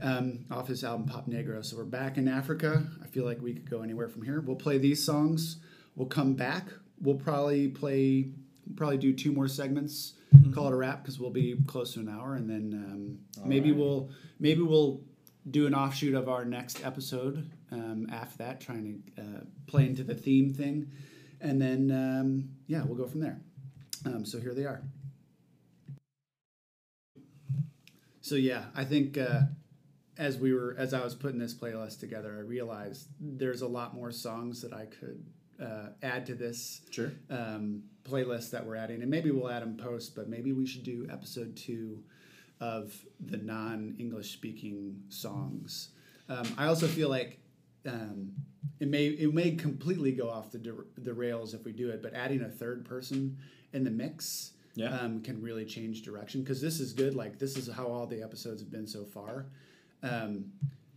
um, 0.04 0.45
off 0.52 0.67
his 0.67 0.84
album 0.84 1.08
Pop 1.08 1.28
Negro. 1.28 1.65
So 1.65 1.78
we're 1.78 1.84
back 1.84 2.19
in 2.19 2.28
Africa. 2.28 2.86
I 3.04 3.08
feel 3.08 3.25
like 3.25 3.41
we 3.41 3.54
could 3.54 3.67
go 3.67 3.82
anywhere 3.82 4.08
from 4.08 4.21
here. 4.21 4.39
We'll 4.39 4.56
play 4.56 4.78
these 4.78 5.04
songs. 5.04 5.58
We'll 5.95 6.10
come 6.10 6.36
back. 6.36 6.67
We'll 7.02 7.15
probably 7.15 7.69
play, 7.69 8.30
probably 8.75 8.99
do 8.99 9.13
two 9.13 9.32
more 9.32 9.47
segments. 9.47 10.13
Call 10.54 10.67
it 10.67 10.73
a 10.73 10.75
wrap 10.75 11.02
because 11.02 11.19
we'll 11.19 11.32
be 11.32 11.56
close 11.65 11.95
to 11.95 12.02
an 12.02 12.08
hour, 12.08 12.36
and 12.36 12.47
then 12.47 12.71
um, 12.71 13.47
maybe 13.49 13.71
right. 13.71 13.80
we'll 13.80 14.12
maybe 14.39 14.62
we'll 14.62 15.01
do 15.49 15.66
an 15.66 15.74
offshoot 15.74 16.13
of 16.13 16.30
our 16.30 16.45
next 16.45 16.86
episode 16.86 17.49
um, 17.72 18.07
after 18.11 18.38
that, 18.39 18.59
trying 18.61 19.03
to 19.15 19.22
uh, 19.22 19.41
play 19.67 19.86
into 19.86 20.03
the 20.03 20.15
theme 20.15 20.53
thing, 20.53 20.91
and 21.41 21.61
then 21.61 21.91
um, 21.91 22.49
yeah, 22.67 22.84
we'll 22.84 22.97
go 22.97 23.07
from 23.07 23.22
there. 23.22 23.39
Um, 24.05 24.26
so 24.26 24.39
here 24.39 24.53
they 24.53 24.65
are. 24.65 24.82
So 28.22 28.36
yeah, 28.36 28.65
I 28.76 28.84
think 28.84 29.17
uh, 29.17 29.41
as 30.17 30.38
we 30.38 30.53
were 30.53 30.76
as 30.78 30.93
I 30.93 31.03
was 31.03 31.15
putting 31.15 31.39
this 31.39 31.53
playlist 31.53 31.99
together, 31.99 32.36
I 32.38 32.41
realized 32.41 33.07
there's 33.20 33.61
a 33.61 33.67
lot 33.67 33.95
more 33.95 34.11
songs 34.11 34.61
that 34.61 34.74
I 34.74 34.86
could 34.86 35.26
uh, 35.61 35.89
add 36.03 36.26
to 36.28 36.36
this 36.36 36.82
Sure. 36.91 37.11
um, 37.30 37.84
playlist 38.03 38.51
that 38.51 38.65
we're 38.65 38.76
adding, 38.76 39.01
and 39.01 39.09
maybe 39.09 39.32
we'll 39.32 39.49
add 39.49 39.61
them 39.61 39.78
post, 39.78 40.15
but 40.15 40.30
maybe 40.30 40.51
we 40.53 40.65
should 40.65 40.84
do 40.84 41.07
episode 41.11 41.55
two 41.55 42.03
of 42.59 42.93
the 43.20 43.38
non-English 43.38 44.32
speaking 44.32 45.01
songs. 45.09 45.89
Um, 46.28 46.45
I 46.57 46.67
also 46.67 46.88
feel 46.88 47.09
like 47.09 47.39
um, 47.88 48.32
it 48.80 48.88
may 48.88 49.07
it 49.07 49.34
may 49.34 49.51
completely 49.51 50.11
go 50.11 50.30
off 50.30 50.51
the 50.51 50.57
der- 50.59 50.86
the 50.97 51.13
rails 51.13 51.53
if 51.53 51.63
we 51.65 51.71
do 51.71 51.89
it, 51.89 52.01
but 52.01 52.13
adding 52.13 52.41
a 52.41 52.49
third 52.49 52.86
person 52.86 53.38
in 53.73 53.84
the 53.84 53.91
mix 53.91 54.53
Yeah. 54.75 54.97
um, 54.99 55.21
can 55.21 55.41
really 55.41 55.65
change 55.65 56.01
direction 56.01 56.41
because 56.41 56.61
this 56.61 56.80
is 56.80 56.93
good. 56.93 57.15
Like 57.15 57.39
this 57.39 57.57
is 57.57 57.67
how 57.69 57.88
all 57.88 58.05
the 58.07 58.21
episodes 58.21 58.61
have 58.61 58.71
been 58.71 58.88
so 58.88 59.05
far. 59.05 59.47
Um, 60.03 60.45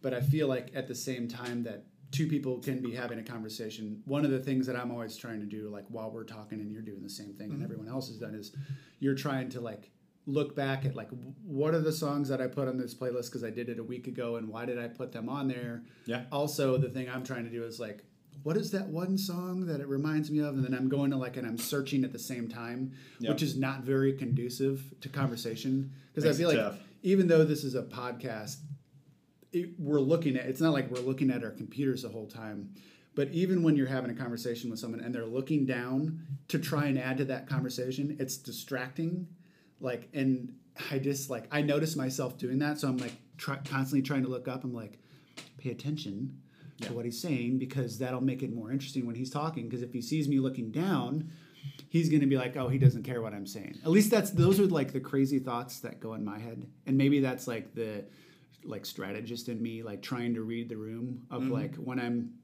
but 0.00 0.14
I 0.14 0.20
feel 0.20 0.48
like 0.48 0.70
at 0.74 0.86
the 0.88 0.94
same 0.94 1.28
time 1.28 1.62
that 1.64 1.84
two 2.10 2.26
people 2.26 2.58
can 2.58 2.80
be 2.82 2.92
having 2.94 3.18
a 3.18 3.22
conversation. 3.22 4.02
One 4.04 4.24
of 4.24 4.30
the 4.30 4.38
things 4.40 4.66
that 4.66 4.76
I'm 4.76 4.90
always 4.90 5.16
trying 5.16 5.40
to 5.40 5.46
do, 5.46 5.68
like 5.70 5.84
while 5.88 6.10
we're 6.10 6.24
talking 6.24 6.60
and 6.60 6.70
you're 6.70 6.82
doing 6.82 7.02
the 7.02 7.08
same 7.08 7.32
thing 7.34 7.52
and 7.52 7.62
everyone 7.62 7.88
else 7.88 8.08
has 8.08 8.18
done, 8.18 8.34
is 8.34 8.54
you're 9.00 9.14
trying 9.14 9.48
to 9.50 9.60
like 9.60 9.90
look 10.26 10.54
back 10.54 10.84
at 10.84 10.94
like 10.94 11.08
what 11.44 11.74
are 11.74 11.80
the 11.80 11.92
songs 11.92 12.28
that 12.28 12.40
I 12.40 12.46
put 12.46 12.68
on 12.68 12.76
this 12.78 12.94
playlist 12.94 13.26
because 13.26 13.42
I 13.42 13.50
did 13.50 13.68
it 13.68 13.78
a 13.78 13.82
week 13.82 14.06
ago 14.06 14.36
and 14.36 14.48
why 14.48 14.64
did 14.64 14.78
I 14.78 14.86
put 14.88 15.10
them 15.12 15.28
on 15.28 15.48
there? 15.48 15.82
Yeah. 16.06 16.24
Also, 16.30 16.76
the 16.78 16.88
thing 16.88 17.08
I'm 17.10 17.24
trying 17.24 17.44
to 17.44 17.50
do 17.50 17.64
is 17.64 17.80
like, 17.80 18.04
what 18.44 18.56
is 18.56 18.70
that 18.70 18.86
one 18.88 19.18
song 19.18 19.66
that 19.66 19.80
it 19.80 19.88
reminds 19.88 20.30
me 20.30 20.38
of? 20.38 20.54
And 20.54 20.64
then 20.64 20.74
I'm 20.74 20.88
going 20.88 21.10
to 21.10 21.16
like 21.16 21.36
and 21.36 21.46
I'm 21.46 21.58
searching 21.58 22.04
at 22.04 22.12
the 22.12 22.18
same 22.18 22.48
time, 22.48 22.92
Yep. 23.18 23.32
which 23.32 23.42
is 23.42 23.56
not 23.58 23.80
very 23.82 24.12
conducive 24.12 24.94
to 25.00 25.08
conversation 25.08 25.92
because 26.14 26.28
I 26.28 26.38
feel 26.38 26.48
like 26.48 26.58
tough. 26.58 26.78
even 27.02 27.26
though 27.26 27.44
this 27.44 27.64
is 27.64 27.74
a 27.74 27.82
podcast, 27.82 28.58
it, 29.52 29.70
we're 29.78 30.00
looking 30.00 30.36
at 30.36 30.46
it's 30.46 30.60
not 30.60 30.72
like 30.72 30.90
we're 30.90 31.02
looking 31.02 31.30
at 31.30 31.42
our 31.44 31.50
computers 31.50 32.02
the 32.02 32.08
whole 32.08 32.26
time. 32.26 32.70
But 33.14 33.28
even 33.32 33.62
when 33.62 33.76
you're 33.76 33.88
having 33.88 34.10
a 34.10 34.14
conversation 34.14 34.70
with 34.70 34.78
someone 34.78 35.00
and 35.00 35.14
they're 35.14 35.26
looking 35.26 35.66
down 35.66 36.20
to 36.48 36.58
try 36.58 36.86
and 36.86 36.98
add 36.98 37.18
to 37.18 37.24
that 37.26 37.46
conversation, 37.46 38.16
it's 38.18 38.38
distracting. 38.38 39.26
Like, 39.82 40.08
and 40.14 40.54
I 40.90 40.98
just 40.98 41.28
like 41.30 41.44
I 41.50 41.60
notice 41.62 41.96
myself 41.96 42.38
doing 42.38 42.58
that, 42.60 42.78
so 42.78 42.88
I'm 42.88 42.96
like 42.98 43.12
try, 43.36 43.56
constantly 43.56 44.02
trying 44.02 44.22
to 44.22 44.28
look 44.28 44.48
up. 44.48 44.64
I'm 44.64 44.72
like, 44.74 44.98
pay 45.58 45.70
attention 45.70 46.38
Yeah. 46.78 46.88
to 46.88 46.94
what 46.94 47.04
he's 47.04 47.20
saying 47.20 47.58
because 47.58 47.98
that'll 47.98 48.22
make 48.22 48.42
it 48.42 48.54
more 48.54 48.70
interesting 48.72 49.06
when 49.06 49.14
he's 49.16 49.30
talking. 49.30 49.64
Because 49.68 49.82
if 49.82 49.92
he 49.92 50.00
sees 50.00 50.28
me 50.28 50.38
looking 50.38 50.70
down, 50.70 51.30
he's 51.90 52.08
going 52.08 52.20
to 52.22 52.26
be 52.26 52.36
like, 52.36 52.56
oh, 52.56 52.68
he 52.68 52.78
doesn't 52.78 53.02
care 53.02 53.20
what 53.20 53.34
I'm 53.34 53.46
saying. 53.46 53.78
At 53.84 53.90
least 53.90 54.10
that's 54.10 54.30
those 54.30 54.58
are 54.60 54.66
like 54.66 54.92
the 54.92 55.00
crazy 55.00 55.38
thoughts 55.38 55.80
that 55.80 56.00
go 56.00 56.14
in 56.14 56.24
my 56.24 56.38
head, 56.38 56.66
and 56.86 56.96
maybe 56.96 57.20
that's 57.20 57.46
like 57.46 57.74
the 57.74 58.04
like 58.64 58.86
strategist 58.86 59.48
in 59.48 59.60
me, 59.60 59.82
like 59.82 60.00
trying 60.02 60.34
to 60.34 60.42
read 60.42 60.68
the 60.68 60.76
room 60.76 61.22
of 61.30 61.42
Mm-hmm. 61.42 61.52
like 61.52 61.74
when 61.76 61.98
I'm 61.98 62.34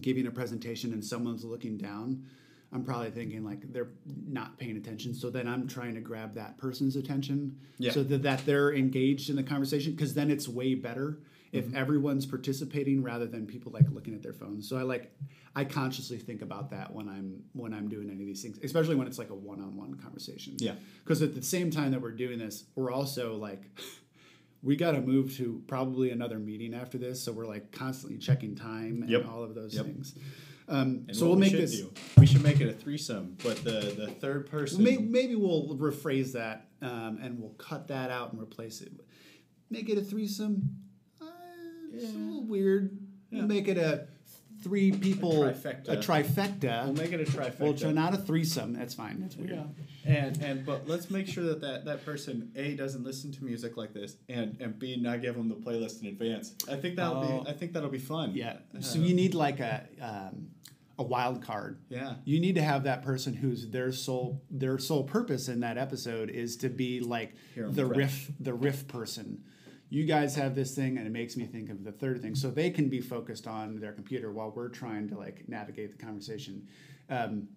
giving 0.00 0.26
a 0.26 0.30
presentation 0.30 0.92
and 0.92 1.04
someone's 1.04 1.44
looking 1.44 1.76
down. 1.78 2.24
I'm 2.72 2.84
probably 2.84 3.10
thinking 3.10 3.44
like 3.44 3.72
they're 3.72 3.88
not 4.26 4.58
paying 4.58 4.76
attention. 4.76 5.14
So 5.14 5.30
then 5.30 5.48
I'm 5.48 5.66
trying 5.66 5.94
to 5.94 6.00
grab 6.00 6.34
that 6.34 6.58
person's 6.58 6.96
attention 6.96 7.58
Yeah. 7.78 7.92
so 7.92 8.02
that, 8.04 8.22
that 8.24 8.44
they're 8.44 8.74
engaged 8.74 9.30
in 9.30 9.36
the 9.36 9.42
conversation 9.42 9.92
because 9.92 10.14
then 10.14 10.30
it's 10.30 10.48
way 10.48 10.74
better 10.74 11.18
if 11.50 11.64
Mm-hmm. 11.64 11.76
everyone's 11.76 12.26
participating 12.26 13.02
rather 13.02 13.24
than 13.26 13.46
people 13.46 13.72
like 13.72 13.86
looking 13.90 14.12
at 14.14 14.22
their 14.22 14.34
phones. 14.34 14.68
So 14.68 14.76
I 14.76 14.82
like 14.82 15.10
I 15.56 15.64
consciously 15.64 16.18
think 16.18 16.42
about 16.42 16.70
that 16.72 16.92
when 16.92 17.08
I'm 17.08 17.42
when 17.54 17.72
I'm 17.72 17.88
doing 17.88 18.10
any 18.10 18.20
of 18.20 18.26
these 18.26 18.42
things, 18.42 18.58
especially 18.62 18.96
when 18.96 19.06
it's 19.06 19.18
like 19.18 19.30
a 19.30 19.34
one-on-one 19.34 19.94
conversation. 19.94 20.56
Yeah. 20.58 20.74
Because 21.02 21.22
at 21.22 21.34
the 21.34 21.42
same 21.42 21.70
time 21.70 21.92
that 21.92 22.02
we're 22.02 22.10
doing 22.12 22.38
this, 22.38 22.64
we're 22.76 22.92
also 22.92 23.36
like 23.36 23.62
we 24.62 24.76
got 24.76 24.90
to 24.92 25.00
move 25.00 25.34
to 25.38 25.62
probably 25.68 26.10
another 26.10 26.38
meeting 26.38 26.74
after 26.74 26.98
this, 26.98 27.22
so 27.22 27.32
we're 27.32 27.46
like 27.46 27.72
constantly 27.72 28.18
checking 28.18 28.54
time 28.54 29.00
and 29.02 29.08
Yep. 29.10 29.26
all 29.26 29.42
of 29.42 29.54
those 29.54 29.74
Yep. 29.74 29.86
things. 29.86 30.14
Um, 30.68 31.06
so 31.12 31.26
we'll 31.26 31.36
we 31.36 31.40
make 31.42 31.52
this. 31.52 31.76
do, 31.76 31.92
we 32.18 32.26
should 32.26 32.42
make 32.42 32.60
it 32.60 32.68
a 32.68 32.72
threesome, 32.72 33.36
but 33.42 33.64
the 33.64 33.94
the 33.96 34.08
third 34.20 34.50
person. 34.50 34.82
Maybe, 34.84 35.02
maybe 35.02 35.34
we'll 35.34 35.74
rephrase 35.76 36.32
that 36.32 36.66
um, 36.82 37.18
and 37.22 37.40
we'll 37.40 37.54
cut 37.54 37.88
that 37.88 38.10
out 38.10 38.32
and 38.32 38.42
replace 38.42 38.80
it. 38.82 38.92
Make 39.70 39.88
it 39.88 39.96
a 39.98 40.02
threesome. 40.02 40.76
Uh, 41.20 41.24
It's 41.92 42.04
a 42.14 42.16
little 42.18 42.44
weird. 42.44 42.98
Yeah. 43.30 43.38
We'll 43.40 43.48
make 43.48 43.68
it 43.68 43.78
a 43.78 44.06
three 44.62 44.90
people 44.92 45.44
A 45.44 45.52
trifecta. 45.52 45.88
A 45.88 45.96
trifecta. 45.96 46.84
We'll 46.84 46.94
make 46.94 47.12
it 47.12 47.20
a 47.20 47.30
trifecta. 47.30 47.82
Well, 47.84 47.92
not 47.92 48.12
a 48.14 48.16
threesome. 48.18 48.72
That's 48.74 48.94
fine. 48.94 49.20
That's 49.20 49.36
weird. 49.36 49.50
Yeah. 49.50 49.64
And 50.04 50.42
and 50.42 50.66
but 50.66 50.88
let's 50.88 51.10
make 51.10 51.26
sure 51.28 51.44
that, 51.44 51.60
that 51.60 51.84
that 51.84 52.04
person 52.04 52.50
A 52.56 52.74
doesn't 52.74 53.04
listen 53.04 53.30
to 53.32 53.44
music 53.44 53.76
like 53.76 53.92
this 53.92 54.16
and 54.28 54.56
and 54.60 54.78
B 54.78 54.96
not 54.96 55.20
give 55.22 55.34
them 55.36 55.48
the 55.48 55.54
playlist 55.54 56.00
in 56.02 56.08
advance. 56.08 56.54
I 56.70 56.76
think 56.76 56.96
that'll 56.96 57.16
Oh. 57.22 57.44
be 57.44 57.50
I 57.50 57.52
think 57.52 57.72
that'll 57.72 57.90
be 57.90 57.98
fun. 57.98 58.32
Yeah. 58.34 58.56
So 58.80 58.98
Uh, 58.98 59.02
you 59.02 59.14
need 59.14 59.34
like 59.34 59.60
a 59.60 59.86
um, 60.00 60.48
a 60.98 61.02
wild 61.02 61.42
card. 61.42 61.78
Yeah. 61.88 62.14
You 62.24 62.40
need 62.40 62.56
to 62.56 62.62
have 62.62 62.84
that 62.84 63.02
person 63.02 63.34
who's 63.34 63.68
their 63.68 63.92
sole 63.92 64.42
their 64.50 64.78
sole 64.78 65.04
purpose 65.04 65.48
in 65.48 65.60
that 65.60 65.78
episode 65.78 66.28
is 66.30 66.56
to 66.58 66.68
be 66.68 67.00
like 67.00 67.34
Hear 67.54 67.66
'em 67.66 67.72
the 67.74 67.86
fresh. 67.86 67.96
riff 67.96 68.30
the 68.40 68.54
riff 68.54 68.88
person. 68.88 69.44
You 69.90 70.04
guys 70.04 70.34
have 70.34 70.54
this 70.54 70.74
thing, 70.74 70.98
and 70.98 71.06
it 71.06 71.10
makes 71.10 71.34
me 71.36 71.46
think 71.46 71.70
of 71.70 71.82
the 71.82 71.92
third 71.92 72.20
thing. 72.20 72.34
So 72.34 72.50
they 72.50 72.68
can 72.70 72.88
be 72.90 73.00
focused 73.00 73.46
on 73.46 73.80
their 73.80 73.92
computer 73.92 74.30
while 74.30 74.50
we're 74.54 74.68
trying 74.68 75.08
to 75.08 75.16
like 75.16 75.48
navigate 75.48 75.92
the 75.96 76.04
conversation. 76.04 76.66
Um, 77.08 77.48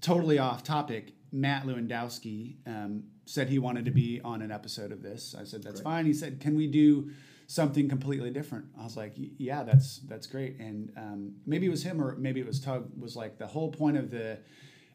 totally 0.00 0.38
off 0.38 0.62
topic. 0.62 1.12
Matt 1.32 1.64
Lewandowski 1.66 2.56
um, 2.66 3.04
said 3.26 3.48
he 3.48 3.58
wanted 3.58 3.84
to 3.86 3.90
be 3.90 4.20
on 4.24 4.40
an 4.42 4.50
episode 4.52 4.92
of 4.92 5.02
this. 5.02 5.34
I 5.38 5.44
said 5.44 5.62
that's 5.62 5.80
Great. 5.80 5.84
fine. 5.84 6.06
He 6.06 6.12
said, 6.14 6.40
"Can 6.40 6.54
we 6.54 6.66
do 6.66 7.10
something 7.46 7.88
completely 7.88 8.30
different?" 8.30 8.66
I 8.78 8.84
was 8.84 8.96
like, 8.96 9.14
"Yeah, 9.16 9.62
that's 9.62 9.98
that's 10.08 10.26
great." 10.26 10.58
And 10.58 10.92
um, 10.96 11.34
maybe 11.46 11.66
it 11.66 11.70
was 11.70 11.82
him 11.82 12.00
or 12.00 12.16
maybe 12.16 12.40
it 12.40 12.46
was 12.46 12.60
Tug. 12.60 12.90
Was 12.98 13.16
like 13.16 13.38
the 13.38 13.46
whole 13.46 13.70
point 13.70 13.96
of 13.96 14.10
the 14.10 14.38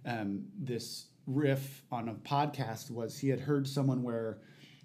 um, 0.05 0.45
this 0.57 1.05
riff 1.27 1.83
on 1.91 2.09
a 2.09 2.13
podcast 2.15 2.89
was 2.89 3.19
he 3.19 3.29
had 3.29 3.39
heard 3.39 3.67
someone 3.67 4.01
where 4.01 4.39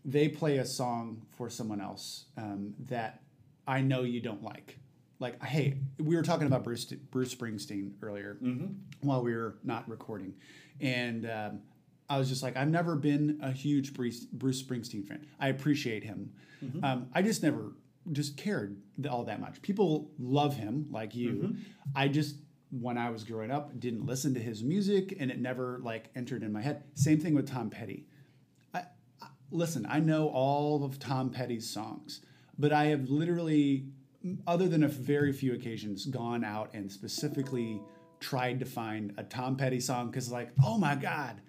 they 0.05 0.29
play 0.29 0.59
a 0.59 0.65
song 0.65 1.23
for 1.31 1.49
someone 1.49 1.81
else 1.81 2.27
um, 2.37 2.75
that 2.79 3.23
I 3.67 3.81
know 3.81 4.03
you 4.03 4.21
don't 4.21 4.43
like. 4.43 4.79
Like, 5.19 5.43
hey, 5.43 5.79
we 5.99 6.17
were 6.17 6.23
talking 6.23 6.47
about 6.47 6.65
Bruce 6.65 6.85
Bruce 6.85 7.35
Springsteen 7.35 7.93
earlier 8.03 8.37
while 9.01 9.23
we 9.23 9.35
were 9.35 9.57
not 9.65 9.89
recording, 9.89 10.35
and 10.81 11.25
um, 11.31 11.61
I 12.09 12.19
was 12.19 12.29
just 12.29 12.43
like, 12.43 12.57
I've 12.57 12.69
never 12.69 12.97
been 12.97 13.39
a 13.43 13.51
huge 13.51 13.95
Bruce, 13.95 14.25
Bruce 14.27 14.63
Springsteen 14.63 15.07
fan. 15.07 15.27
I 15.41 15.49
appreciate 15.49 16.05
him. 16.05 16.33
Um, 16.83 17.09
I 17.15 17.23
just 17.23 17.43
never 17.43 17.73
just 18.13 18.37
cared 18.37 18.77
all 19.11 19.25
that 19.25 19.41
much. 19.41 19.61
People 19.63 20.11
love 20.19 20.57
him 20.57 20.87
like 20.91 21.15
you. 21.15 21.57
I 21.95 22.09
just 22.09 22.37
when 22.71 22.99
I 22.99 23.11
was 23.11 23.23
growing 23.25 23.51
up 23.51 23.79
didn't 23.79 24.05
listen 24.05 24.35
to 24.35 24.41
his 24.41 24.63
music, 24.63 25.17
and 25.19 25.31
it 25.31 25.41
never 25.41 25.79
like 25.83 26.11
entered 26.17 26.43
in 26.43 26.53
my 26.53 26.61
head. 26.63 26.83
Same 26.95 27.21
thing 27.21 27.35
with 27.35 27.49
Tom 27.49 27.71
Petty. 27.71 28.07
I, 28.75 28.81
I, 29.23 29.27
listen, 29.51 29.87
I 29.89 30.01
know 30.01 30.29
all 30.29 30.85
of 30.85 30.99
Tom 30.99 31.31
Petty's 31.31 31.69
songs, 31.69 32.21
but 32.59 32.73
I 32.73 32.87
have 32.87 33.09
literally, 33.09 33.87
other 34.47 34.69
than 34.69 34.83
a 34.83 34.89
very 34.89 35.33
few 35.33 35.55
occasions, 35.55 36.07
gone 36.07 36.45
out 36.45 36.71
and 36.75 36.91
specifically 36.91 37.81
tried 38.21 38.59
to 38.61 38.65
find 38.67 39.15
a 39.19 39.23
Tom 39.23 39.57
Petty 39.57 39.81
song 39.81 40.11
because, 40.11 40.33
like, 40.33 40.51
oh 40.65 40.79
my 40.79 40.95
God, 40.95 41.41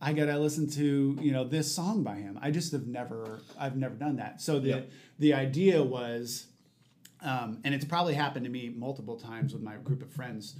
I 0.00 0.12
gotta 0.12 0.38
listen 0.38 0.68
to 0.70 1.18
you 1.20 1.32
know 1.32 1.44
this 1.44 1.70
song 1.72 2.02
by 2.02 2.16
him. 2.16 2.38
I 2.40 2.50
just 2.50 2.72
have 2.72 2.86
never, 2.86 3.40
I've 3.58 3.76
never 3.76 3.94
done 3.94 4.16
that. 4.16 4.40
So 4.40 4.58
the 4.58 4.68
Yeah. 4.68 4.80
the 5.18 5.34
idea 5.34 5.82
was, 5.82 6.46
um, 7.20 7.60
and 7.64 7.74
it's 7.74 7.84
probably 7.84 8.14
happened 8.14 8.44
to 8.46 8.50
me 8.50 8.70
multiple 8.70 9.16
times 9.16 9.52
with 9.52 9.62
my 9.62 9.76
group 9.76 10.02
of 10.02 10.10
friends. 10.10 10.56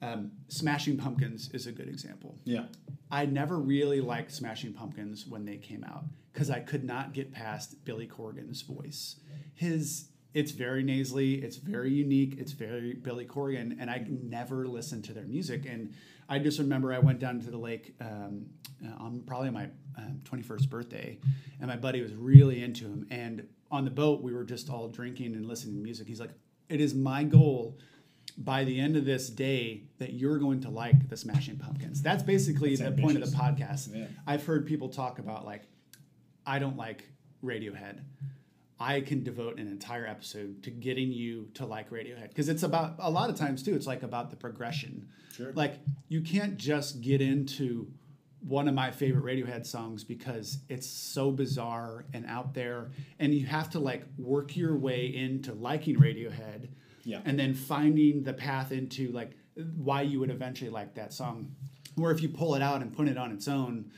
Um, 0.00 0.32
Smashing 0.48 0.96
Pumpkins 0.96 1.48
is 1.52 1.68
a 1.68 1.72
good 1.72 1.86
example. 1.88 2.36
Yeah. 2.44 2.66
I 3.08 3.24
never 3.26 3.56
really 3.58 4.00
liked 4.00 4.32
Smashing 4.32 4.72
Pumpkins 4.72 5.28
when 5.28 5.44
they 5.44 5.58
came 5.58 5.84
out 5.84 6.04
because 6.32 6.50
I 6.50 6.58
could 6.58 6.82
not 6.82 7.12
get 7.12 7.30
past 7.30 7.84
Billy 7.84 8.08
Corgan's 8.08 8.62
voice. 8.62 9.16
His 9.54 10.08
it's 10.34 10.50
very 10.52 10.82
nasally, 10.82 11.34
it's 11.34 11.56
very 11.56 11.92
unique, 11.92 12.36
it's 12.38 12.52
very 12.52 12.94
Billy 12.94 13.26
Corgan, 13.26 13.76
and 13.78 13.90
I 13.90 14.04
never 14.08 14.66
listened 14.66 15.04
to 15.04 15.12
their 15.12 15.26
music. 15.26 15.66
And 15.66 15.92
I 16.32 16.38
just 16.38 16.58
remember 16.58 16.94
I 16.94 16.98
went 16.98 17.18
down 17.18 17.40
to 17.40 17.50
the 17.50 17.58
lake 17.58 17.94
um, 18.00 18.46
uh, 18.82 19.04
on 19.04 19.22
probably 19.26 19.50
my 19.50 19.68
um, 19.98 20.20
21st 20.24 20.70
birthday, 20.70 21.18
and 21.60 21.68
my 21.68 21.76
buddy 21.76 22.00
was 22.00 22.14
really 22.14 22.64
into 22.64 22.86
him. 22.86 23.06
And 23.10 23.46
on 23.70 23.84
the 23.84 23.90
boat, 23.90 24.22
we 24.22 24.32
were 24.32 24.44
just 24.44 24.70
all 24.70 24.88
drinking 24.88 25.34
and 25.34 25.44
listening 25.44 25.74
to 25.74 25.82
music. 25.82 26.08
He's 26.08 26.20
like, 26.20 26.32
"It 26.70 26.80
is 26.80 26.94
my 26.94 27.22
goal." 27.24 27.78
by 28.38 28.64
the 28.64 28.80
end 28.80 28.96
of 28.96 29.04
this 29.04 29.28
day 29.28 29.82
that 29.98 30.14
you're 30.14 30.38
going 30.38 30.58
to 30.58 30.70
like 30.70 31.10
the 31.10 31.16
Smashing 31.18 31.58
Pumpkins. 31.58 32.00
That's 32.00 32.22
basically 32.22 32.74
That's 32.76 32.96
the 32.96 33.02
point 33.02 33.22
of 33.22 33.30
the 33.30 33.36
podcast. 33.36 33.94
Yeah. 33.94 34.06
I've 34.26 34.46
heard 34.46 34.64
people 34.64 34.88
talk 34.88 35.18
about 35.18 35.44
like, 35.44 35.64
I 36.46 36.58
don't 36.58 36.78
like 36.78 37.04
Radiohead. 37.44 38.00
I 38.82 39.00
can 39.00 39.22
devote 39.22 39.58
an 39.58 39.68
entire 39.68 40.06
episode 40.06 40.62
to 40.64 40.70
getting 40.70 41.12
you 41.12 41.48
to 41.54 41.64
like 41.66 41.90
Radiohead 41.90 42.28
because 42.28 42.48
it's 42.48 42.62
about 42.64 42.96
a 42.98 43.10
lot 43.10 43.30
of 43.30 43.36
times 43.36 43.62
too. 43.62 43.74
It's 43.74 43.86
like 43.86 44.02
about 44.02 44.30
the 44.30 44.36
progression. 44.36 45.08
Sure. 45.36 45.52
Like 45.52 45.74
you 46.08 46.20
can't 46.20 46.56
just 46.56 47.00
get 47.00 47.20
into 47.20 47.86
one 48.40 48.66
of 48.66 48.74
my 48.74 48.90
favorite 48.90 49.24
Radiohead 49.24 49.64
songs 49.66 50.02
because 50.02 50.58
it's 50.68 50.86
so 50.88 51.30
bizarre 51.30 52.04
and 52.12 52.26
out 52.26 52.54
there, 52.54 52.90
and 53.20 53.32
you 53.32 53.46
have 53.46 53.70
to 53.70 53.78
like 53.78 54.02
work 54.18 54.56
your 54.56 54.76
way 54.76 55.06
into 55.14 55.52
liking 55.54 55.96
Radiohead 55.96 56.68
Yeah. 57.04 57.20
and 57.24 57.38
then 57.38 57.54
finding 57.54 58.24
the 58.24 58.32
path 58.32 58.72
into 58.72 59.12
like 59.12 59.36
why 59.76 60.02
you 60.02 60.18
would 60.18 60.30
eventually 60.30 60.70
like 60.70 60.94
that 60.96 61.12
song. 61.12 61.54
Where 61.94 62.10
if 62.10 62.20
you 62.22 62.30
pull 62.30 62.54
it 62.56 62.62
out 62.62 62.82
and 62.82 62.92
put 62.92 63.06
it 63.06 63.16
on 63.18 63.30
its 63.32 63.46
own, 63.46 63.92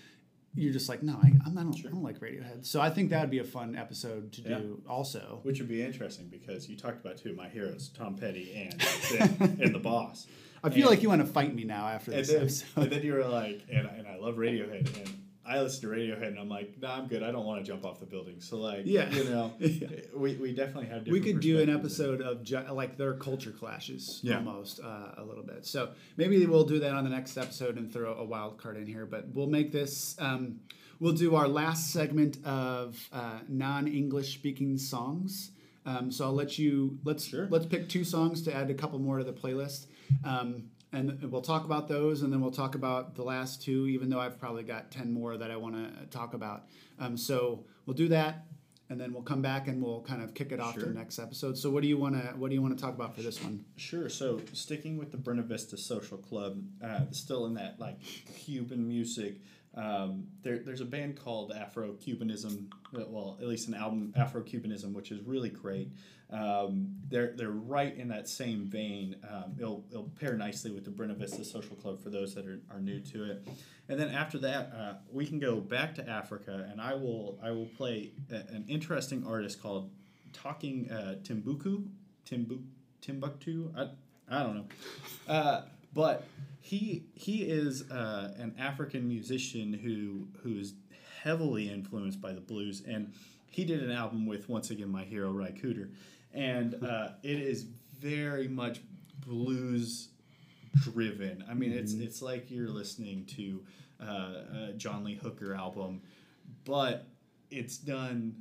you're 0.54 0.72
just 0.72 0.88
like, 0.88 1.02
no, 1.02 1.14
I, 1.22 1.32
I'm, 1.46 1.58
I 1.58 1.62
don't, 1.62 1.76
I 1.78 1.88
don't 1.90 2.02
like 2.02 2.20
Radiohead. 2.20 2.64
So 2.64 2.80
I 2.80 2.88
think 2.90 3.10
that 3.10 3.20
would 3.22 3.30
be 3.30 3.40
a 3.40 3.44
fun 3.44 3.74
episode 3.76 4.32
to 4.34 4.42
Yeah. 4.42 4.58
do. 4.58 4.82
Also, 4.88 5.40
Which 5.42 5.58
would 5.58 5.68
be 5.68 5.82
interesting 5.82 6.28
because 6.28 6.68
you 6.68 6.76
talked 6.76 7.04
about 7.04 7.16
two 7.18 7.30
of 7.30 7.36
my 7.36 7.48
heroes, 7.48 7.90
Tom 7.96 8.14
Petty 8.16 8.52
and 8.70 9.60
and 9.60 9.74
the 9.74 9.78
boss. 9.80 10.26
I 10.62 10.70
feel 10.70 10.82
And- 10.82 10.90
like 10.90 11.02
you 11.02 11.08
want 11.08 11.20
to 11.22 11.26
fight 11.26 11.54
me 11.54 11.64
now 11.64 11.88
after 11.88 12.10
and 12.12 12.20
this 12.20 12.28
then, 12.28 12.40
episode. 12.42 12.82
and 12.84 12.92
then 12.92 13.02
you 13.02 13.12
were 13.14 13.24
like, 13.26 13.62
and, 13.70 13.86
and 13.86 14.06
I 14.06 14.16
love 14.16 14.36
Radiohead, 14.36 14.86
and 15.00 15.23
I 15.46 15.60
listen 15.60 15.82
to 15.88 15.94
Radiohead, 15.94 16.28
and 16.28 16.38
I'm 16.38 16.48
like, 16.48 16.80
nah, 16.80 16.96
I'm 16.96 17.06
good. 17.06 17.22
I 17.22 17.30
don't 17.30 17.44
want 17.44 17.62
to 17.64 17.70
jump 17.70 17.84
off 17.84 18.00
the 18.00 18.06
building. 18.06 18.36
So 18.40 18.56
like, 18.56 18.82
Yeah. 18.86 19.10
you 19.10 19.24
know, 19.24 19.52
Yeah. 19.58 19.88
we, 20.16 20.36
we 20.36 20.54
definitely 20.54 20.86
have. 20.86 21.06
we 21.06 21.20
could 21.20 21.40
do 21.40 21.60
an 21.60 21.68
episode 21.68 22.22
of 22.22 22.42
ju- 22.42 22.64
like 22.72 22.96
their 22.96 23.14
culture 23.14 23.50
clashes 23.50 24.20
Yeah. 24.22 24.36
almost 24.38 24.80
uh, 24.80 25.12
a 25.18 25.24
little 25.24 25.42
bit 25.44 25.66
so 25.66 25.90
maybe 26.16 26.44
we'll 26.46 26.64
do 26.64 26.78
that 26.80 26.92
on 26.94 27.04
the 27.04 27.10
next 27.10 27.36
episode 27.36 27.76
and 27.76 27.92
throw 27.92 28.14
a 28.14 28.24
wild 28.24 28.58
card 28.58 28.76
in 28.76 28.86
here 28.86 29.04
but 29.06 29.28
we'll 29.34 29.46
make 29.48 29.70
this 29.72 30.16
um, 30.18 30.60
we'll 31.00 31.12
do 31.12 31.34
our 31.34 31.46
last 31.48 31.92
segment 31.92 32.38
of 32.46 32.96
uh, 33.12 33.40
non-english 33.48 34.34
speaking 34.34 34.76
songs 34.78 35.50
um, 35.86 36.10
so 36.10 36.24
i'll 36.24 36.32
let 36.32 36.58
you 36.58 36.98
let's 37.04 37.24
Sure. 37.26 37.46
let's 37.50 37.66
pick 37.66 37.88
two 37.88 38.04
songs 38.04 38.42
to 38.42 38.54
add 38.54 38.70
a 38.70 38.74
couple 38.74 38.98
more 38.98 39.18
to 39.18 39.24
the 39.24 39.32
playlist 39.32 39.86
um, 40.24 40.64
and 40.94 41.30
we'll 41.30 41.42
talk 41.42 41.64
about 41.64 41.88
those 41.88 42.22
and 42.22 42.32
then 42.32 42.40
we'll 42.40 42.50
talk 42.50 42.74
about 42.74 43.14
the 43.14 43.22
last 43.22 43.62
two 43.62 43.86
even 43.86 44.08
though 44.08 44.20
i've 44.20 44.38
probably 44.38 44.62
got 44.62 44.90
10 44.90 45.12
more 45.12 45.36
that 45.36 45.50
i 45.50 45.56
want 45.56 45.74
to 45.74 46.06
talk 46.06 46.34
about 46.34 46.66
um, 46.98 47.16
so 47.16 47.64
we'll 47.86 47.96
do 47.96 48.08
that 48.08 48.46
and 48.90 49.00
then 49.00 49.12
we'll 49.12 49.22
come 49.22 49.42
back 49.42 49.66
and 49.68 49.82
we'll 49.82 50.02
kind 50.02 50.22
of 50.22 50.34
kick 50.34 50.52
it 50.52 50.60
off 50.60 50.74
to 50.74 50.84
the 50.84 50.94
next 50.94 51.18
episode. 51.18 51.56
So 51.56 51.70
what 51.70 51.82
do 51.82 51.88
you 51.88 51.96
want 51.96 52.14
to 52.14 52.36
what 52.36 52.48
do 52.50 52.54
you 52.54 52.62
want 52.62 52.76
to 52.76 52.82
talk 52.82 52.94
about 52.94 53.14
for 53.14 53.22
this 53.22 53.42
one? 53.42 53.64
Sure. 53.76 54.08
So 54.08 54.40
sticking 54.52 54.98
with 54.98 55.10
the 55.10 55.16
Buena 55.16 55.42
Vista 55.42 55.76
Social 55.76 56.18
Club, 56.18 56.62
uh, 56.82 57.00
still 57.10 57.46
in 57.46 57.54
that 57.54 57.80
like 57.80 58.00
Cuban 58.00 58.86
music. 58.86 59.40
Um, 59.76 60.28
there, 60.42 60.58
there's 60.58 60.80
a 60.80 60.84
band 60.86 61.18
called 61.18 61.52
Afro 61.52 61.94
Cubanism. 61.94 62.70
Well, 62.92 63.38
at 63.40 63.46
least 63.48 63.68
an 63.68 63.74
album 63.74 64.12
Afro 64.16 64.42
Cubanism, 64.42 64.92
which 64.92 65.10
is 65.10 65.20
really 65.22 65.50
great. 65.50 65.90
Um, 66.30 66.96
they're 67.08 67.34
they're 67.36 67.50
right 67.50 67.96
in 67.96 68.08
that 68.08 68.28
same 68.28 68.64
vein. 68.64 69.16
Um, 69.28 69.54
it'll, 69.58 69.84
it'll 69.90 70.10
pair 70.20 70.36
nicely 70.36 70.70
with 70.70 70.84
the 70.84 70.90
Buena 70.90 71.14
Vista 71.14 71.44
Social 71.44 71.76
Club 71.76 72.02
for 72.02 72.10
those 72.10 72.34
that 72.34 72.46
are, 72.46 72.60
are 72.70 72.80
new 72.80 73.00
to 73.00 73.30
it. 73.30 73.46
And 73.88 74.00
then 74.00 74.08
after 74.08 74.38
that, 74.38 74.72
uh, 74.76 74.94
we 75.12 75.26
can 75.26 75.38
go 75.38 75.60
back 75.60 75.94
to 75.96 76.08
Africa, 76.08 76.66
and 76.70 76.80
I 76.80 76.94
will 76.94 77.38
I 77.42 77.50
will 77.50 77.66
play 77.76 78.12
a, 78.30 78.36
an 78.36 78.64
interesting 78.68 79.24
artist 79.26 79.62
called 79.62 79.90
Talking 80.32 80.90
uh, 80.90 81.16
Timbuku, 81.22 81.86
Timbu, 82.28 82.62
Timbuktu. 83.00 83.72
I, 83.76 83.90
I 84.28 84.42
don't 84.42 84.56
know, 84.56 84.64
uh, 85.28 85.62
but 85.94 86.26
he 86.60 87.04
he 87.14 87.42
is 87.42 87.90
uh, 87.90 88.34
an 88.38 88.54
African 88.58 89.06
musician 89.08 89.72
who 89.72 90.28
who 90.42 90.58
is 90.58 90.74
heavily 91.22 91.70
influenced 91.70 92.20
by 92.20 92.32
the 92.32 92.40
blues, 92.40 92.82
and 92.86 93.12
he 93.50 93.64
did 93.64 93.82
an 93.82 93.90
album 93.90 94.26
with 94.26 94.48
once 94.48 94.70
again 94.70 94.90
my 94.90 95.04
hero 95.04 95.30
Ry 95.30 95.52
Cooder, 95.52 95.90
and 96.32 96.74
uh, 96.84 97.10
it 97.22 97.40
is 97.40 97.66
very 98.00 98.48
much 98.48 98.80
blues 99.26 100.08
driven. 100.74 101.44
I 101.48 101.54
mean, 101.54 101.72
it's 101.72 101.94
it's 101.94 102.20
like 102.20 102.50
you're 102.50 102.68
listening 102.68 103.24
to 103.36 103.62
uh, 104.02 104.68
a 104.68 104.72
John 104.76 105.04
Lee 105.04 105.14
Hooker 105.14 105.54
album, 105.54 106.02
but 106.64 107.06
it's 107.50 107.76
done 107.78 108.34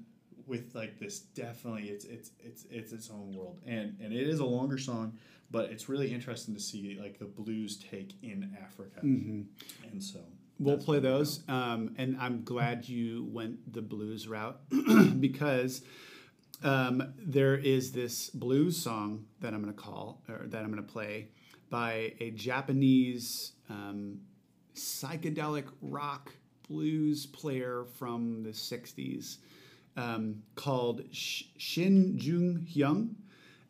with 0.47 0.73
like 0.75 0.99
this. 0.99 1.19
Definitely, 1.19 1.89
it's 1.89 2.05
it's 2.05 2.31
it's 2.39 2.65
it's 2.69 2.91
its 2.91 3.09
own 3.09 3.33
world, 3.35 3.59
and 3.65 3.95
and 4.01 4.13
it 4.13 4.27
is 4.27 4.39
a 4.39 4.45
longer 4.45 4.77
song, 4.77 5.17
but 5.53 5.71
it's 5.71 5.87
really 5.87 6.13
interesting 6.13 6.53
to 6.53 6.59
see 6.59 6.97
like 7.01 7.19
the 7.19 7.25
blues 7.25 7.77
take 7.77 8.11
in 8.21 8.53
Africa, 8.61 8.99
and 9.89 10.03
so 10.03 10.19
We'll 10.59 10.77
play 10.77 10.99
those, 10.99 11.43
um, 11.49 11.95
and 11.97 12.15
I'm 12.19 12.43
glad 12.43 12.87
you 12.87 13.27
went 13.31 13.73
the 13.73 13.81
blues 13.81 14.27
route 14.27 14.59
because 15.19 15.81
um, 16.63 17.13
there 17.17 17.55
is 17.55 17.91
this 17.91 18.29
blues 18.29 18.77
song 18.77 19.25
that 19.41 19.53
I'm 19.53 19.61
going 19.61 19.73
to 19.73 19.81
call 19.81 20.21
or 20.29 20.45
that 20.47 20.63
I'm 20.63 20.71
going 20.71 20.85
to 20.85 20.93
play 20.93 21.29
by 21.69 22.13
a 22.19 22.29
Japanese 22.31 23.53
um, 23.69 24.19
psychedelic 24.75 25.65
rock 25.81 26.31
blues 26.67 27.25
player 27.25 27.85
from 27.97 28.43
the 28.43 28.51
'60s 28.51 29.37
um, 29.97 30.43
called 30.55 31.01
Sh- 31.11 31.45
Shin 31.57 32.17
Jung 32.17 32.65
Hyung. 32.73 33.15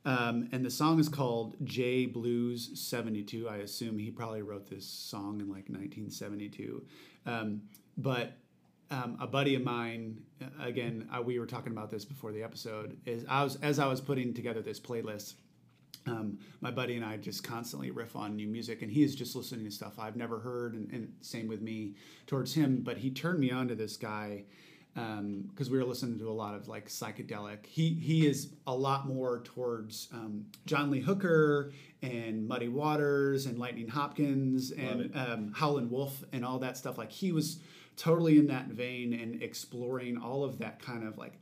Um, 0.06 0.50
and 0.52 0.66
the 0.66 0.72
song 0.72 1.00
is 1.00 1.08
called 1.08 1.56
J 1.64 2.06
Blues 2.06 2.72
72. 2.80 3.48
I 3.48 3.58
assume 3.58 3.98
he 3.98 4.12
probably 4.12 4.42
wrote 4.42 4.70
this 4.70 4.86
song 4.86 5.40
in 5.40 5.48
like 5.48 5.70
1972. 5.70 6.84
Um, 7.26 7.62
but 7.98 8.34
um, 8.92 9.18
a 9.20 9.28
buddy 9.28 9.56
of 9.56 9.64
mine, 9.64 10.22
uh, 10.42 10.66
again, 10.66 11.08
uh, 11.16 11.22
we 11.22 11.40
were 11.40 11.46
talking 11.46 11.72
about 11.72 11.90
this 11.90 12.06
before 12.06 12.32
the 12.32 12.44
episode, 12.44 12.98
is 13.06 13.26
I 13.30 13.44
was, 13.44 13.56
as 13.58 13.80
I 13.80 13.88
was 13.88 14.02
putting 14.02 14.34
together 14.34 14.62
this 14.62 14.80
playlist, 14.80 15.36
um, 16.06 16.40
my 16.60 16.70
buddy 16.70 16.96
and 16.96 17.06
I 17.06 17.16
just 17.18 17.44
constantly 17.44 17.90
riff 17.90 18.16
on 18.16 18.36
new 18.36 18.48
music, 18.48 18.82
and 18.82 18.92
he 18.92 19.04
is 19.04 19.16
just 19.16 19.36
listening 19.36 19.64
to 19.66 19.72
stuff 19.72 20.00
I've 20.00 20.18
never 20.18 20.40
heard, 20.40 20.74
and, 20.74 20.92
and 20.92 21.14
same 21.22 21.48
with 21.48 21.62
me 21.62 21.96
towards 22.28 22.54
him. 22.54 22.82
But 22.84 22.98
he 22.98 23.10
turned 23.10 23.40
me 23.40 23.52
on 23.52 23.70
to 23.70 23.76
this 23.76 23.96
guy 23.96 24.44
because 24.94 25.70
we 25.70 25.78
were 25.78 25.86
listening 25.86 26.20
to 26.20 26.30
a 26.30 26.34
lot 26.34 26.54
of 26.56 26.68
like 26.68 26.88
psychedelic. 26.88 27.66
He 27.66 27.94
he 27.94 28.28
is 28.28 28.50
a 28.68 28.76
lot 28.76 29.08
more 29.08 29.42
towards 29.44 30.08
um, 30.14 30.46
John 30.66 30.92
Lee 30.92 31.02
Hooker 31.02 31.72
and 32.02 32.48
Muddy 32.48 32.68
Waters 32.68 33.46
and 33.46 33.58
Lightning 33.58 33.88
Hopkins 33.88 34.72
and 34.72 35.12
um, 35.16 35.54
Howlin' 35.56 35.90
Wolf 35.90 36.24
and 36.32 36.46
all 36.46 36.60
that 36.60 36.78
stuff. 36.78 36.98
Like 36.98 37.12
he 37.12 37.32
was 37.32 37.60
totally 37.98 38.38
in 38.38 38.48
that 38.48 38.68
vein 38.68 39.14
and 39.14 39.42
exploring 39.42 40.18
all 40.18 40.44
of 40.44 40.60
that 40.60 40.82
kind 40.82 41.08
of 41.08 41.18
like 41.18 41.40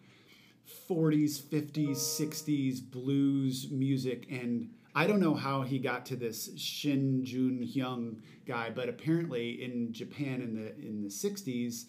40s, 0.89 1.41
50s, 1.41 1.97
60s 1.97 2.81
blues 2.81 3.67
music. 3.71 4.27
And 4.29 4.69
I 4.95 5.07
don't 5.07 5.19
know 5.19 5.33
how 5.33 5.61
he 5.61 5.79
got 5.79 6.05
to 6.07 6.15
this 6.15 6.49
Shin 6.57 7.23
Jun 7.23 7.65
Hyung 7.65 8.17
guy, 8.45 8.69
but 8.69 8.89
apparently 8.89 9.63
in 9.63 9.93
Japan 9.93 10.41
in 10.41 10.55
the 10.55 10.75
in 10.77 11.01
the 11.01 11.09
60s, 11.09 11.85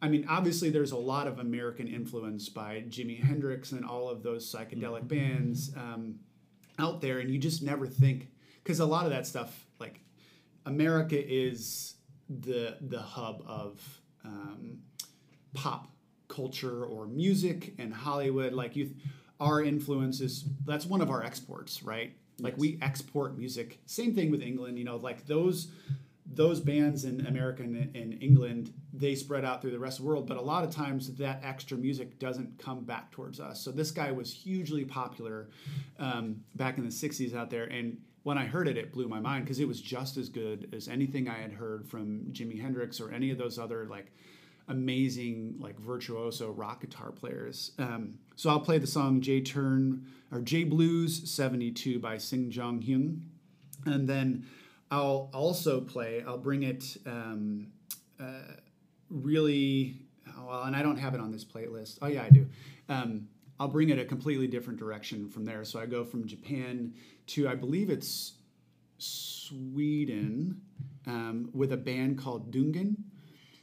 I 0.00 0.08
mean, 0.08 0.26
obviously 0.28 0.70
there's 0.70 0.92
a 0.92 0.96
lot 0.96 1.26
of 1.26 1.38
American 1.38 1.88
influence 1.88 2.48
by 2.48 2.84
Jimi 2.88 3.22
Hendrix 3.22 3.72
and 3.72 3.84
all 3.84 4.08
of 4.08 4.22
those 4.22 4.50
psychedelic 4.50 5.08
bands 5.08 5.72
um, 5.76 6.20
out 6.78 7.00
there, 7.00 7.18
and 7.18 7.30
you 7.30 7.38
just 7.38 7.62
never 7.62 7.86
think 7.86 8.28
because 8.62 8.80
a 8.80 8.86
lot 8.86 9.04
of 9.06 9.10
that 9.10 9.26
stuff, 9.26 9.66
like 9.80 10.00
America, 10.66 11.16
is 11.18 11.94
the 12.28 12.76
the 12.80 13.00
hub 13.00 13.42
of 13.46 13.80
um, 14.24 14.78
pop 15.54 15.88
culture 16.28 16.84
or 16.84 17.06
music 17.06 17.74
and 17.78 17.92
Hollywood. 17.92 18.52
Like 18.52 18.76
you, 18.76 18.94
our 19.40 19.62
influence 19.62 20.20
is 20.20 20.44
that's 20.64 20.86
one 20.86 21.00
of 21.00 21.10
our 21.10 21.24
exports, 21.24 21.82
right? 21.82 22.14
Like 22.38 22.56
we 22.56 22.78
export 22.82 23.36
music. 23.36 23.80
Same 23.86 24.14
thing 24.14 24.30
with 24.30 24.42
England. 24.42 24.78
You 24.78 24.84
know, 24.84 24.96
like 24.96 25.26
those 25.26 25.72
those 26.30 26.60
bands 26.60 27.04
in 27.04 27.26
America 27.26 27.62
and 27.62 27.96
in 27.96 28.12
England, 28.20 28.72
they 28.92 29.14
spread 29.14 29.44
out 29.44 29.62
through 29.62 29.70
the 29.70 29.78
rest 29.78 29.98
of 29.98 30.04
the 30.04 30.10
world. 30.10 30.26
But 30.26 30.36
a 30.36 30.42
lot 30.42 30.64
of 30.64 30.70
times 30.70 31.14
that 31.16 31.40
extra 31.42 31.76
music 31.76 32.18
doesn't 32.18 32.58
come 32.58 32.84
back 32.84 33.10
towards 33.10 33.40
us. 33.40 33.60
So 33.60 33.70
this 33.70 33.90
guy 33.90 34.12
was 34.12 34.32
hugely 34.32 34.84
popular 34.84 35.48
um, 35.98 36.36
back 36.54 36.78
in 36.78 36.84
the 36.84 36.90
'60s 36.90 37.34
out 37.34 37.50
there, 37.50 37.64
and 37.64 37.98
when 38.24 38.36
I 38.36 38.44
heard 38.44 38.68
it, 38.68 38.76
it 38.76 38.92
blew 38.92 39.08
my 39.08 39.20
mind 39.20 39.44
because 39.44 39.58
it 39.58 39.66
was 39.66 39.80
just 39.80 40.18
as 40.18 40.28
good 40.28 40.68
as 40.74 40.86
anything 40.88 41.28
I 41.28 41.38
had 41.38 41.52
heard 41.52 41.88
from 41.88 42.26
Jimi 42.32 42.60
Hendrix 42.60 43.00
or 43.00 43.10
any 43.10 43.30
of 43.30 43.38
those 43.38 43.58
other 43.58 43.86
like 43.86 44.12
amazing 44.68 45.56
like 45.58 45.78
virtuoso 45.78 46.50
rock 46.50 46.82
guitar 46.82 47.10
players. 47.10 47.72
Um, 47.78 48.18
so 48.36 48.50
I'll 48.50 48.60
play 48.60 48.78
the 48.78 48.86
song 48.86 49.22
J 49.22 49.40
Turn 49.40 50.06
or 50.30 50.40
J 50.40 50.64
Blues 50.64 51.30
72 51.30 51.98
by 52.00 52.18
Sing 52.18 52.50
Jong 52.50 52.82
Hyun. 52.82 53.20
And 53.86 54.06
then 54.08 54.44
I'll 54.90 55.30
also 55.34 55.80
play, 55.80 56.24
I'll 56.26 56.38
bring 56.38 56.62
it 56.62 56.96
um, 57.06 57.68
uh, 58.20 58.54
really, 59.10 59.96
well, 60.46 60.62
and 60.62 60.74
I 60.74 60.82
don't 60.82 60.96
have 60.96 61.14
it 61.14 61.20
on 61.20 61.30
this 61.30 61.44
playlist. 61.44 61.98
Oh, 62.00 62.06
yeah, 62.06 62.22
I 62.22 62.30
do. 62.30 62.46
Um, 62.88 63.28
I'll 63.60 63.68
bring 63.68 63.90
it 63.90 63.98
a 63.98 64.04
completely 64.04 64.46
different 64.46 64.78
direction 64.78 65.28
from 65.28 65.44
there. 65.44 65.64
So 65.64 65.80
I 65.80 65.86
go 65.86 66.04
from 66.04 66.26
Japan 66.26 66.94
to, 67.28 67.48
I 67.48 67.54
believe 67.54 67.90
it's 67.90 68.34
Sweden 68.98 70.60
um, 71.06 71.50
with 71.52 71.72
a 71.72 71.76
band 71.76 72.18
called 72.18 72.52
Dungen. 72.52 72.96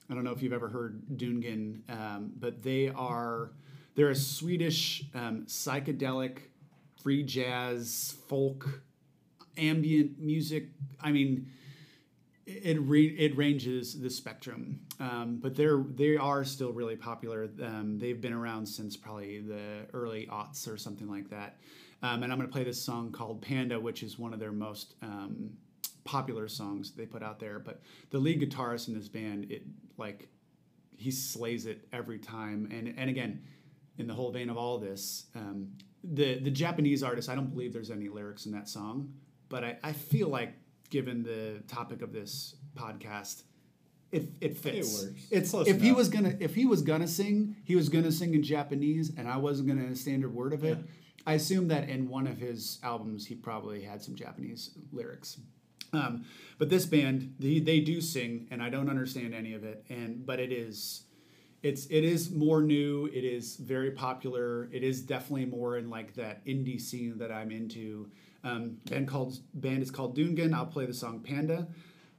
I 0.10 0.14
don't 0.14 0.24
know 0.24 0.32
if 0.32 0.42
you've 0.44 0.54
ever 0.54 0.68
heard 0.68 1.02
Dungen, 1.16 1.80
um, 1.90 2.34
but 2.38 2.62
they 2.62 2.90
are 2.90 3.52
they're 3.96 4.10
a 4.10 4.16
Swedish 4.16 5.06
um, 5.16 5.46
psychedelic, 5.48 6.40
free 7.02 7.24
jazz, 7.24 8.16
folk, 8.28 8.82
ambient 9.58 10.20
music. 10.20 10.70
I 11.02 11.12
mean, 11.12 11.52
it 12.46 12.80
re- 12.82 13.16
it 13.18 13.36
ranges 13.36 14.00
the 14.00 14.10
spectrum, 14.10 14.80
um, 15.00 15.40
but 15.42 15.56
they're 15.56 15.84
they 15.96 16.16
are 16.16 16.44
still 16.44 16.72
really 16.72 16.96
popular. 16.96 17.50
Um, 17.62 17.98
they've 17.98 18.22
been 18.22 18.34
around 18.34 18.68
since 18.68 18.96
probably 18.96 19.42
the 19.42 19.88
early 19.94 20.28
aughts 20.32 20.72
or 20.72 20.78
something 20.78 21.10
like 21.10 21.30
that. 21.30 21.58
Um, 22.04 22.22
and 22.22 22.32
I'm 22.32 22.38
going 22.38 22.48
to 22.48 22.54
play 22.54 22.64
this 22.64 22.82
song 22.82 23.12
called 23.12 23.42
Panda, 23.42 23.80
which 23.80 24.04
is 24.04 24.20
one 24.20 24.32
of 24.32 24.40
their 24.40 24.52
most 24.52 24.94
um, 25.02 25.52
popular 26.04 26.48
songs 26.48 26.92
they 26.92 27.06
put 27.08 27.24
out 27.24 27.40
there. 27.40 27.58
But 27.58 27.82
the 28.12 28.20
lead 28.20 28.42
guitarist 28.42 28.90
in 28.90 28.94
this 28.94 29.08
band, 29.08 29.50
it 29.50 29.64
like 29.98 30.28
he 30.98 31.10
slays 31.10 31.66
it 31.66 31.88
every 31.92 32.20
time. 32.20 32.70
And 32.72 32.94
and 32.96 33.10
again, 33.10 33.42
in 33.98 34.08
the 34.08 34.14
whole 34.14 34.32
vein 34.32 34.50
of 34.50 34.58
all 34.58 34.78
this, 34.78 35.26
um, 35.36 35.70
the 36.04 36.40
the 36.40 36.52
Japanese 36.52 37.02
artist, 37.02 37.28
I 37.28 37.34
don't 37.34 37.52
believe 37.52 37.74
there's 37.74 37.92
any 37.92 38.08
lyrics 38.08 38.46
in 38.46 38.52
that 38.52 38.70
song, 38.70 39.14
but 39.50 39.64
I, 39.64 39.78
I 39.84 39.94
feel 39.94 40.30
like 40.30 40.54
given 40.90 41.24
the 41.24 41.62
topic 41.68 42.02
of 42.02 42.14
this 42.14 42.56
podcast, 42.76 43.44
it 44.12 44.30
it 44.42 44.58
fits. 44.58 45.04
It 45.04 45.08
works. 45.08 45.28
It's 45.32 45.52
Close 45.52 45.68
if 45.68 45.82
he 45.82 45.92
was 45.92 46.10
gonna 46.10 46.36
if 46.40 46.56
he 46.56 46.66
was 46.66 46.82
gonna 46.82 47.08
sing, 47.08 47.56
he 47.64 47.76
was 47.76 47.90
gonna 47.90 48.12
sing 48.12 48.34
in 48.34 48.44
Japanese, 48.44 49.12
and 49.18 49.28
I 49.28 49.38
wasn't 49.38 49.68
gonna 49.68 49.82
understand 49.82 50.24
a 50.24 50.30
word 50.30 50.54
of 50.54 50.64
it. 50.64 50.78
I 51.28 51.34
assume 51.34 51.70
that 51.70 51.90
in 51.90 52.08
one 52.08 52.28
of 52.28 52.38
his 52.38 52.80
albums, 52.84 53.26
he 53.26 53.34
probably 53.36 53.82
had 53.82 54.02
some 54.04 54.16
Japanese 54.16 54.72
lyrics. 54.92 55.40
Um, 55.92 56.26
but 56.58 56.70
this 56.70 56.86
band, 56.86 57.36
they, 57.40 57.60
they 57.60 57.80
do 57.80 58.02
sing, 58.02 58.48
and 58.52 58.62
I 58.62 58.70
don't 58.70 58.90
understand 58.90 59.34
any 59.34 59.54
of 59.54 59.64
it. 59.64 59.86
And 59.90 60.26
but 60.26 60.40
it 60.40 60.52
is, 60.52 61.04
it's 61.66 61.88
it 61.88 62.04
is 62.04 62.30
more 62.30 62.62
new. 62.62 63.08
It 63.08 63.24
is 63.24 63.56
very 63.56 63.90
popular. 63.90 64.70
It 64.72 64.84
is 64.84 65.02
definitely 65.02 65.46
more 65.46 65.78
in 65.78 65.90
like 65.90 66.14
that 66.14 66.46
indie 66.46 66.80
scene 66.80 67.18
that 67.18 67.32
I'm 67.32 67.50
into. 67.50 68.12
Um, 68.44 68.78
band 68.86 69.08
called 69.08 69.40
band 69.56 69.82
is 69.82 69.90
called 69.90 70.16
Dungen. 70.16 70.54
I'll 70.54 70.68
play 70.68 70.86
the 70.86 70.94
song 70.94 71.22
Panda. 71.22 71.68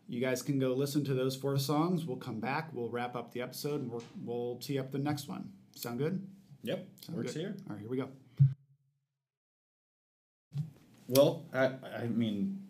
You 0.09 0.21
guys 0.21 0.43
can 0.43 0.59
go 0.59 0.75
listen 0.75 1.05
to 1.05 1.15
those 1.15 1.37
four 1.37 1.57
songs. 1.59 2.05
We'll 2.05 2.17
come 2.17 2.41
back. 2.41 2.71
We'll 2.73 2.89
wrap 2.89 3.15
up 3.15 3.33
the 3.33 3.41
episode, 3.41 3.83
and 3.83 3.91
we'll, 3.93 4.03
we'll 4.25 4.57
tee 4.57 4.81
up 4.81 4.91
the 4.91 4.99
next 4.99 5.29
one. 5.29 5.53
Sound 5.77 5.99
good? 5.99 6.27
Yep, 6.65 6.85
Sound 7.03 7.17
works 7.17 7.33
good? 7.33 7.41
here. 7.41 7.57
All 7.69 7.77
right, 7.77 7.81
here 7.81 7.89
we 7.89 7.97
go. 7.99 8.09
Well, 11.07 11.45
I, 11.55 11.71
I 11.97 12.07
mean, 12.09 12.66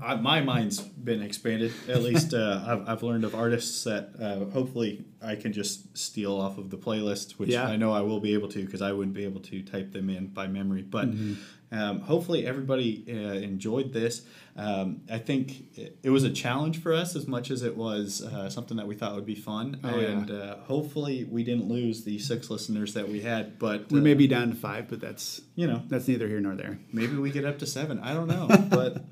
I, 0.00 0.14
my 0.16 0.40
mind's 0.40 0.80
been 0.80 1.22
expanded. 1.22 1.72
At 1.88 2.02
least 2.08 2.34
uh, 2.34 2.62
I've, 2.66 2.88
I've 2.88 3.02
learned 3.02 3.24
of 3.24 3.34
artists 3.34 3.84
that 3.84 4.10
uh, 4.20 4.50
hopefully 4.52 5.04
I 5.20 5.36
can 5.36 5.52
just 5.52 5.96
steal 5.96 6.34
off 6.40 6.58
of 6.58 6.70
the 6.70 6.76
playlist, 6.78 7.32
which 7.32 7.50
Yeah. 7.50 7.66
I 7.66 7.76
know 7.76 7.92
I 7.92 8.00
will 8.00 8.20
be 8.20 8.34
able 8.34 8.48
to 8.48 8.64
because 8.64 8.82
I 8.82 8.92
wouldn't 8.92 9.14
be 9.14 9.24
able 9.24 9.40
to 9.42 9.62
type 9.62 9.92
them 9.92 10.10
in 10.10 10.28
by 10.28 10.46
memory. 10.46 10.82
But 10.82 11.10
Mm-hmm. 11.10 11.78
um, 11.78 12.00
hopefully 12.00 12.46
everybody 12.46 13.04
uh, 13.08 13.12
enjoyed 13.34 13.92
this. 13.92 14.22
Um, 14.56 15.00
I 15.10 15.16
think 15.18 15.78
it, 15.78 15.98
it 16.02 16.10
was 16.10 16.24
a 16.24 16.30
challenge 16.30 16.82
for 16.82 16.92
us 16.92 17.16
as 17.16 17.26
much 17.26 17.50
as 17.50 17.62
it 17.62 17.74
was 17.76 18.22
uh, 18.22 18.50
something 18.50 18.76
that 18.76 18.86
we 18.86 18.94
thought 18.94 19.14
would 19.14 19.24
be 19.26 19.34
fun. 19.34 19.80
Oh, 19.82 19.98
yeah. 19.98 20.06
and 20.08 20.30
uh, 20.30 20.56
hopefully 20.58 21.24
we 21.24 21.42
didn't 21.42 21.68
lose 21.68 22.04
the 22.04 22.18
six 22.18 22.50
listeners 22.50 22.92
that 22.94 23.08
we 23.08 23.20
had. 23.22 23.58
But 23.58 23.90
We 23.90 24.00
uh, 24.00 24.02
may 24.02 24.14
be 24.14 24.26
down 24.26 24.50
to 24.50 24.54
five, 24.56 24.88
but 24.88 25.00
that's 25.00 25.40
you 25.54 25.66
know 25.66 25.82
that's 25.88 26.06
neither 26.06 26.28
here 26.28 26.40
nor 26.40 26.54
there. 26.54 26.78
maybe 26.92 27.16
we 27.16 27.30
get 27.30 27.44
up 27.46 27.58
to 27.60 27.66
seven. 27.66 27.98
I 28.00 28.12
don't 28.12 28.28
know, 28.28 28.46
but 28.70 29.04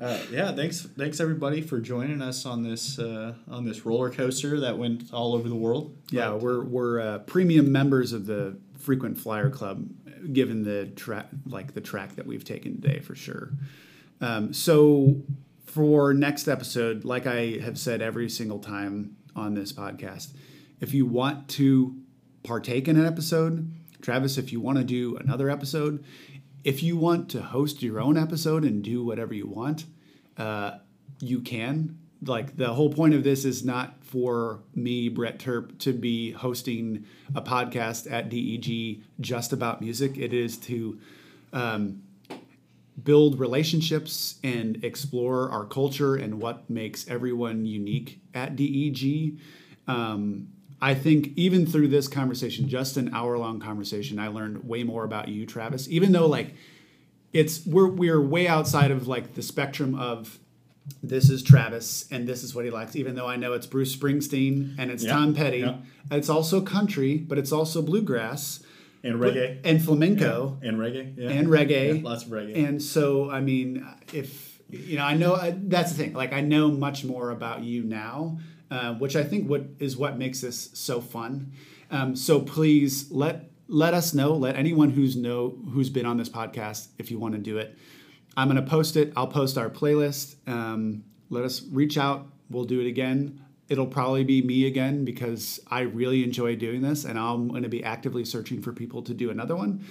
uh, 0.00 0.18
yeah, 0.30 0.52
thanks, 0.52 0.82
thanks 0.82 1.20
everybody 1.20 1.60
for 1.60 1.80
joining 1.80 2.22
us 2.22 2.46
on 2.46 2.62
this 2.62 2.98
uh, 2.98 3.34
on 3.48 3.64
this 3.64 3.84
roller 3.84 4.10
coaster 4.10 4.60
that 4.60 4.78
went 4.78 5.12
all 5.12 5.34
over 5.34 5.48
the 5.48 5.56
world. 5.56 5.96
Yeah, 6.10 6.34
we're 6.34 6.62
we're 6.64 7.00
uh, 7.00 7.18
premium 7.20 7.72
members 7.72 8.12
of 8.12 8.26
the 8.26 8.56
Frequent 8.78 9.18
Flyer 9.18 9.50
Club, 9.50 9.88
given 10.32 10.62
the 10.62 10.86
track 10.86 11.26
like 11.46 11.74
the 11.74 11.80
track 11.80 12.16
that 12.16 12.26
we've 12.26 12.44
taken 12.44 12.80
today 12.80 13.00
for 13.00 13.14
sure. 13.16 13.50
Um, 14.20 14.52
so 14.52 15.22
for 15.66 16.14
next 16.14 16.48
episode, 16.48 17.04
like 17.04 17.26
I 17.26 17.58
have 17.62 17.78
said 17.78 18.00
every 18.00 18.28
single 18.28 18.58
time 18.58 19.16
on 19.34 19.54
this 19.54 19.72
podcast, 19.72 20.32
if 20.80 20.94
you 20.94 21.06
want 21.06 21.48
to 21.50 21.96
partake 22.42 22.88
in 22.88 22.96
an 22.96 23.06
episode, 23.06 23.72
Travis, 24.00 24.38
if 24.38 24.52
you 24.52 24.60
want 24.60 24.78
to 24.78 24.84
do 24.84 25.16
another 25.16 25.50
episode, 25.50 26.04
if 26.68 26.82
you 26.82 26.98
want 26.98 27.30
to 27.30 27.40
host 27.40 27.82
your 27.82 27.98
own 27.98 28.18
episode 28.18 28.62
and 28.62 28.84
do 28.84 29.02
whatever 29.02 29.32
you 29.32 29.46
want, 29.46 29.86
uh, 30.36 30.72
you 31.18 31.40
can. 31.40 31.98
Like 32.22 32.58
the 32.58 32.74
whole 32.74 32.92
point 32.92 33.14
of 33.14 33.24
this 33.24 33.46
is 33.46 33.64
not 33.64 34.04
for 34.04 34.60
me, 34.74 35.08
Brett 35.08 35.38
Terp, 35.38 35.78
to 35.78 35.94
be 35.94 36.32
hosting 36.32 37.06
a 37.34 37.40
podcast 37.40 38.10
at 38.12 38.28
DEG 38.28 39.02
just 39.18 39.54
about 39.54 39.80
music. 39.80 40.18
It 40.18 40.34
is 40.34 40.58
to 40.58 41.00
um, 41.54 42.02
build 43.02 43.40
relationships 43.40 44.38
and 44.44 44.84
explore 44.84 45.50
our 45.50 45.64
culture 45.64 46.16
and 46.16 46.38
what 46.38 46.68
makes 46.68 47.08
everyone 47.08 47.64
unique 47.64 48.20
at 48.34 48.56
DEG. 48.56 49.38
Um, 49.86 50.48
I 50.80 50.94
think 50.94 51.32
even 51.36 51.66
through 51.66 51.88
this 51.88 52.06
conversation, 52.08 52.68
just 52.68 52.96
an 52.96 53.12
hour 53.12 53.36
long 53.36 53.58
conversation, 53.60 54.18
I 54.18 54.28
learned 54.28 54.68
way 54.68 54.84
more 54.84 55.04
about 55.04 55.28
you, 55.28 55.44
Travis. 55.46 55.88
Even 55.88 56.12
though 56.12 56.26
like 56.26 56.54
it's 57.32 57.66
we're 57.66 57.88
we're 57.88 58.20
way 58.20 58.46
outside 58.48 58.90
of 58.90 59.08
like 59.08 59.34
the 59.34 59.42
spectrum 59.42 59.94
of 59.94 60.38
this 61.02 61.28
is 61.28 61.42
Travis 61.42 62.06
and 62.10 62.26
this 62.26 62.42
is 62.42 62.54
what 62.54 62.64
he 62.64 62.70
likes. 62.70 62.96
Even 62.96 63.14
though 63.14 63.26
I 63.26 63.36
know 63.36 63.52
it's 63.52 63.66
Bruce 63.66 63.94
Springsteen 63.94 64.76
and 64.78 64.90
it's 64.90 65.04
Yeah, 65.04 65.12
Tom 65.12 65.34
Petty, 65.34 65.58
yeah. 65.58 65.76
it's 66.10 66.28
also 66.30 66.60
country, 66.62 67.18
but 67.18 67.36
it's 67.38 67.52
also 67.52 67.82
bluegrass 67.82 68.60
And 69.04 69.16
reggae. 69.20 69.60
and 69.64 69.84
flamenco 69.84 70.58
and 70.62 70.78
reggae. 70.78 71.14
Yeah. 71.18 71.30
and 71.30 71.48
reggae. 71.48 71.96
Yeah, 72.02 72.08
lots 72.08 72.24
of 72.24 72.30
reggae. 72.30 72.66
And 72.66 72.82
so, 72.82 73.30
I 73.30 73.40
mean, 73.40 73.86
if 74.14 74.60
you 74.70 74.96
know, 74.96 75.04
I 75.04 75.14
know 75.14 75.34
I, 75.34 75.54
that's 75.56 75.92
the 75.92 75.98
thing. 76.02 76.12
Like, 76.14 76.32
I 76.32 76.40
know 76.40 76.70
much 76.70 77.04
more 77.04 77.30
about 77.30 77.62
you 77.64 77.82
now, 77.84 78.38
uh, 78.70 78.94
which 78.94 79.16
I 79.16 79.24
think 79.24 79.48
what 79.48 79.64
is 79.78 79.96
what 79.96 80.18
makes 80.18 80.40
this 80.40 80.70
so 80.74 81.00
fun. 81.00 81.52
Um, 81.90 82.16
so 82.16 82.40
please 82.40 83.10
let 83.10 83.50
let 83.68 83.94
us 83.94 84.14
know. 84.14 84.34
Let 84.34 84.56
anyone 84.56 84.90
who's 84.90 85.16
know 85.16 85.56
who's 85.72 85.90
been 85.90 86.06
on 86.06 86.16
this 86.16 86.28
podcast 86.28 86.88
if 86.98 87.10
you 87.10 87.18
want 87.18 87.34
to 87.34 87.40
do 87.40 87.58
it. 87.58 87.76
I'm 88.36 88.54
to 88.54 88.62
post 88.62 88.96
it. 88.96 89.12
I'll 89.16 89.26
post 89.26 89.58
our 89.58 89.68
playlist. 89.68 90.36
Um, 90.46 91.04
let 91.28 91.44
us 91.44 91.62
reach 91.70 91.98
out. 91.98 92.28
We'll 92.50 92.64
do 92.64 92.80
it 92.80 92.86
again. 92.86 93.44
It'll 93.68 93.86
probably 93.86 94.24
be 94.24 94.40
me 94.40 94.66
again 94.66 95.04
because 95.04 95.60
I 95.70 95.80
really 95.80 96.24
enjoy 96.24 96.56
doing 96.56 96.80
this, 96.80 97.04
and 97.04 97.18
I'm 97.18 97.48
going 97.48 97.64
to 97.64 97.68
be 97.68 97.84
actively 97.84 98.24
searching 98.24 98.62
for 98.62 98.72
people 98.72 99.02
to 99.02 99.12
do 99.12 99.28
another 99.30 99.54
one. 99.56 99.84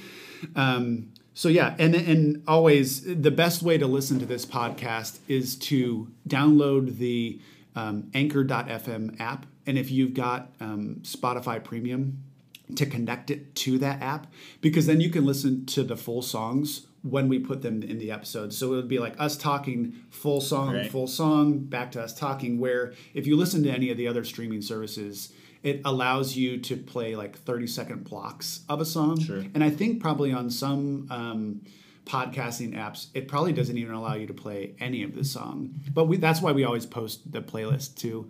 Um, 0.55 1.13
so 1.35 1.49
yeah, 1.49 1.75
and 1.77 1.93
and 1.93 2.43
always 2.47 3.03
the 3.03 3.29
best 3.29 3.61
way 3.61 3.77
to 3.77 3.85
listen 3.85 4.17
to 4.19 4.25
this 4.25 4.45
podcast 4.45 5.19
is 5.27 5.55
to 5.57 6.07
download 6.27 6.97
the 6.97 7.39
um, 7.77 8.09
Anchor.fm 8.13 9.19
app, 9.19 9.45
and 9.65 9.77
if 9.77 9.91
you've 9.91 10.13
got 10.13 10.51
um, 10.59 10.97
Spotify 11.03 11.63
Premium, 11.63 12.23
to 12.75 12.85
connect 12.85 13.31
it 13.31 13.55
to 13.55 13.77
that 13.77 14.01
app 14.01 14.27
because 14.59 14.87
then 14.87 14.99
you 14.99 15.09
can 15.09 15.25
listen 15.25 15.65
to 15.65 15.83
the 15.83 15.95
full 15.95 16.21
songs 16.21 16.87
when 17.01 17.29
we 17.29 17.39
put 17.39 17.61
them 17.61 17.81
in 17.81 17.97
the 17.97 18.11
episode. 18.11 18.51
So 18.51 18.73
it 18.73 18.75
would 18.75 18.87
be 18.89 18.99
like 18.99 19.15
us 19.17 19.37
talking 19.37 19.93
full 20.09 20.41
song, 20.41 20.73
Right. 20.73 20.91
full 20.91 21.07
song, 21.07 21.59
back 21.59 21.93
to 21.93 22.01
us 22.03 22.13
talking. 22.13 22.59
Where 22.59 22.93
if 23.13 23.25
you 23.25 23.37
listen 23.37 23.63
to 23.63 23.69
any 23.71 23.89
of 23.89 23.95
the 23.95 24.05
other 24.05 24.25
streaming 24.25 24.61
services, 24.61 25.31
it 25.63 25.79
allows 25.85 26.35
you 26.35 26.57
to 26.59 26.75
play 26.75 27.15
like 27.15 27.37
30 27.37 27.67
second 27.67 28.03
blocks 28.03 28.61
of 28.67 28.81
a 28.81 28.85
song. 28.85 29.17
Sure. 29.21 29.45
And 29.53 29.63
I 29.63 29.69
think 29.69 30.01
probably 30.01 30.33
on 30.33 30.49
some 30.49 31.07
um, 31.09 31.61
podcasting 32.07 32.73
apps, 32.73 33.07
it 33.13 33.27
probably 33.27 33.53
doesn't 33.53 33.77
even 33.77 33.93
allow 33.93 34.15
you 34.15 34.27
to 34.27 34.33
play 34.33 34.73
any 34.79 35.03
of 35.03 35.13
the 35.13 35.23
song. 35.23 35.75
But 35.93 36.05
we, 36.05 36.17
that's 36.17 36.41
why 36.41 36.53
we 36.53 36.63
always 36.63 36.85
post 36.85 37.31
the 37.31 37.41
playlist 37.41 37.95
too. 37.95 38.29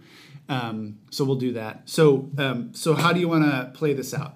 Um, 0.50 1.00
so 1.12 1.24
we'll 1.26 1.36
do 1.36 1.54
that. 1.54 1.84
So 1.86 2.30
um, 2.38 2.74
so 2.74 2.96
how 2.96 3.14
do 3.14 3.20
you 3.20 3.28
want 3.28 3.44
to 3.46 3.72
play 3.74 3.94
this 3.94 4.14
out? 4.14 4.36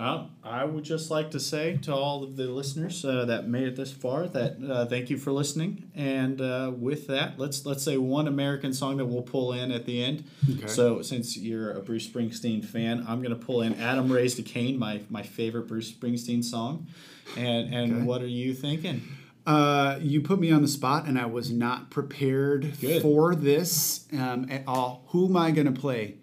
Uh, 0.00 0.26
I 0.42 0.64
would 0.64 0.82
just 0.84 1.10
like 1.10 1.30
to 1.32 1.40
say 1.40 1.76
to 1.82 1.94
all 1.94 2.24
of 2.24 2.36
the 2.36 2.44
listeners 2.48 3.04
uh, 3.04 3.26
that 3.26 3.46
made 3.48 3.68
it 3.68 3.76
this 3.76 3.92
far 3.92 4.26
that 4.28 4.56
uh, 4.66 4.86
thank 4.86 5.10
you 5.10 5.18
for 5.18 5.30
listening. 5.30 5.90
And 5.94 6.40
uh, 6.40 6.72
with 6.74 7.06
that, 7.08 7.38
let's 7.38 7.66
let's 7.66 7.82
say 7.84 7.98
one 7.98 8.26
American 8.26 8.72
song 8.72 8.96
that 8.96 9.04
we'll 9.04 9.22
pull 9.22 9.52
in 9.52 9.70
at 9.70 9.84
the 9.84 10.02
end. 10.02 10.24
Okay. 10.50 10.66
So 10.66 11.02
since 11.02 11.36
you're 11.36 11.72
a 11.72 11.80
Bruce 11.80 12.08
Springsteen 12.08 12.64
fan, 12.64 13.04
I'm 13.06 13.20
going 13.22 13.38
to 13.38 13.44
pull 13.44 13.60
in 13.60 13.74
"Adam 13.78 14.10
Raised 14.10 14.38
a 14.38 14.42
Cain," 14.42 14.78
my 14.78 15.02
my 15.10 15.22
favorite 15.22 15.68
Bruce 15.68 15.92
Springsteen 15.92 16.42
song. 16.42 16.86
And 17.36 17.74
and 17.74 17.92
Okay. 17.96 18.02
what 18.04 18.22
are 18.22 18.26
you 18.26 18.54
thinking? 18.54 19.02
Uh, 19.46 19.98
you 20.00 20.20
put 20.20 20.38
me 20.40 20.50
on 20.50 20.62
the 20.62 20.68
spot, 20.68 21.06
and 21.06 21.18
I 21.18 21.26
was 21.26 21.50
not 21.50 21.90
prepared 21.90 22.78
Good. 22.80 23.02
for 23.02 23.34
this 23.34 24.06
um, 24.12 24.46
at 24.50 24.64
all. 24.66 25.04
Who 25.08 25.26
am 25.26 25.36
I 25.36 25.50
going 25.50 25.72
to 25.72 25.78
play? 25.78 26.16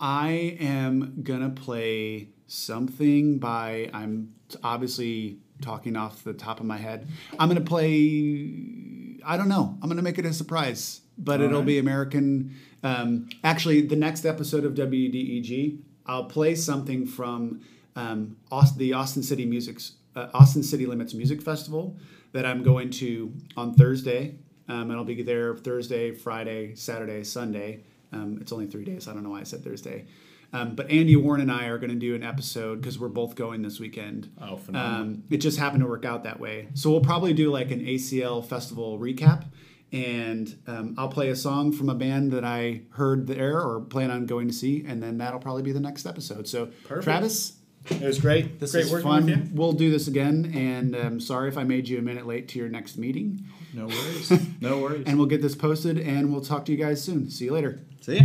I 0.00 0.56
am 0.60 1.22
going 1.22 1.40
to 1.40 1.60
play 1.60 2.28
something 2.48 3.38
by, 3.38 3.90
I'm 3.94 4.34
obviously 4.64 5.38
talking 5.60 5.96
off 5.96 6.24
the 6.24 6.32
top 6.32 6.60
of 6.60 6.66
my 6.66 6.78
head. 6.78 7.06
I'm 7.38 7.48
going 7.48 7.62
to 7.62 7.68
play, 7.68 9.20
I 9.24 9.36
don't 9.36 9.48
know. 9.48 9.78
I'm 9.80 9.88
going 9.88 9.98
to 9.98 10.02
make 10.02 10.18
it 10.18 10.26
a 10.26 10.32
surprise, 10.32 11.02
but 11.16 11.40
All 11.40 11.46
it'll 11.46 11.58
right. 11.60 11.66
be 11.66 11.78
American. 11.78 12.56
Um, 12.82 13.28
actually, 13.44 13.82
the 13.82 13.96
next 13.96 14.24
episode 14.24 14.64
of 14.64 14.74
WDEG, 14.74 15.78
I'll 16.06 16.24
play 16.24 16.54
something 16.54 17.06
from 17.06 17.60
um, 17.94 18.36
the 18.76 18.92
Austin 18.94 19.22
City 19.22 19.44
Music, 19.44 19.78
uh, 20.16 20.28
Austin 20.34 20.62
City 20.62 20.86
Limits 20.86 21.14
Music 21.14 21.42
Festival 21.42 21.96
that 22.32 22.46
I'm 22.46 22.62
going 22.62 22.90
to 22.90 23.32
on 23.56 23.74
Thursday. 23.74 24.38
Um, 24.68 24.90
and 24.90 24.92
I'll 24.92 25.04
be 25.04 25.22
there 25.22 25.56
Thursday, 25.56 26.12
Friday, 26.12 26.74
Saturday, 26.74 27.24
Sunday. 27.24 27.84
Um, 28.12 28.38
it's 28.40 28.52
only 28.52 28.66
three 28.66 28.84
days. 28.84 29.08
I 29.08 29.14
don't 29.14 29.22
know 29.22 29.30
why 29.30 29.40
I 29.40 29.44
said 29.44 29.64
Thursday. 29.64 30.06
Um, 30.52 30.74
but 30.74 30.90
Andy 30.90 31.14
Warren 31.14 31.42
and 31.42 31.52
I 31.52 31.66
are 31.66 31.76
going 31.78 31.90
to 31.90 31.96
do 31.96 32.14
an 32.14 32.22
episode 32.22 32.80
because 32.80 32.98
we're 32.98 33.08
both 33.08 33.34
going 33.34 33.60
this 33.62 33.78
weekend. 33.78 34.30
Oh, 34.40 34.56
phenomenal. 34.56 35.00
Um, 35.02 35.22
it 35.30 35.38
just 35.38 35.58
happened 35.58 35.82
to 35.82 35.86
work 35.86 36.04
out 36.06 36.24
that 36.24 36.40
way. 36.40 36.68
So 36.74 36.90
we'll 36.90 37.02
probably 37.02 37.34
do 37.34 37.50
like 37.50 37.70
an 37.70 37.80
ACL 37.84 38.42
festival 38.44 38.98
recap 38.98 39.44
And 39.92 40.58
um, 40.66 40.94
I'll 40.96 41.08
play 41.10 41.28
a 41.28 41.36
song 41.36 41.72
from 41.72 41.88
a 41.90 41.94
band 41.94 42.32
that 42.32 42.44
I 42.44 42.82
heard 42.92 43.26
there 43.26 43.60
or 43.60 43.80
plan 43.80 44.10
on 44.10 44.24
going 44.26 44.48
to 44.48 44.54
see, 44.54 44.84
and 44.86 45.02
then 45.02 45.18
that'll 45.18 45.40
probably 45.40 45.62
be 45.62 45.72
the 45.72 45.80
next 45.80 46.06
episode. 46.06 46.46
So, 46.48 46.66
Perfect. 46.84 47.04
Travis, 47.04 47.52
It 47.90 48.02
was 48.02 48.18
great. 48.18 48.58
this 48.60 48.72
great 48.72 48.84
is 48.86 49.02
fun. 49.02 49.50
We'll 49.54 49.72
do 49.72 49.90
this 49.90 50.08
again, 50.08 50.52
and 50.54 50.94
um, 50.96 51.20
sorry 51.20 51.48
if 51.48 51.56
I 51.58 51.64
made 51.64 51.88
you 51.88 51.98
a 51.98 52.02
minute 52.02 52.26
late 52.26 52.48
to 52.48 52.58
your 52.58 52.68
next 52.68 52.96
meeting. 52.98 53.44
No 53.74 53.86
worries. 53.86 54.32
No 54.60 54.78
worries. 54.78 55.04
And 55.06 55.16
we'll 55.18 55.26
get 55.28 55.40
this 55.40 55.54
posted, 55.54 55.98
and 55.98 56.32
we'll 56.32 56.40
talk 56.42 56.64
to 56.66 56.72
you 56.72 56.78
guys 56.78 57.02
soon. 57.02 57.30
See 57.30 57.44
you 57.46 57.52
later. 57.52 57.80
See 58.00 58.16
ya. 58.16 58.22